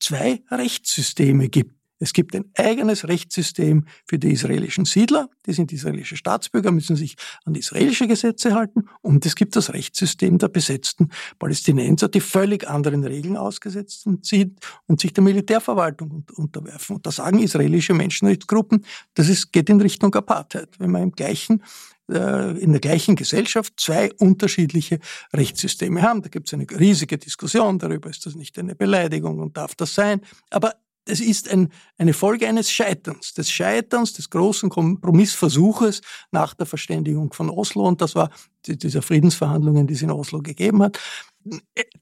zwei 0.00 0.42
Rechtssysteme 0.50 1.48
gibt. 1.48 1.83
Es 2.04 2.12
gibt 2.12 2.36
ein 2.36 2.44
eigenes 2.54 3.08
Rechtssystem 3.08 3.86
für 4.04 4.18
die 4.18 4.30
israelischen 4.30 4.84
Siedler, 4.84 5.30
die 5.46 5.54
sind 5.54 5.72
israelische 5.72 6.16
Staatsbürger, 6.16 6.70
müssen 6.70 6.96
sich 6.96 7.16
an 7.46 7.54
israelische 7.54 8.06
Gesetze 8.06 8.54
halten 8.54 8.84
und 9.00 9.24
es 9.24 9.34
gibt 9.34 9.56
das 9.56 9.72
Rechtssystem 9.72 10.36
der 10.36 10.48
besetzten 10.48 11.08
Palästinenser, 11.38 12.08
die 12.08 12.20
völlig 12.20 12.68
anderen 12.68 13.04
Regeln 13.04 13.38
ausgesetzt 13.38 14.06
sind 14.20 14.58
und 14.86 15.00
sich 15.00 15.14
der 15.14 15.24
Militärverwaltung 15.24 16.26
unterwerfen. 16.34 16.96
Und 16.96 17.06
da 17.06 17.10
sagen 17.10 17.38
israelische 17.38 17.94
Menschenrechtsgruppen, 17.94 18.84
das 19.14 19.30
ist, 19.30 19.50
geht 19.50 19.70
in 19.70 19.80
Richtung 19.80 20.14
Apartheid, 20.14 20.68
wenn 20.78 20.90
man 20.90 21.04
im 21.04 21.12
gleichen 21.12 21.62
äh, 22.10 22.58
in 22.58 22.72
der 22.72 22.82
gleichen 22.82 23.16
Gesellschaft 23.16 23.80
zwei 23.80 24.12
unterschiedliche 24.18 24.98
Rechtssysteme 25.32 26.02
haben. 26.02 26.20
Da 26.20 26.28
gibt 26.28 26.48
es 26.48 26.52
eine 26.52 26.66
riesige 26.68 27.16
Diskussion 27.16 27.78
darüber, 27.78 28.10
ist 28.10 28.26
das 28.26 28.34
nicht 28.34 28.58
eine 28.58 28.74
Beleidigung 28.74 29.38
und 29.38 29.56
darf 29.56 29.74
das 29.74 29.94
sein. 29.94 30.20
Aber 30.50 30.74
es 31.06 31.20
ist 31.20 31.50
ein, 31.50 31.68
eine 31.98 32.12
Folge 32.12 32.48
eines 32.48 32.70
Scheiterns, 32.70 33.34
des 33.34 33.50
Scheiterns, 33.50 34.12
des 34.14 34.30
großen 34.30 34.70
Kompromissversuches 34.70 36.00
nach 36.30 36.54
der 36.54 36.66
Verständigung 36.66 37.32
von 37.32 37.50
Oslo. 37.50 37.86
Und 37.86 38.00
das 38.00 38.14
war 38.14 38.30
die, 38.66 38.78
dieser 38.78 39.02
Friedensverhandlungen, 39.02 39.86
die 39.86 39.94
es 39.94 40.02
in 40.02 40.10
Oslo 40.10 40.40
gegeben 40.40 40.82
hat. 40.82 40.98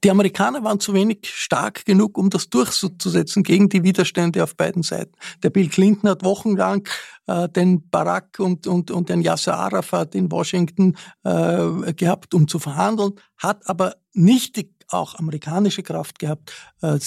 Die 0.03 0.09
Amerikaner 0.09 0.63
waren 0.63 0.79
zu 0.79 0.93
wenig 0.93 1.19
stark 1.23 1.83
genug, 1.83 2.17
um 2.17 2.29
das 2.29 2.49
durchzusetzen 2.49 3.43
gegen 3.43 3.67
die 3.67 3.83
Widerstände 3.83 4.41
auf 4.41 4.55
beiden 4.55 4.83
Seiten. 4.83 5.11
Der 5.43 5.49
Bill 5.49 5.67
Clinton 5.67 6.09
hat 6.09 6.23
wochenlang 6.23 6.87
äh, 7.27 7.49
den 7.49 7.89
Barack 7.89 8.39
und, 8.39 8.67
und, 8.67 8.89
und 8.89 9.09
den 9.09 9.21
Yasser 9.21 9.57
Arafat 9.57 10.15
in 10.15 10.31
Washington 10.31 10.95
äh, 11.23 11.93
gehabt, 11.93 12.33
um 12.33 12.47
zu 12.47 12.57
verhandeln, 12.57 13.15
hat 13.37 13.67
aber 13.67 13.95
nicht 14.13 14.55
die 14.55 14.72
auch 14.89 15.15
amerikanische 15.15 15.83
Kraft 15.83 16.19
gehabt, 16.19 16.53
äh, 16.81 16.99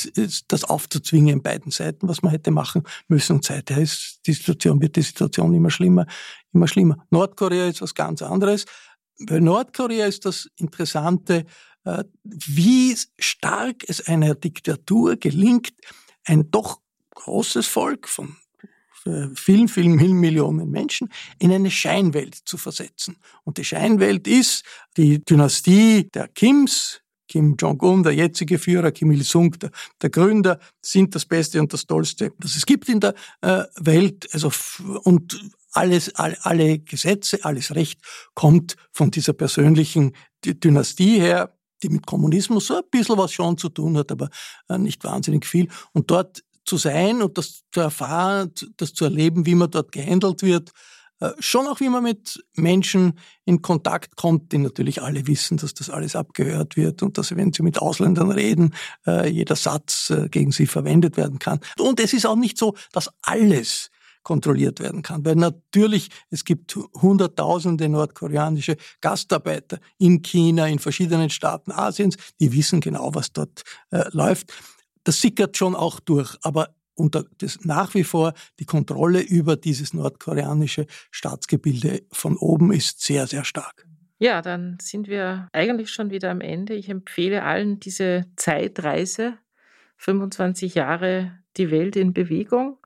das 0.49 0.65
aufzuzwingen 0.65 1.29
in 1.29 1.43
beiden 1.43 1.73
Seiten, 1.73 2.09
was 2.09 2.23
man 2.23 2.33
hätte 2.33 2.51
machen 2.51 2.83
müssen. 3.09 3.37
Und 3.37 3.45
seither 3.45 3.79
ist 3.79 4.21
die 4.27 4.33
Situation, 4.33 4.81
wird 4.81 4.97
die 4.97 5.03
Situation 5.03 5.55
immer 5.55 5.71
schlimmer, 5.71 6.07
immer 6.53 6.69
schlimmer. 6.69 6.97
Nordkorea 7.11 7.69
ist 7.69 7.83
was 7.83 7.95
ganz 7.95 8.23
anderes. 8.23 8.65
Bei 9.27 9.41
Nordkorea 9.41 10.07
ist 10.07 10.27
das 10.27 10.49
Interessante, 10.57 11.47
äh, 11.85 12.05
wie 12.25 12.97
stark 13.19 13.85
es 13.89 14.07
einer 14.07 14.35
Diktatur 14.35 15.17
gelingt, 15.17 15.73
ein 16.25 16.51
doch 16.51 16.81
großes 17.15 17.67
Volk 17.67 18.09
von 18.09 18.37
äh, 19.07 19.29
vielen, 19.35 19.69
vielen 19.69 19.97
Millionen 19.97 20.71
Menschen 20.71 21.09
in 21.39 21.53
eine 21.53 21.71
Scheinwelt 21.71 22.35
zu 22.35 22.59
versetzen. 22.59 23.17
Und 23.45 23.59
die 23.59 23.65
Scheinwelt 23.65 24.27
ist 24.27 24.65
die 24.97 25.25
Dynastie 25.25 26.09
der 26.13 26.29
Kims, 26.29 27.03
Kim 27.29 27.57
Jong-un, 27.59 28.03
der 28.03 28.13
jetzige 28.13 28.59
Führer, 28.59 28.93
Kim 28.93 29.11
Il-sung, 29.11 29.53
der, 29.59 29.71
der, 30.01 30.11
Gründer, 30.11 30.59
sind 30.81 31.15
das 31.15 31.25
Beste 31.25 31.61
und 31.61 31.73
das 31.73 31.87
Tollste, 31.87 32.33
das 32.39 32.57
es 32.57 32.67
gibt 32.67 32.89
in 32.89 33.01
der 33.01 33.15
äh, 33.41 33.65
Welt. 33.81 34.29
Also 34.33 34.51
und 35.05 35.39
alles, 35.73 36.15
alle, 36.15 36.37
alle 36.43 36.79
Gesetze, 36.79 37.45
alles 37.45 37.75
Recht 37.75 38.01
kommt 38.35 38.77
von 38.93 39.11
dieser 39.11 39.33
persönlichen 39.33 40.13
Dynastie 40.45 41.21
her, 41.21 41.53
die 41.83 41.91
mit 41.91 42.07
Kommunismus 42.07 42.67
so 42.67 42.77
ein 42.77 42.83
bisschen 42.91 43.19
was 43.19 43.33
schon 43.33 43.59
zu 43.59 43.69
tun 43.69 43.97
hat, 43.99 44.11
aber 44.11 44.31
äh, 44.69 44.79
nicht 44.79 45.05
wahnsinnig 45.05 45.45
viel. 45.45 45.69
Und 45.93 46.11
dort 46.11 46.43
zu 46.65 46.77
sein 46.77 47.23
und 47.23 47.39
das 47.39 47.65
zu 47.73 47.81
erfahren, 47.81 48.53
das 48.77 48.93
zu 48.93 49.05
erleben, 49.05 49.47
wie 49.47 49.55
man 49.55 49.71
dort 49.71 49.93
gehandelt 49.93 50.43
wird, 50.43 50.73
schon 51.39 51.67
auch 51.67 51.81
wie 51.81 51.89
man 51.89 52.03
mit 52.03 52.45
Menschen 52.55 53.19
in 53.45 53.63
Kontakt 53.63 54.17
kommt, 54.17 54.53
die 54.53 54.59
natürlich 54.59 55.03
alle 55.03 55.27
wissen, 55.27 55.57
dass 55.57 55.75
das 55.75 55.91
alles 55.91 56.15
abgehört 56.15 56.77
wird 56.77 57.03
und 57.03 57.17
dass, 57.17 57.35
wenn 57.35 57.53
sie 57.53 57.63
mit 57.63 57.79
Ausländern 57.79 58.31
reden, 58.31 58.75
äh, 59.07 59.29
jeder 59.29 59.57
Satz 59.57 60.11
äh, 60.11 60.29
gegen 60.29 60.53
sie 60.53 60.67
verwendet 60.67 61.17
werden 61.17 61.39
kann. 61.39 61.61
Und 61.79 62.01
es 62.01 62.13
ist 62.13 62.27
auch 62.27 62.37
nicht 62.37 62.59
so, 62.59 62.75
dass 62.93 63.11
alles 63.23 63.91
kontrolliert 64.27 64.81
werden 64.81 65.03
kann. 65.03 65.25
Weil 65.25 65.37
natürlich, 65.37 66.11
es 66.31 66.45
gibt 66.45 66.77
hunderttausende 67.01 67.89
nordkoreanische 67.89 68.77
Gastarbeiter 69.01 69.79
in 69.99 70.21
China, 70.21 70.67
in 70.67 70.81
verschiedenen 70.81 71.31
Staaten 71.31 71.71
Asiens, 71.71 72.17
die 72.41 72.53
wissen 72.53 72.81
genau, 72.81 73.15
was 73.15 73.33
dort 73.33 73.63
äh, 73.91 74.05
läuft. 74.11 74.53
Das 75.05 75.21
sickert 75.21 75.57
schon 75.57 75.77
auch 75.77 76.01
durch. 76.01 76.37
Aber 76.43 76.75
unter 76.97 77.25
das 77.39 77.65
nach 77.65 77.95
wie 77.95 78.05
vor 78.05 78.35
die 78.59 78.65
Kontrolle 78.65 79.21
über 79.21 79.57
dieses 79.57 79.95
nordkoreanische 79.95 80.87
Staatsgebilde 81.11 82.03
von 82.11 82.37
oben 82.37 82.73
ist 82.73 83.03
sehr, 83.03 83.27
sehr 83.27 83.45
stark. 83.45 83.87
Ja, 84.19 84.41
dann 84.41 84.79
sind 84.81 85.09
wir 85.09 85.49
eigentlich 85.53 85.91
schon 85.91 86.11
wieder 86.11 86.31
am 86.31 86.41
Ende. 86.41 86.75
Ich 86.75 86.89
empfehle 86.89 87.43
allen 87.43 87.79
diese 87.81 88.25
Zeitreise, 88.37 89.35
25 89.99 90.75
Jahre 90.75 91.39
die 91.57 91.71
Welt 91.71 91.97
in 91.97 92.15
Bewegung. 92.15 92.79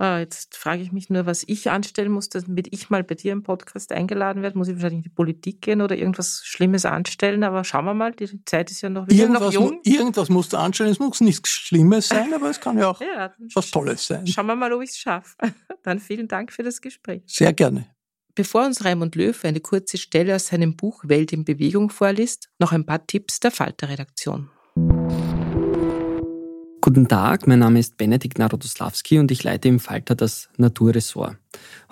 Ah, 0.00 0.18
jetzt 0.18 0.56
frage 0.56 0.80
ich 0.80 0.92
mich 0.92 1.10
nur, 1.10 1.26
was 1.26 1.44
ich 1.46 1.68
anstellen 1.68 2.10
muss, 2.10 2.30
damit 2.30 2.68
ich 2.70 2.88
mal 2.88 3.04
bei 3.04 3.16
dir 3.16 3.32
im 3.32 3.42
Podcast 3.42 3.92
eingeladen 3.92 4.42
werde. 4.42 4.56
Muss 4.56 4.68
ich 4.68 4.76
wahrscheinlich 4.76 5.00
in 5.00 5.02
die 5.02 5.10
Politik 5.10 5.60
gehen 5.60 5.82
oder 5.82 5.94
irgendwas 5.94 6.40
Schlimmes 6.42 6.86
anstellen? 6.86 7.44
Aber 7.44 7.64
schauen 7.64 7.84
wir 7.84 7.92
mal, 7.92 8.12
die 8.12 8.42
Zeit 8.46 8.70
ist 8.70 8.80
ja 8.80 8.88
noch, 8.88 9.06
irgendwas, 9.08 9.42
noch 9.42 9.52
jung. 9.52 9.78
Irgendwas 9.84 10.30
musst 10.30 10.54
du 10.54 10.56
anstellen. 10.56 10.90
Es 10.90 10.98
muss 10.98 11.20
nichts 11.20 11.50
Schlimmes 11.50 12.08
sein, 12.08 12.32
aber 12.32 12.48
es 12.48 12.58
kann 12.58 12.78
ja 12.78 12.88
auch 12.88 13.00
ja, 13.14 13.34
was 13.52 13.70
Tolles 13.70 14.06
sein. 14.06 14.26
Schauen 14.26 14.46
wir 14.46 14.56
mal, 14.56 14.72
ob 14.72 14.80
ich 14.80 14.88
es 14.88 14.96
schaffe. 14.96 15.36
Dann 15.82 15.98
vielen 15.98 16.28
Dank 16.28 16.50
für 16.50 16.62
das 16.62 16.80
Gespräch. 16.80 17.22
Sehr 17.26 17.52
gerne. 17.52 17.86
Bevor 18.34 18.64
uns 18.64 18.82
Raimund 18.82 19.16
Löw 19.16 19.44
eine 19.44 19.60
kurze 19.60 19.98
Stelle 19.98 20.34
aus 20.34 20.46
seinem 20.46 20.76
Buch 20.76 21.04
Welt 21.06 21.30
in 21.34 21.44
Bewegung 21.44 21.90
vorliest, 21.90 22.48
noch 22.58 22.72
ein 22.72 22.86
paar 22.86 23.06
Tipps 23.06 23.38
der 23.40 23.50
Falter-Redaktion. 23.50 24.48
Guten 26.90 27.06
Tag, 27.06 27.46
mein 27.46 27.60
Name 27.60 27.78
ist 27.78 27.98
Benedikt 27.98 28.40
Narodoslawski 28.40 29.20
und 29.20 29.30
ich 29.30 29.44
leite 29.44 29.68
im 29.68 29.78
Falter 29.78 30.16
das 30.16 30.48
Naturressort. 30.56 31.36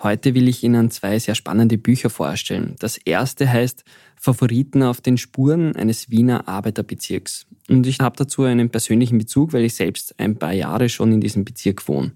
Heute 0.03 0.35
will 0.35 0.49
ich 0.49 0.61
Ihnen 0.61 0.91
zwei 0.91 1.17
sehr 1.19 1.35
spannende 1.35 1.77
Bücher 1.77 2.09
vorstellen. 2.09 2.75
Das 2.79 2.97
erste 2.97 3.49
heißt 3.49 3.85
Favoriten 4.17 4.83
auf 4.83 4.99
den 4.99 5.17
Spuren 5.17 5.73
eines 5.77 6.09
Wiener 6.09 6.49
Arbeiterbezirks. 6.49 7.47
Und 7.69 7.87
ich 7.87 8.01
habe 8.01 8.17
dazu 8.17 8.43
einen 8.43 8.71
persönlichen 8.71 9.17
Bezug, 9.17 9.53
weil 9.53 9.63
ich 9.63 9.75
selbst 9.75 10.19
ein 10.19 10.35
paar 10.35 10.51
Jahre 10.51 10.89
schon 10.89 11.13
in 11.13 11.21
diesem 11.21 11.45
Bezirk 11.45 11.87
wohne. 11.87 12.11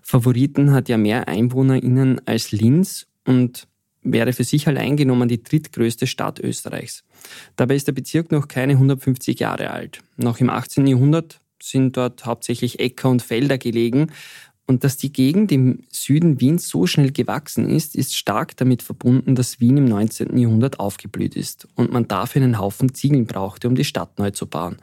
Favoriten 0.00 0.72
hat 0.72 0.88
ja 0.88 0.96
mehr 0.96 1.28
EinwohnerInnen 1.28 2.26
als 2.26 2.50
Linz 2.50 3.08
und 3.26 3.68
wäre 4.02 4.32
für 4.32 4.44
sich 4.44 4.66
allein 4.66 4.96
genommen 4.96 5.28
die 5.28 5.42
drittgrößte 5.42 6.06
Stadt 6.06 6.40
Österreichs. 6.40 7.04
Dabei 7.56 7.76
ist 7.76 7.88
der 7.88 7.92
Bezirk 7.92 8.32
noch 8.32 8.48
keine 8.48 8.72
150 8.72 9.38
Jahre 9.38 9.68
alt. 9.70 10.00
Noch 10.16 10.40
im 10.40 10.48
18. 10.48 10.86
Jahrhundert 10.86 11.42
sind 11.62 11.96
dort 11.96 12.26
hauptsächlich 12.26 12.80
Äcker 12.80 13.10
und 13.10 13.22
Felder 13.22 13.58
gelegen. 13.58 14.10
Und 14.66 14.84
dass 14.84 14.96
die 14.96 15.12
Gegend 15.12 15.50
im 15.50 15.80
Süden 15.90 16.40
Wiens 16.40 16.68
so 16.68 16.86
schnell 16.86 17.10
gewachsen 17.10 17.68
ist, 17.68 17.96
ist 17.96 18.16
stark 18.16 18.56
damit 18.56 18.84
verbunden, 18.84 19.34
dass 19.34 19.58
Wien 19.58 19.78
im 19.78 19.86
19. 19.86 20.36
Jahrhundert 20.38 20.78
aufgeblüht 20.78 21.34
ist 21.34 21.66
und 21.74 21.90
man 21.90 22.06
dafür 22.06 22.42
einen 22.42 22.58
Haufen 22.58 22.94
Ziegeln 22.94 23.26
brauchte, 23.26 23.66
um 23.66 23.74
die 23.74 23.84
Stadt 23.84 24.20
neu 24.20 24.30
zu 24.30 24.46
bauen. 24.46 24.76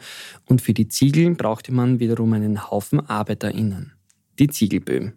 Und 0.45 0.61
für 0.61 0.73
die 0.73 0.89
Ziegeln 0.89 1.37
brauchte 1.37 1.73
man 1.73 2.01
wiederum 2.01 2.33
einen 2.33 2.69
Haufen 2.69 2.99
ArbeiterInnen. 2.99 3.93
Die 4.39 4.49
Ziegelböhmen. 4.49 5.13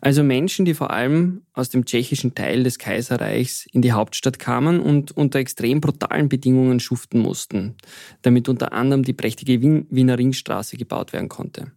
Also 0.00 0.22
Menschen, 0.22 0.64
die 0.64 0.74
vor 0.74 0.90
allem 0.90 1.42
aus 1.52 1.70
dem 1.70 1.84
tschechischen 1.84 2.34
Teil 2.34 2.62
des 2.62 2.78
Kaiserreichs 2.78 3.66
in 3.72 3.82
die 3.82 3.92
Hauptstadt 3.92 4.38
kamen 4.38 4.80
und 4.80 5.12
unter 5.12 5.38
extrem 5.38 5.80
brutalen 5.80 6.28
Bedingungen 6.28 6.80
schuften 6.80 7.20
mussten, 7.20 7.76
damit 8.22 8.48
unter 8.48 8.72
anderem 8.72 9.02
die 9.02 9.14
prächtige 9.14 9.60
Wiener 9.62 10.18
Ringstraße 10.18 10.76
gebaut 10.76 11.12
werden 11.12 11.28
konnte. 11.28 11.72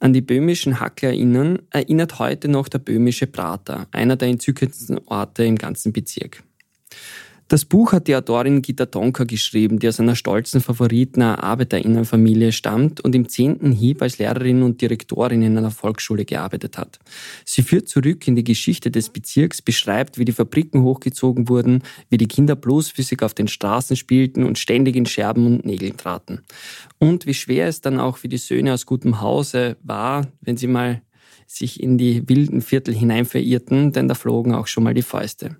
An 0.00 0.12
die 0.12 0.22
böhmischen 0.22 0.80
HacklerInnen 0.80 1.62
erinnert 1.70 2.18
heute 2.18 2.48
noch 2.48 2.68
der 2.68 2.78
böhmische 2.78 3.26
Prater, 3.26 3.86
einer 3.92 4.16
der 4.16 4.28
entzückendsten 4.28 4.98
Orte 5.06 5.44
im 5.44 5.56
ganzen 5.56 5.92
Bezirk. 5.92 6.42
Das 7.46 7.66
Buch 7.66 7.92
hat 7.92 8.08
die 8.08 8.16
Autorin 8.16 8.62
Gita 8.62 8.86
Tonka 8.86 9.24
geschrieben, 9.24 9.78
die 9.78 9.86
aus 9.86 10.00
einer 10.00 10.16
stolzen 10.16 10.62
Favoriten 10.62 11.20
Arbeiterinnenfamilie 11.20 12.52
stammt 12.52 13.02
und 13.02 13.14
im 13.14 13.28
zehnten 13.28 13.70
Hieb 13.70 14.00
als 14.00 14.16
Lehrerin 14.16 14.62
und 14.62 14.80
Direktorin 14.80 15.42
in 15.42 15.58
einer 15.58 15.70
Volksschule 15.70 16.24
gearbeitet 16.24 16.78
hat. 16.78 16.98
Sie 17.44 17.60
führt 17.60 17.86
zurück 17.88 18.26
in 18.26 18.34
die 18.34 18.44
Geschichte 18.44 18.90
des 18.90 19.10
Bezirks, 19.10 19.60
beschreibt, 19.60 20.16
wie 20.16 20.24
die 20.24 20.32
Fabriken 20.32 20.82
hochgezogen 20.82 21.50
wurden, 21.50 21.82
wie 22.08 22.16
die 22.16 22.28
Kinder 22.28 22.56
bloßfüßig 22.56 23.20
auf 23.20 23.34
den 23.34 23.48
Straßen 23.48 23.96
spielten 23.96 24.44
und 24.44 24.58
ständig 24.58 24.96
in 24.96 25.04
Scherben 25.04 25.44
und 25.44 25.66
Nägeln 25.66 25.98
traten. 25.98 26.40
Und 26.98 27.26
wie 27.26 27.34
schwer 27.34 27.68
es 27.68 27.82
dann 27.82 28.00
auch 28.00 28.16
für 28.16 28.28
die 28.28 28.38
Söhne 28.38 28.72
aus 28.72 28.86
gutem 28.86 29.20
Hause 29.20 29.76
war, 29.82 30.28
wenn 30.40 30.56
sie 30.56 30.66
mal 30.66 31.02
sich 31.46 31.82
in 31.82 31.98
die 31.98 32.26
wilden 32.26 32.62
Viertel 32.62 32.94
hinein 32.94 33.26
verirrten, 33.26 33.92
denn 33.92 34.08
da 34.08 34.14
flogen 34.14 34.54
auch 34.54 34.66
schon 34.66 34.82
mal 34.82 34.94
die 34.94 35.02
Fäuste. 35.02 35.56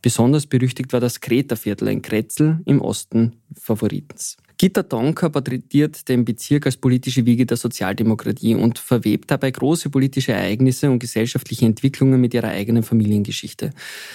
Besonders 0.00 0.46
berüchtigt 0.46 0.92
war 0.92 1.00
das 1.00 1.20
Kreta-Viertel, 1.20 1.88
ein 1.88 2.02
Kretzel 2.02 2.60
im 2.66 2.80
Osten 2.80 3.36
Favoritens. 3.58 4.36
Gitta 4.62 4.84
Donker 4.84 5.28
porträtiert 5.28 6.08
den 6.08 6.24
Bezirk 6.24 6.66
als 6.66 6.76
politische 6.76 7.26
Wiege 7.26 7.46
der 7.46 7.56
Sozialdemokratie 7.56 8.54
und 8.54 8.78
verwebt 8.78 9.30
dabei 9.32 9.50
große 9.50 9.90
politische 9.90 10.32
Ereignisse 10.32 10.88
und 10.88 11.00
gesellschaftliche 11.00 11.66
Entwicklungen 11.66 12.20
mit 12.20 12.32
ihrer 12.32 12.46
eigenen 12.46 12.84
Familiengeschichte. 12.84 13.70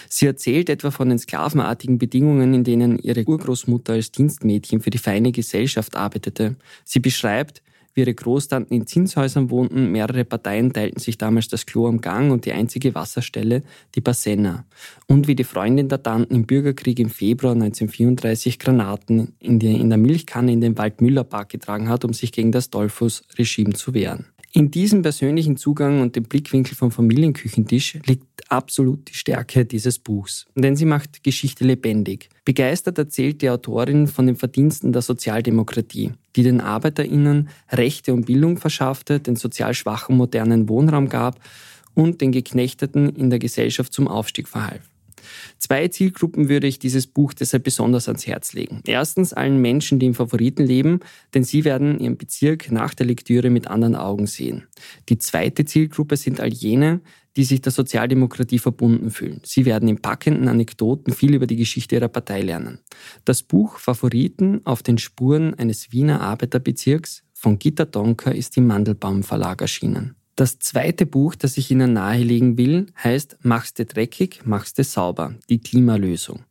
Sie 0.07 0.25
erzählt 0.25 0.69
etwa 0.69 0.89
von 0.89 1.09
den 1.09 1.19
sklavenartigen 1.19 1.97
Bedingungen, 1.97 2.53
in 2.53 2.63
denen 2.63 2.97
ihre 2.97 3.25
Urgroßmutter 3.25 3.91
als 3.91 4.11
Dienstmädchen 4.11 4.79
für 4.79 4.89
die 4.89 4.99
feine 4.99 5.33
Gesellschaft 5.33 5.97
arbeitete. 5.97 6.55
Sie 6.85 6.99
beschreibt, 6.99 7.61
wie 7.97 8.01
ihre 8.01 8.13
Großtanten 8.13 8.77
in 8.77 8.85
Zinshäusern 8.85 9.49
wohnten. 9.49 9.91
Mehrere 9.91 10.23
Parteien 10.23 10.71
teilten 10.71 10.99
sich 10.99 11.17
damals 11.17 11.47
das 11.47 11.65
Klo 11.65 11.87
am 11.87 11.99
Gang 11.99 12.31
und 12.31 12.45
die 12.45 12.53
einzige 12.53 12.95
Wasserstelle, 12.95 13.63
die 13.95 14.01
Bassena. 14.01 14.65
Und 15.07 15.27
wie 15.27 15.35
die 15.35 15.43
Freundin 15.43 15.89
der 15.89 16.03
Tanten 16.03 16.35
im 16.35 16.45
Bürgerkrieg 16.45 16.99
im 16.99 17.09
Februar 17.09 17.53
1934 17.53 18.59
Granaten 18.59 19.33
in, 19.39 19.59
die, 19.59 19.75
in 19.75 19.89
der 19.89 19.97
Milchkanne 19.97 20.53
in 20.53 20.61
den 20.61 20.77
Waldmüllerpark 20.77 21.49
getragen 21.49 21.89
hat, 21.89 22.05
um 22.05 22.13
sich 22.13 22.31
gegen 22.31 22.51
das 22.51 22.69
Dollfuß-Regime 22.69 23.73
zu 23.73 23.93
wehren. 23.93 24.27
In 24.57 24.71
diesem 24.71 25.03
persönlichen 25.03 25.55
Zugang 25.55 26.01
und 26.01 26.15
dem 26.15 26.23
Blickwinkel 26.23 26.73
vom 26.75 26.89
Familienküchentisch 26.89 27.99
liegt 28.07 28.51
absolut 28.51 29.07
die 29.07 29.13
Stärke 29.13 29.65
dieses 29.65 29.99
Buchs, 29.99 30.47
denn 30.55 30.75
sie 30.75 30.85
macht 30.85 31.23
Geschichte 31.23 31.63
lebendig. 31.63 32.29
Begeistert 32.43 32.97
erzählt 32.97 33.43
die 33.43 33.51
Autorin 33.51 34.07
von 34.07 34.25
den 34.25 34.35
Verdiensten 34.35 34.93
der 34.93 35.03
Sozialdemokratie, 35.03 36.13
die 36.35 36.41
den 36.41 36.59
Arbeiterinnen 36.59 37.49
Rechte 37.71 38.15
und 38.15 38.25
Bildung 38.25 38.57
verschaffte, 38.57 39.19
den 39.19 39.35
sozial 39.35 39.75
schwachen 39.75 40.17
modernen 40.17 40.67
Wohnraum 40.67 41.07
gab 41.07 41.39
und 41.93 42.19
den 42.21 42.31
Geknechteten 42.31 43.09
in 43.09 43.29
der 43.29 43.37
Gesellschaft 43.37 43.93
zum 43.93 44.07
Aufstieg 44.07 44.47
verhalf. 44.47 44.89
Zwei 45.57 45.87
Zielgruppen 45.87 46.49
würde 46.49 46.67
ich 46.67 46.79
dieses 46.79 47.07
Buch 47.07 47.33
deshalb 47.33 47.63
besonders 47.63 48.07
ans 48.07 48.27
Herz 48.27 48.53
legen. 48.53 48.81
Erstens 48.85 49.33
allen 49.33 49.61
Menschen, 49.61 49.99
die 49.99 50.07
im 50.07 50.13
Favoriten 50.13 50.65
leben, 50.65 50.99
denn 51.33 51.43
sie 51.43 51.65
werden 51.65 51.99
ihren 51.99 52.17
Bezirk 52.17 52.71
nach 52.71 52.93
der 52.93 53.05
Lektüre 53.05 53.49
mit 53.49 53.67
anderen 53.67 53.95
Augen 53.95 54.27
sehen. 54.27 54.67
Die 55.09 55.17
zweite 55.17 55.65
Zielgruppe 55.65 56.17
sind 56.17 56.39
all 56.39 56.53
jene, 56.53 57.01
die 57.37 57.43
sich 57.43 57.61
der 57.61 57.71
Sozialdemokratie 57.71 58.57
verbunden 58.57 59.11
fühlen. 59.11 59.41
Sie 59.43 59.65
werden 59.65 59.87
in 59.87 60.01
packenden 60.01 60.47
Anekdoten 60.47 61.13
viel 61.13 61.35
über 61.35 61.45
die 61.45 61.55
Geschichte 61.55 61.95
ihrer 61.95 62.07
Partei 62.07 62.41
lernen. 62.41 62.79
Das 63.25 63.43
Buch 63.43 63.77
Favoriten 63.77 64.61
auf 64.65 64.81
den 64.81 64.97
Spuren 64.97 65.53
eines 65.53 65.91
Wiener 65.91 66.21
Arbeiterbezirks 66.21 67.23
von 67.33 67.59
Gitta 67.59 67.85
Donker 67.85 68.33
ist 68.33 68.57
im 68.57 68.65
Mandelbaum 68.65 69.21
Verlag 69.21 69.61
erschienen. 69.61 70.15
Das 70.37 70.59
zweite 70.59 71.07
Buch, 71.07 71.33
das 71.33 71.57
ich 71.57 71.71
Ihnen 71.71 71.93
nahelegen 71.93 72.59
will, 72.59 72.85
heißt 73.03 73.37
Machste 73.41 73.85
dreckig, 73.85 74.45
machste 74.45 74.83
sauber, 74.83 75.33
die 75.49 75.57
Klimalösung. 75.57 76.43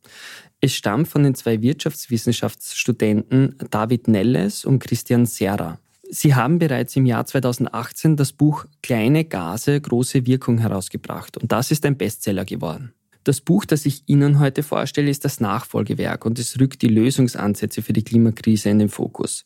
Es 0.61 0.75
stammt 0.75 1.07
von 1.07 1.23
den 1.23 1.37
zwei 1.37 1.63
Wirtschaftswissenschaftsstudenten 1.63 3.55
David 3.71 4.09
Nelles 4.09 4.65
und 4.65 4.81
Christian 4.81 5.25
Serra. 5.25 5.79
Sie 6.11 6.35
haben 6.35 6.59
bereits 6.59 6.97
im 6.97 7.07
Jahr 7.07 7.27
2018 7.27 8.17
das 8.17 8.33
Buch 8.33 8.65
Kleine 8.83 9.25
Gase, 9.25 9.81
große 9.81 10.27
Wirkung 10.27 10.59
herausgebracht 10.59 11.37
und 11.37 11.53
das 11.53 11.71
ist 11.71 11.87
ein 11.87 11.97
Bestseller 11.97 12.45
geworden. 12.45 12.93
Das 13.27 13.41
Buch, 13.41 13.65
das 13.65 13.87
ich 13.87 14.05
Ihnen 14.07 14.39
heute 14.39 14.63
vorstelle, 14.63 15.11
ist 15.11 15.25
das 15.25 15.41
Nachfolgewerk 15.41 16.25
und 16.25 16.39
es 16.39 16.61
rückt 16.61 16.81
die 16.81 16.87
Lösungsansätze 16.87 17.83
für 17.83 17.93
die 17.93 18.05
Klimakrise 18.05 18.71
in 18.71 18.79
den 18.79 18.89
Fokus. 18.89 19.43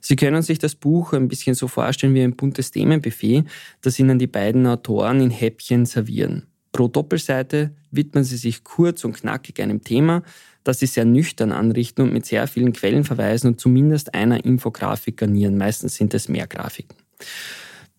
Sie 0.00 0.16
können 0.16 0.42
sich 0.42 0.58
das 0.58 0.74
Buch 0.74 1.12
ein 1.12 1.28
bisschen 1.28 1.54
so 1.54 1.68
vorstellen 1.68 2.12
wie 2.14 2.22
ein 2.22 2.34
buntes 2.34 2.72
Themenbuffet, 2.72 3.44
das 3.82 4.00
Ihnen 4.00 4.18
die 4.18 4.26
beiden 4.26 4.66
Autoren 4.66 5.20
in 5.20 5.30
Häppchen 5.30 5.86
servieren. 5.86 6.48
Pro 6.72 6.88
Doppelseite 6.88 7.70
widmen 7.92 8.24
sie 8.24 8.36
sich 8.36 8.64
kurz 8.64 9.04
und 9.04 9.12
knackig 9.12 9.60
einem 9.60 9.84
Thema, 9.84 10.24
das 10.64 10.80
sie 10.80 10.86
sehr 10.86 11.04
nüchtern 11.04 11.52
anrichten 11.52 12.02
und 12.02 12.12
mit 12.12 12.26
sehr 12.26 12.48
vielen 12.48 12.72
Quellen 12.72 13.04
verweisen 13.04 13.46
und 13.46 13.60
zumindest 13.60 14.12
einer 14.12 14.44
Infografik 14.44 15.18
garnieren. 15.18 15.56
Meistens 15.56 15.94
sind 15.94 16.14
es 16.14 16.28
mehr 16.28 16.48
Grafiken. 16.48 16.96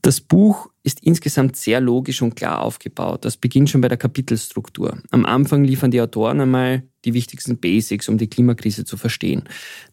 Das 0.06 0.22
Buch 0.22 0.70
ist 0.84 1.00
insgesamt 1.02 1.56
sehr 1.56 1.82
logisch 1.82 2.22
und 2.22 2.36
klar 2.36 2.62
aufgebaut. 2.62 3.26
Das 3.26 3.38
beginnt 3.38 3.72
schon 3.72 3.82
bei 3.82 3.88
der 3.88 3.98
Kapitelstruktur. 3.98 5.00
Am 5.10 5.26
Anfang 5.26 5.64
liefern 5.64 5.90
die 5.90 6.00
Autoren 6.00 6.42
einmal 6.42 6.84
die 7.06 7.16
wichtigsten 7.16 7.58
Basics, 7.58 8.08
um 8.08 8.20
die 8.20 8.30
Klimakrise 8.30 8.86
zu 8.86 8.98
verstehen. 8.98 9.46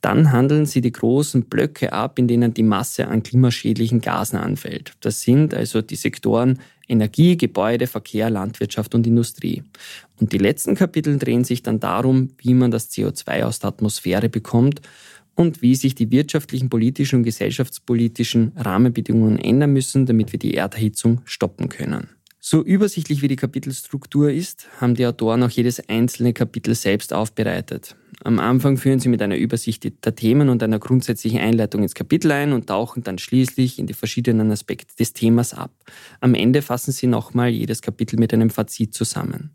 Dann 0.03 0.31
handeln 0.31 0.67
sie 0.67 0.83
die 0.83 0.93
großen 0.93 1.45
Blöcke 1.45 1.95
ab, 1.95 2.19
in 2.19 2.29
denen 2.29 2.53
die 2.53 2.63
Masse 2.63 3.09
an 3.09 3.23
klimaschädlichen 3.23 4.03
Gasen 4.03 4.39
anfällt. 4.39 4.93
Das 5.01 5.23
sind 5.23 5.55
also 5.55 5.81
die 5.81 5.97
Sektoren 5.97 6.59
Energie, 6.87 7.39
Gebäude, 7.39 7.87
Verkehr, 7.87 8.29
Landwirtschaft 8.29 8.95
und 8.95 9.07
Industrie. 9.07 9.63
Und 10.21 10.35
die 10.35 10.39
letzten 10.39 10.75
Kapitel 10.75 11.17
drehen 11.17 11.45
sich 11.45 11.63
dann 11.63 11.81
darum, 11.81 12.33
wie 12.37 12.53
man 12.53 12.71
das 12.71 12.91
CO2 12.91 13.45
aus 13.45 13.61
der 13.61 13.69
Atmosphäre 13.69 14.29
bekommt 14.29 14.83
und 15.35 15.63
wie 15.63 15.75
sich 15.75 15.95
die 15.95 16.11
wirtschaftlichen, 16.11 16.69
politischen 16.69 17.17
und 17.17 17.23
gesellschaftspolitischen 17.25 18.53
Rahmenbedingungen 18.57 19.39
ändern 19.39 19.73
müssen, 19.73 20.07
damit 20.07 20.33
wir 20.33 20.39
die 20.39 20.55
Erderhitzung 20.55 21.21
stoppen 21.25 21.69
können. 21.69 22.09
So 22.41 22.63
übersichtlich 22.63 23.23
wie 23.23 23.29
die 23.29 23.37
Kapitelstruktur 23.37 24.31
ist, 24.31 24.67
haben 24.81 24.95
die 24.95 25.07
Autoren 25.07 25.43
auch 25.45 25.51
jedes 25.51 25.89
einzelne 25.89 26.33
Kapitel 26.33 26.75
selbst 26.75 27.13
aufbereitet. 27.13 27.97
Am 28.25 28.39
Anfang 28.39 28.77
führen 28.77 29.01
sie 29.01 29.09
mit 29.09 29.21
einer 29.21 29.37
Übersicht 29.37 29.85
der 30.05 30.15
Themen 30.15 30.49
und 30.49 30.63
einer 30.63 30.79
grundsätzlichen 30.79 31.41
Einleitung 31.41 31.83
ins 31.83 31.95
Kapitel 31.95 32.31
ein 32.31 32.53
und 32.53 32.69
tauchen 32.69 33.03
dann 33.03 33.19
schließlich 33.19 33.79
in 33.79 33.87
die 33.87 33.95
verschiedenen 33.95 34.51
Aspekte 34.51 34.95
des 34.97 35.13
Themas 35.13 35.55
ab. 35.55 35.73
Am 36.21 36.35
Ende 36.35 36.63
fassen 36.63 36.93
sie 36.93 37.09
nochmal 37.09 37.49
jedes 37.49 37.83
Kapitel 37.83 38.19
mit 38.19 38.33
einem 38.33 38.51
Fazit 38.51 38.95
zusammen. 38.95 39.55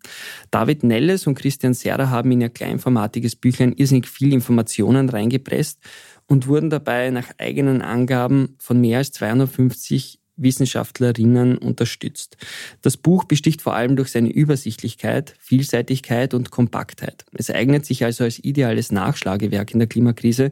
David 0.52 0.84
Nelles 0.84 1.28
und 1.28 1.36
Christian 1.36 1.74
Serra 1.74 2.10
haben 2.10 2.32
in 2.32 2.42
ihr 2.42 2.50
kleinformatiges 2.50 3.38
Büchlein 3.38 3.74
irrsinnig 3.74 4.08
viel 4.08 4.34
Informationen 4.34 5.08
reingepresst 5.10 5.80
und 6.28 6.48
wurden 6.48 6.70
dabei 6.70 7.10
nach 7.10 7.32
eigenen 7.38 7.82
Angaben 7.82 8.56
von 8.60 8.82
mehr 8.82 8.98
als 8.98 9.12
250 9.14 10.20
Wissenschaftlerinnen 10.38 11.58
unterstützt. 11.58 12.38
Das 12.82 12.96
Buch 12.96 13.26
besticht 13.26 13.62
vor 13.62 13.76
allem 13.76 13.96
durch 13.96 14.10
seine 14.10 14.32
Übersichtlichkeit, 14.32 15.36
Vielseitigkeit 15.40 16.34
und 16.34 16.52
Kompaktheit. 16.52 17.26
Es 17.34 17.50
eignet 17.50 17.86
sich 17.86 18.06
also 18.06 18.24
als 18.24 18.40
ideales 18.40 18.92
Nachschlagewerk 18.92 19.74
in 19.74 19.80
der 19.80 19.88
Klimakrise, 19.88 20.52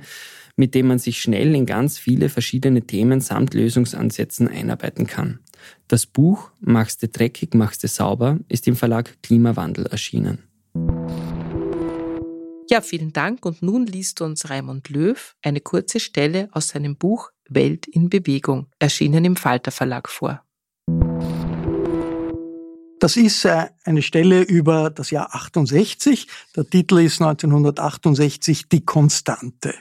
mit 0.57 0.73
dem 0.73 0.87
man 0.87 0.99
sich 0.99 1.21
schnell 1.21 1.53
in 1.55 1.65
ganz 1.65 1.97
viele 1.97 2.29
verschiedene 2.29 2.81
Themen 2.81 3.21
samt 3.21 3.53
Lösungsansätzen 3.53 4.47
einarbeiten 4.47 5.07
kann. 5.07 5.39
Das 5.87 6.05
Buch 6.05 6.51
Machst 6.59 7.03
du 7.03 7.07
dreckig, 7.07 7.53
machst 7.53 7.83
du 7.83 7.87
sauber 7.87 8.39
ist 8.49 8.67
im 8.67 8.75
Verlag 8.75 9.17
Klimawandel 9.21 9.85
erschienen. 9.85 10.39
Ja, 12.69 12.81
vielen 12.81 13.13
Dank 13.13 13.45
und 13.45 13.61
nun 13.61 13.85
liest 13.85 14.21
uns 14.21 14.49
Raimund 14.49 14.89
Löw 14.89 15.35
eine 15.43 15.61
kurze 15.61 15.99
Stelle 15.99 16.49
aus 16.51 16.69
seinem 16.69 16.95
Buch 16.95 17.29
Welt 17.49 17.87
in 17.87 18.09
Bewegung, 18.09 18.67
erschienen 18.79 19.25
im 19.25 19.35
Falter 19.35 19.71
Verlag 19.71 20.09
vor. 20.09 20.41
Das 22.99 23.17
ist 23.17 23.45
äh, 23.45 23.67
eine 23.83 24.01
Stelle 24.01 24.41
über 24.41 24.89
das 24.89 25.11
Jahr 25.11 25.35
68. 25.35 26.27
Der 26.55 26.67
Titel 26.67 26.99
ist 26.99 27.21
1968 27.21 28.69
Die 28.69 28.85
Konstante. 28.85 29.75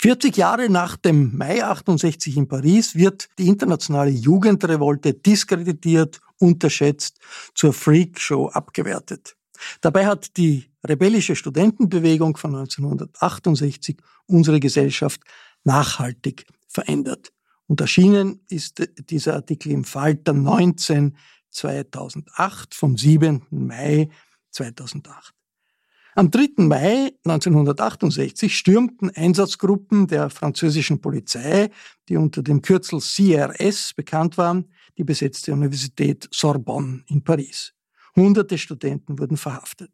40 0.00 0.36
Jahre 0.36 0.70
nach 0.70 0.96
dem 0.96 1.36
Mai 1.36 1.62
68 1.62 2.36
in 2.36 2.48
Paris 2.48 2.94
wird 2.94 3.28
die 3.38 3.48
internationale 3.48 4.10
Jugendrevolte 4.10 5.12
diskreditiert, 5.14 6.20
unterschätzt, 6.38 7.18
zur 7.54 7.72
Freakshow 7.72 8.48
abgewertet. 8.48 9.36
Dabei 9.80 10.06
hat 10.06 10.36
die 10.36 10.70
rebellische 10.86 11.34
Studentenbewegung 11.34 12.36
von 12.36 12.54
1968 12.54 13.96
unsere 14.26 14.60
Gesellschaft 14.60 15.20
nachhaltig 15.64 16.46
verändert. 16.68 17.32
Und 17.66 17.80
erschienen 17.80 18.40
ist 18.48 18.82
dieser 19.10 19.34
Artikel 19.34 19.72
im 19.72 19.84
Falter 19.84 20.32
19 20.32 21.16
2008 21.50 22.74
vom 22.74 22.96
7. 22.96 23.46
Mai 23.50 24.08
2008. 24.50 25.34
Am 26.14 26.30
3. 26.32 26.64
Mai 26.64 27.12
1968 27.24 28.56
stürmten 28.56 29.10
Einsatzgruppen 29.10 30.08
der 30.08 30.30
französischen 30.30 31.00
Polizei, 31.00 31.70
die 32.08 32.16
unter 32.16 32.42
dem 32.42 32.60
Kürzel 32.60 32.98
CRS 33.00 33.94
bekannt 33.94 34.36
waren, 34.36 34.64
die 34.96 35.04
besetzte 35.04 35.52
Universität 35.52 36.28
Sorbonne 36.32 37.04
in 37.06 37.22
Paris. 37.22 37.72
Hunderte 38.16 38.58
Studenten 38.58 39.16
wurden 39.18 39.36
verhaftet. 39.36 39.92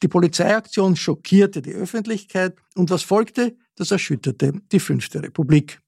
Die 0.00 0.06
Polizeiaktion 0.08 0.94
schockierte 0.94 1.60
die 1.60 1.72
Öffentlichkeit 1.72 2.56
und 2.76 2.90
was 2.90 3.02
folgte, 3.02 3.56
das 3.74 3.90
erschütterte 3.90 4.52
die 4.70 4.78
Fünfte 4.78 5.24
Republik. 5.24 5.80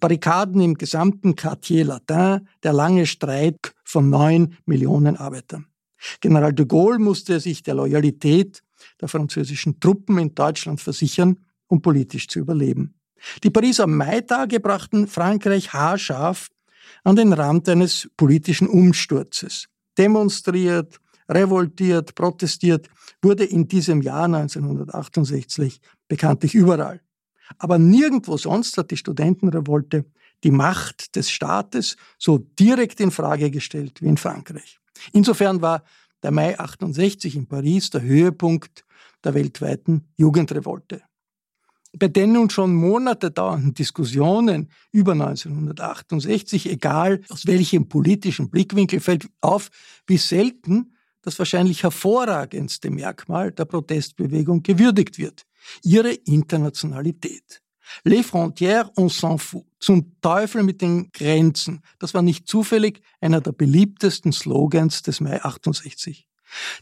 Barrikaden 0.00 0.60
im 0.60 0.74
gesamten 0.74 1.36
Quartier 1.36 1.84
Latin, 1.84 2.48
der 2.62 2.72
lange 2.72 3.06
Streik 3.06 3.74
von 3.84 4.10
neun 4.10 4.56
Millionen 4.66 5.16
Arbeitern. 5.16 5.66
General 6.20 6.52
de 6.52 6.66
Gaulle 6.66 6.98
musste 6.98 7.40
sich 7.40 7.62
der 7.62 7.74
Loyalität 7.74 8.62
der 9.00 9.08
französischen 9.08 9.80
Truppen 9.80 10.18
in 10.18 10.34
Deutschland 10.34 10.80
versichern, 10.80 11.38
um 11.68 11.82
politisch 11.82 12.28
zu 12.28 12.38
überleben. 12.38 12.94
Die 13.42 13.50
Pariser 13.50 13.86
Maitage 13.86 14.60
brachten 14.60 15.06
Frankreich 15.06 15.72
haarscharf 15.72 16.48
an 17.02 17.16
den 17.16 17.32
Rand 17.32 17.68
eines 17.68 18.08
politischen 18.16 18.68
Umsturzes. 18.68 19.68
Demonstriert, 19.98 21.00
revoltiert, 21.28 22.14
protestiert 22.14 22.88
wurde 23.22 23.44
in 23.44 23.66
diesem 23.66 24.02
Jahr 24.02 24.24
1968 24.24 25.80
bekanntlich 26.08 26.54
überall. 26.54 27.00
Aber 27.58 27.78
nirgendwo 27.78 28.36
sonst 28.36 28.76
hat 28.78 28.90
die 28.90 28.96
Studentenrevolte 28.96 30.04
die 30.44 30.50
Macht 30.50 31.16
des 31.16 31.30
Staates 31.30 31.96
so 32.18 32.38
direkt 32.38 33.00
in 33.00 33.10
Frage 33.10 33.50
gestellt 33.50 34.02
wie 34.02 34.08
in 34.08 34.16
Frankreich. 34.16 34.78
Insofern 35.12 35.62
war 35.62 35.82
der 36.22 36.30
Mai 36.30 36.58
68 36.58 37.36
in 37.36 37.46
Paris 37.46 37.90
der 37.90 38.02
Höhepunkt 38.02 38.84
der 39.24 39.34
weltweiten 39.34 40.08
Jugendrevolte. 40.16 41.02
Bei 41.98 42.08
den 42.08 42.32
nun 42.32 42.50
schon 42.50 42.74
Monate 42.74 43.30
dauernden 43.30 43.72
Diskussionen 43.72 44.68
über 44.92 45.12
1968, 45.12 46.70
egal 46.70 47.22
aus 47.30 47.46
welchem 47.46 47.88
politischen 47.88 48.50
Blickwinkel, 48.50 49.00
fällt 49.00 49.28
auf, 49.40 49.70
wie 50.06 50.18
selten 50.18 50.92
das 51.22 51.38
wahrscheinlich 51.38 51.82
hervorragendste 51.82 52.90
Merkmal 52.90 53.50
der 53.50 53.64
Protestbewegung 53.64 54.62
gewürdigt 54.62 55.18
wird, 55.18 55.46
ihre 55.82 56.12
Internationalität. 56.12 57.62
Les 58.04 58.22
frontières, 58.22 58.90
on 58.96 59.08
s'en 59.08 59.38
fout. 59.38 59.64
Zum 59.78 60.20
Teufel 60.20 60.62
mit 60.62 60.82
den 60.82 61.10
Grenzen. 61.12 61.82
Das 61.98 62.14
war 62.14 62.22
nicht 62.22 62.48
zufällig 62.48 63.00
einer 63.20 63.40
der 63.40 63.52
beliebtesten 63.52 64.32
Slogans 64.32 65.02
des 65.02 65.20
Mai 65.20 65.42
68. 65.42 66.26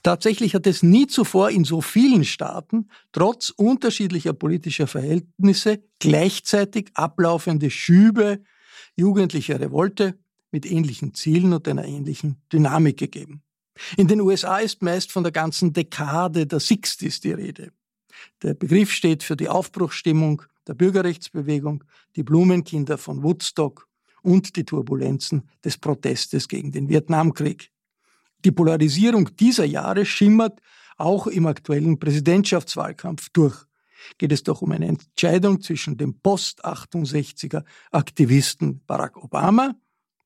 Tatsächlich 0.02 0.54
hat 0.54 0.66
es 0.66 0.82
nie 0.82 1.06
zuvor 1.06 1.50
in 1.50 1.64
so 1.64 1.80
vielen 1.80 2.24
Staaten, 2.24 2.88
trotz 3.12 3.50
unterschiedlicher 3.50 4.32
politischer 4.32 4.86
Verhältnisse, 4.86 5.82
gleichzeitig 5.98 6.90
ablaufende 6.94 7.70
Schübe 7.70 8.42
jugendlicher 8.96 9.60
Revolte 9.60 10.18
mit 10.50 10.70
ähnlichen 10.70 11.14
Zielen 11.14 11.52
und 11.52 11.66
einer 11.66 11.84
ähnlichen 11.84 12.42
Dynamik 12.52 12.98
gegeben. 12.98 13.42
In 13.96 14.06
den 14.06 14.20
USA 14.20 14.58
ist 14.58 14.82
meist 14.82 15.10
von 15.10 15.24
der 15.24 15.32
ganzen 15.32 15.72
Dekade 15.72 16.46
der 16.46 16.60
Sixties 16.60 17.20
die 17.20 17.32
Rede. 17.32 17.72
Der 18.42 18.54
Begriff 18.54 18.90
steht 18.90 19.22
für 19.22 19.36
die 19.36 19.48
Aufbruchsstimmung 19.48 20.42
der 20.66 20.74
Bürgerrechtsbewegung, 20.74 21.84
die 22.16 22.22
Blumenkinder 22.22 22.98
von 22.98 23.22
Woodstock 23.22 23.88
und 24.22 24.56
die 24.56 24.64
Turbulenzen 24.64 25.48
des 25.64 25.76
Protestes 25.78 26.48
gegen 26.48 26.72
den 26.72 26.88
Vietnamkrieg. 26.88 27.70
Die 28.44 28.52
Polarisierung 28.52 29.34
dieser 29.36 29.64
Jahre 29.64 30.04
schimmert 30.04 30.60
auch 30.96 31.26
im 31.26 31.46
aktuellen 31.46 31.98
Präsidentschaftswahlkampf 31.98 33.28
durch. 33.32 33.56
Geht 34.18 34.32
es 34.32 34.42
doch 34.42 34.62
um 34.62 34.72
eine 34.72 34.86
Entscheidung 34.86 35.60
zwischen 35.60 35.96
dem 35.96 36.20
Post-68er 36.20 37.64
Aktivisten 37.90 38.82
Barack 38.86 39.16
Obama, 39.16 39.74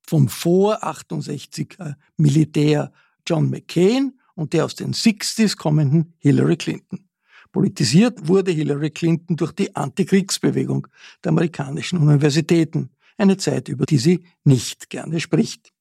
vom 0.07 0.29
Vor-68er 0.29 1.95
Militär 2.17 2.93
John 3.27 3.51
McCain 3.51 4.19
und 4.35 4.53
der 4.53 4.65
aus 4.65 4.75
den 4.75 4.95
60s 4.95 5.57
kommenden 5.57 6.15
Hillary 6.19 6.57
Clinton. 6.57 7.08
Politisiert 7.53 8.29
wurde 8.29 8.51
Hillary 8.51 8.91
Clinton 8.91 9.37
durch 9.37 9.53
die 9.53 9.75
Antikriegsbewegung 9.75 10.87
der 11.25 11.31
amerikanischen 11.31 11.99
Universitäten, 11.99 12.91
eine 13.17 13.37
Zeit, 13.37 13.69
über 13.69 13.87
die 13.87 13.99
sie 13.99 14.25
nicht 14.45 14.91
gerne 14.91 15.21
spricht. 15.21 15.73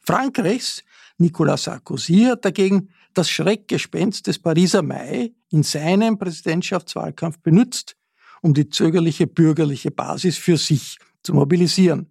Frankreichs 0.00 0.82
Nicolas 1.18 1.64
Sarkozy 1.64 2.24
hat 2.24 2.44
dagegen 2.44 2.88
das 3.14 3.30
Schreckgespenst 3.30 4.26
des 4.26 4.38
Pariser 4.38 4.82
Mai 4.82 5.32
in 5.50 5.62
seinem 5.62 6.18
Präsidentschaftswahlkampf 6.18 7.38
benutzt, 7.40 7.96
um 8.40 8.54
die 8.54 8.68
zögerliche 8.68 9.26
bürgerliche 9.26 9.90
Basis 9.90 10.38
für 10.38 10.56
sich 10.56 10.98
zu 11.22 11.34
mobilisieren. 11.34 12.10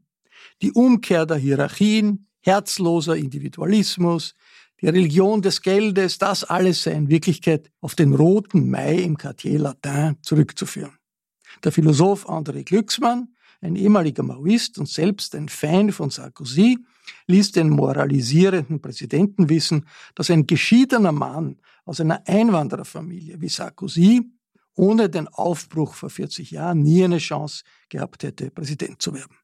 Die 0.61 0.71
Umkehr 0.71 1.25
der 1.25 1.37
Hierarchien, 1.37 2.27
herzloser 2.41 3.15
Individualismus, 3.15 4.35
die 4.81 4.87
Religion 4.87 5.41
des 5.41 5.61
Geldes, 5.61 6.17
das 6.17 6.43
alles 6.43 6.83
sei 6.83 6.93
in 6.93 7.09
Wirklichkeit 7.09 7.71
auf 7.81 7.95
den 7.95 8.13
roten 8.15 8.69
Mai 8.69 8.95
im 8.95 9.17
Quartier 9.17 9.59
Latin 9.59 10.17
zurückzuführen. 10.21 10.97
Der 11.63 11.71
Philosoph 11.71 12.27
André 12.27 12.63
Glücksmann, 12.63 13.35
ein 13.61 13.75
ehemaliger 13.75 14.23
Maoist 14.23 14.79
und 14.79 14.89
selbst 14.89 15.35
ein 15.35 15.49
Fan 15.49 15.91
von 15.91 16.09
Sarkozy, 16.09 16.79
ließ 17.27 17.51
den 17.51 17.69
moralisierenden 17.69 18.81
Präsidenten 18.81 19.49
wissen, 19.49 19.85
dass 20.15 20.31
ein 20.31 20.47
geschiedener 20.47 21.11
Mann 21.11 21.57
aus 21.85 21.99
einer 21.99 22.27
Einwandererfamilie 22.27 23.39
wie 23.39 23.49
Sarkozy 23.49 24.31
ohne 24.75 25.09
den 25.09 25.27
Aufbruch 25.27 25.93
vor 25.93 26.09
40 26.09 26.51
Jahren 26.51 26.81
nie 26.81 27.03
eine 27.03 27.19
Chance 27.19 27.63
gehabt 27.89 28.23
hätte, 28.23 28.49
Präsident 28.49 29.01
zu 29.01 29.13
werden. 29.13 29.35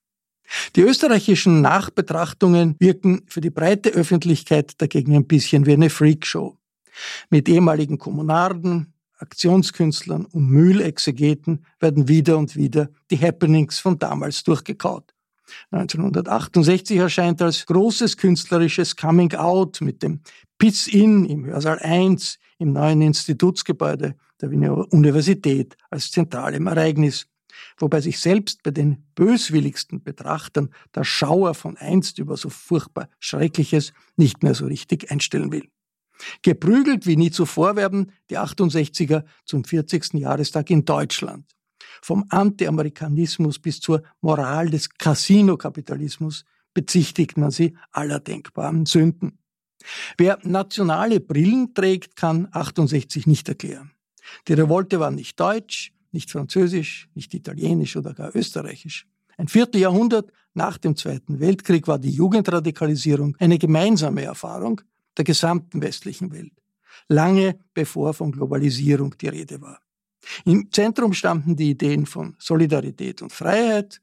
Die 0.75 0.81
österreichischen 0.81 1.61
Nachbetrachtungen 1.61 2.75
wirken 2.79 3.23
für 3.27 3.41
die 3.41 3.49
breite 3.49 3.89
Öffentlichkeit 3.89 4.81
dagegen 4.81 5.15
ein 5.15 5.27
bisschen 5.27 5.65
wie 5.65 5.73
eine 5.73 5.89
Freakshow. 5.89 6.57
Mit 7.29 7.49
ehemaligen 7.49 7.97
Kommunarden, 7.97 8.93
Aktionskünstlern 9.19 10.25
und 10.25 10.47
Mühlexegeten 10.47 11.65
werden 11.79 12.07
wieder 12.07 12.37
und 12.37 12.55
wieder 12.55 12.89
die 13.09 13.19
Happenings 13.19 13.79
von 13.79 13.97
damals 13.97 14.43
durchgekaut. 14.43 15.13
1968 15.71 16.97
erscheint 16.97 17.41
als 17.41 17.65
großes 17.65 18.17
künstlerisches 18.17 18.95
Coming 18.95 19.33
Out 19.33 19.81
mit 19.81 20.03
dem 20.03 20.21
Piss 20.57 20.87
In 20.87 21.25
im 21.25 21.45
Hörsaal 21.45 21.79
1 21.79 22.39
im 22.59 22.73
neuen 22.73 23.01
Institutsgebäude 23.01 24.15
der 24.41 24.51
Wiener 24.51 24.91
Universität 24.91 25.77
als 25.89 26.11
zentralem 26.11 26.67
Ereignis 26.67 27.27
wobei 27.77 28.01
sich 28.01 28.19
selbst 28.19 28.63
bei 28.63 28.71
den 28.71 29.05
böswilligsten 29.15 30.03
Betrachtern 30.03 30.69
der 30.93 31.03
Schauer 31.03 31.53
von 31.53 31.77
einst 31.77 32.19
über 32.19 32.37
so 32.37 32.49
furchtbar 32.49 33.09
Schreckliches 33.19 33.93
nicht 34.15 34.43
mehr 34.43 34.53
so 34.53 34.65
richtig 34.65 35.11
einstellen 35.11 35.51
will. 35.51 35.69
Geprügelt 36.41 37.05
wie 37.05 37.15
nie 37.15 37.31
zuvor 37.31 37.75
werden 37.75 38.11
die 38.29 38.37
68er 38.37 39.23
zum 39.45 39.63
40. 39.63 40.15
Jahrestag 40.15 40.69
in 40.69 40.83
Deutschland. 40.83 41.45
Vom 42.01 42.25
Anti-Amerikanismus 42.29 43.59
bis 43.59 43.79
zur 43.79 44.03
Moral 44.21 44.69
des 44.69 44.89
Casino-Kapitalismus 44.89 46.45
bezichtigt 46.73 47.37
man 47.37 47.51
sie 47.51 47.75
aller 47.91 48.19
denkbaren 48.19 48.85
Sünden. 48.85 49.39
Wer 50.17 50.39
nationale 50.43 51.19
Brillen 51.19 51.73
trägt, 51.73 52.15
kann 52.15 52.47
68 52.51 53.25
nicht 53.27 53.47
erklären. 53.47 53.91
Die 54.47 54.53
Revolte 54.53 54.99
war 54.99 55.11
nicht 55.11 55.39
deutsch, 55.39 55.93
nicht 56.17 56.31
Französisch, 56.31 57.09
nicht 57.13 57.31
Italienisch 57.35 57.95
oder 57.95 58.11
gar 58.15 58.35
Österreichisch. 58.35 59.05
Ein 59.37 59.47
Vierteljahrhundert 59.47 60.31
nach 60.55 60.79
dem 60.79 60.95
Zweiten 60.95 61.39
Weltkrieg 61.39 61.87
war 61.87 61.99
die 61.99 62.09
Jugendradikalisierung 62.09 63.37
eine 63.37 63.59
gemeinsame 63.59 64.23
Erfahrung 64.23 64.81
der 65.15 65.25
gesamten 65.25 65.79
westlichen 65.79 66.31
Welt, 66.31 66.53
lange 67.07 67.59
bevor 67.75 68.15
von 68.15 68.31
Globalisierung 68.31 69.15
die 69.21 69.27
Rede 69.27 69.61
war. 69.61 69.79
Im 70.43 70.71
Zentrum 70.71 71.13
standen 71.13 71.55
die 71.55 71.69
Ideen 71.69 72.07
von 72.07 72.35
Solidarität 72.39 73.21
und 73.21 73.31
Freiheit, 73.31 74.01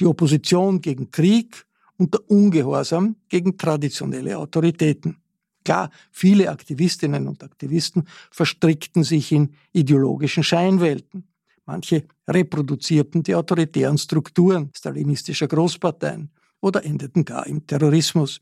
die 0.00 0.06
Opposition 0.06 0.80
gegen 0.80 1.12
Krieg 1.12 1.64
und 1.96 2.12
der 2.12 2.28
Ungehorsam 2.28 3.14
gegen 3.28 3.56
traditionelle 3.56 4.36
Autoritäten. 4.36 5.18
Klar, 5.64 5.90
viele 6.10 6.50
Aktivistinnen 6.50 7.28
und 7.28 7.44
Aktivisten 7.44 8.08
verstrickten 8.32 9.04
sich 9.04 9.30
in 9.30 9.54
ideologischen 9.72 10.42
Scheinwelten. 10.42 11.28
Manche 11.66 12.04
reproduzierten 12.28 13.22
die 13.22 13.34
autoritären 13.34 13.98
Strukturen 13.98 14.70
stalinistischer 14.74 15.46
Großparteien 15.46 16.30
oder 16.60 16.84
endeten 16.84 17.24
gar 17.24 17.46
im 17.46 17.66
Terrorismus. 17.66 18.40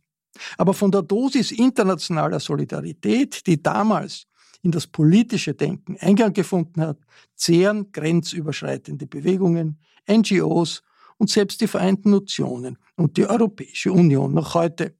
Aber 0.56 0.74
von 0.74 0.90
der 0.90 1.02
Dosis 1.02 1.50
internationaler 1.50 2.40
Solidarität, 2.40 3.46
die 3.46 3.62
damals 3.62 4.26
in 4.62 4.70
das 4.70 4.86
politische 4.86 5.54
Denken 5.54 5.96
Eingang 6.00 6.32
gefunden 6.32 6.82
hat, 6.82 6.98
zehren 7.34 7.90
grenzüberschreitende 7.92 9.06
Bewegungen, 9.06 9.78
NGOs 10.08 10.82
und 11.18 11.30
selbst 11.30 11.60
die 11.60 11.66
Vereinten 11.66 12.10
Nationen 12.10 12.78
und 12.96 13.16
die 13.16 13.26
Europäische 13.26 13.92
Union 13.92 14.32
noch 14.32 14.54
heute. 14.54 14.94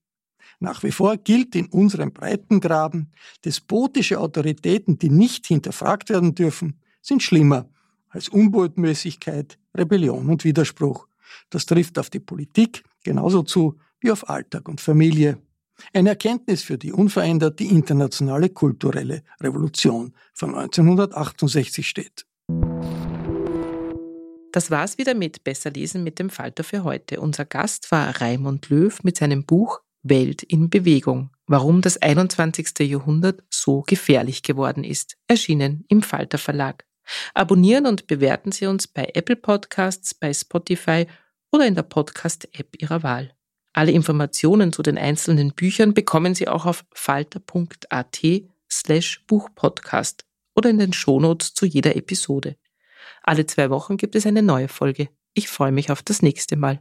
Nach 0.58 0.82
wie 0.82 0.92
vor 0.92 1.16
gilt 1.16 1.54
in 1.54 1.66
unserem 1.66 2.12
Breitengraben, 2.12 3.12
despotische 3.44 4.20
Autoritäten, 4.20 4.98
die 4.98 5.08
nicht 5.08 5.46
hinterfragt 5.46 6.10
werden 6.10 6.34
dürfen, 6.34 6.80
sind 7.00 7.22
schlimmer 7.22 7.70
als 8.11 8.28
Unbotmäßigkeit, 8.28 9.58
Rebellion 9.76 10.28
und 10.28 10.44
Widerspruch. 10.44 11.06
Das 11.48 11.66
trifft 11.66 11.98
auf 11.98 12.11
die 12.11 12.20
Politik 12.20 12.84
genauso 13.02 13.42
zu 13.42 13.78
wie 14.00 14.11
auf 14.11 14.28
Alltag 14.28 14.68
und 14.68 14.80
Familie. 14.80 15.38
Eine 15.94 16.11
Erkenntnis, 16.11 16.62
für 16.62 16.76
die 16.76 16.92
unverändert 16.92 17.58
die 17.58 17.68
internationale 17.68 18.50
kulturelle 18.50 19.22
Revolution 19.40 20.12
von 20.34 20.54
1968 20.54 21.88
steht. 21.88 22.26
Das 24.52 24.70
war's 24.70 24.98
wieder 24.98 25.14
mit 25.14 25.44
Besser 25.44 25.70
lesen 25.70 26.02
mit 26.02 26.18
dem 26.18 26.28
Falter 26.28 26.64
für 26.64 26.82
heute. 26.82 27.20
Unser 27.20 27.44
Gast 27.44 27.90
war 27.92 28.20
Raimund 28.20 28.68
Löw 28.68 29.02
mit 29.04 29.16
seinem 29.16 29.44
Buch 29.44 29.80
Welt 30.02 30.42
in 30.42 30.70
Bewegung. 30.70 31.30
Warum 31.46 31.82
das 31.82 32.00
21. 32.00 32.78
Jahrhundert 32.80 33.42
so 33.50 33.82
gefährlich 33.82 34.42
geworden 34.42 34.82
ist. 34.82 35.16
Erschienen 35.28 35.84
im 35.88 36.02
Falter 36.02 36.38
Verlag. 36.38 36.84
Abonnieren 37.34 37.86
und 37.86 38.06
bewerten 38.06 38.52
Sie 38.52 38.66
uns 38.66 38.86
bei 38.86 39.11
Apple 39.14 39.36
Podcasts, 39.36 40.14
bei 40.14 40.32
Spotify 40.32 41.06
oder 41.52 41.66
in 41.66 41.74
der 41.74 41.82
Podcast-App 41.82 42.80
Ihrer 42.80 43.02
Wahl. 43.02 43.34
Alle 43.72 43.92
Informationen 43.92 44.72
zu 44.72 44.82
den 44.82 44.98
einzelnen 44.98 45.52
Büchern 45.52 45.94
bekommen 45.94 46.34
Sie 46.34 46.48
auch 46.48 46.66
auf 46.66 46.84
falter.at 46.92 48.20
slash 48.70 49.24
Buchpodcast 49.26 50.24
oder 50.54 50.70
in 50.70 50.78
den 50.78 50.92
Shownotes 50.92 51.54
zu 51.54 51.66
jeder 51.66 51.96
Episode. 51.96 52.56
Alle 53.22 53.46
zwei 53.46 53.70
Wochen 53.70 53.96
gibt 53.96 54.14
es 54.16 54.26
eine 54.26 54.42
neue 54.42 54.68
Folge. 54.68 55.08
Ich 55.34 55.48
freue 55.48 55.72
mich 55.72 55.90
auf 55.90 56.02
das 56.02 56.22
nächste 56.22 56.56
Mal. 56.56 56.80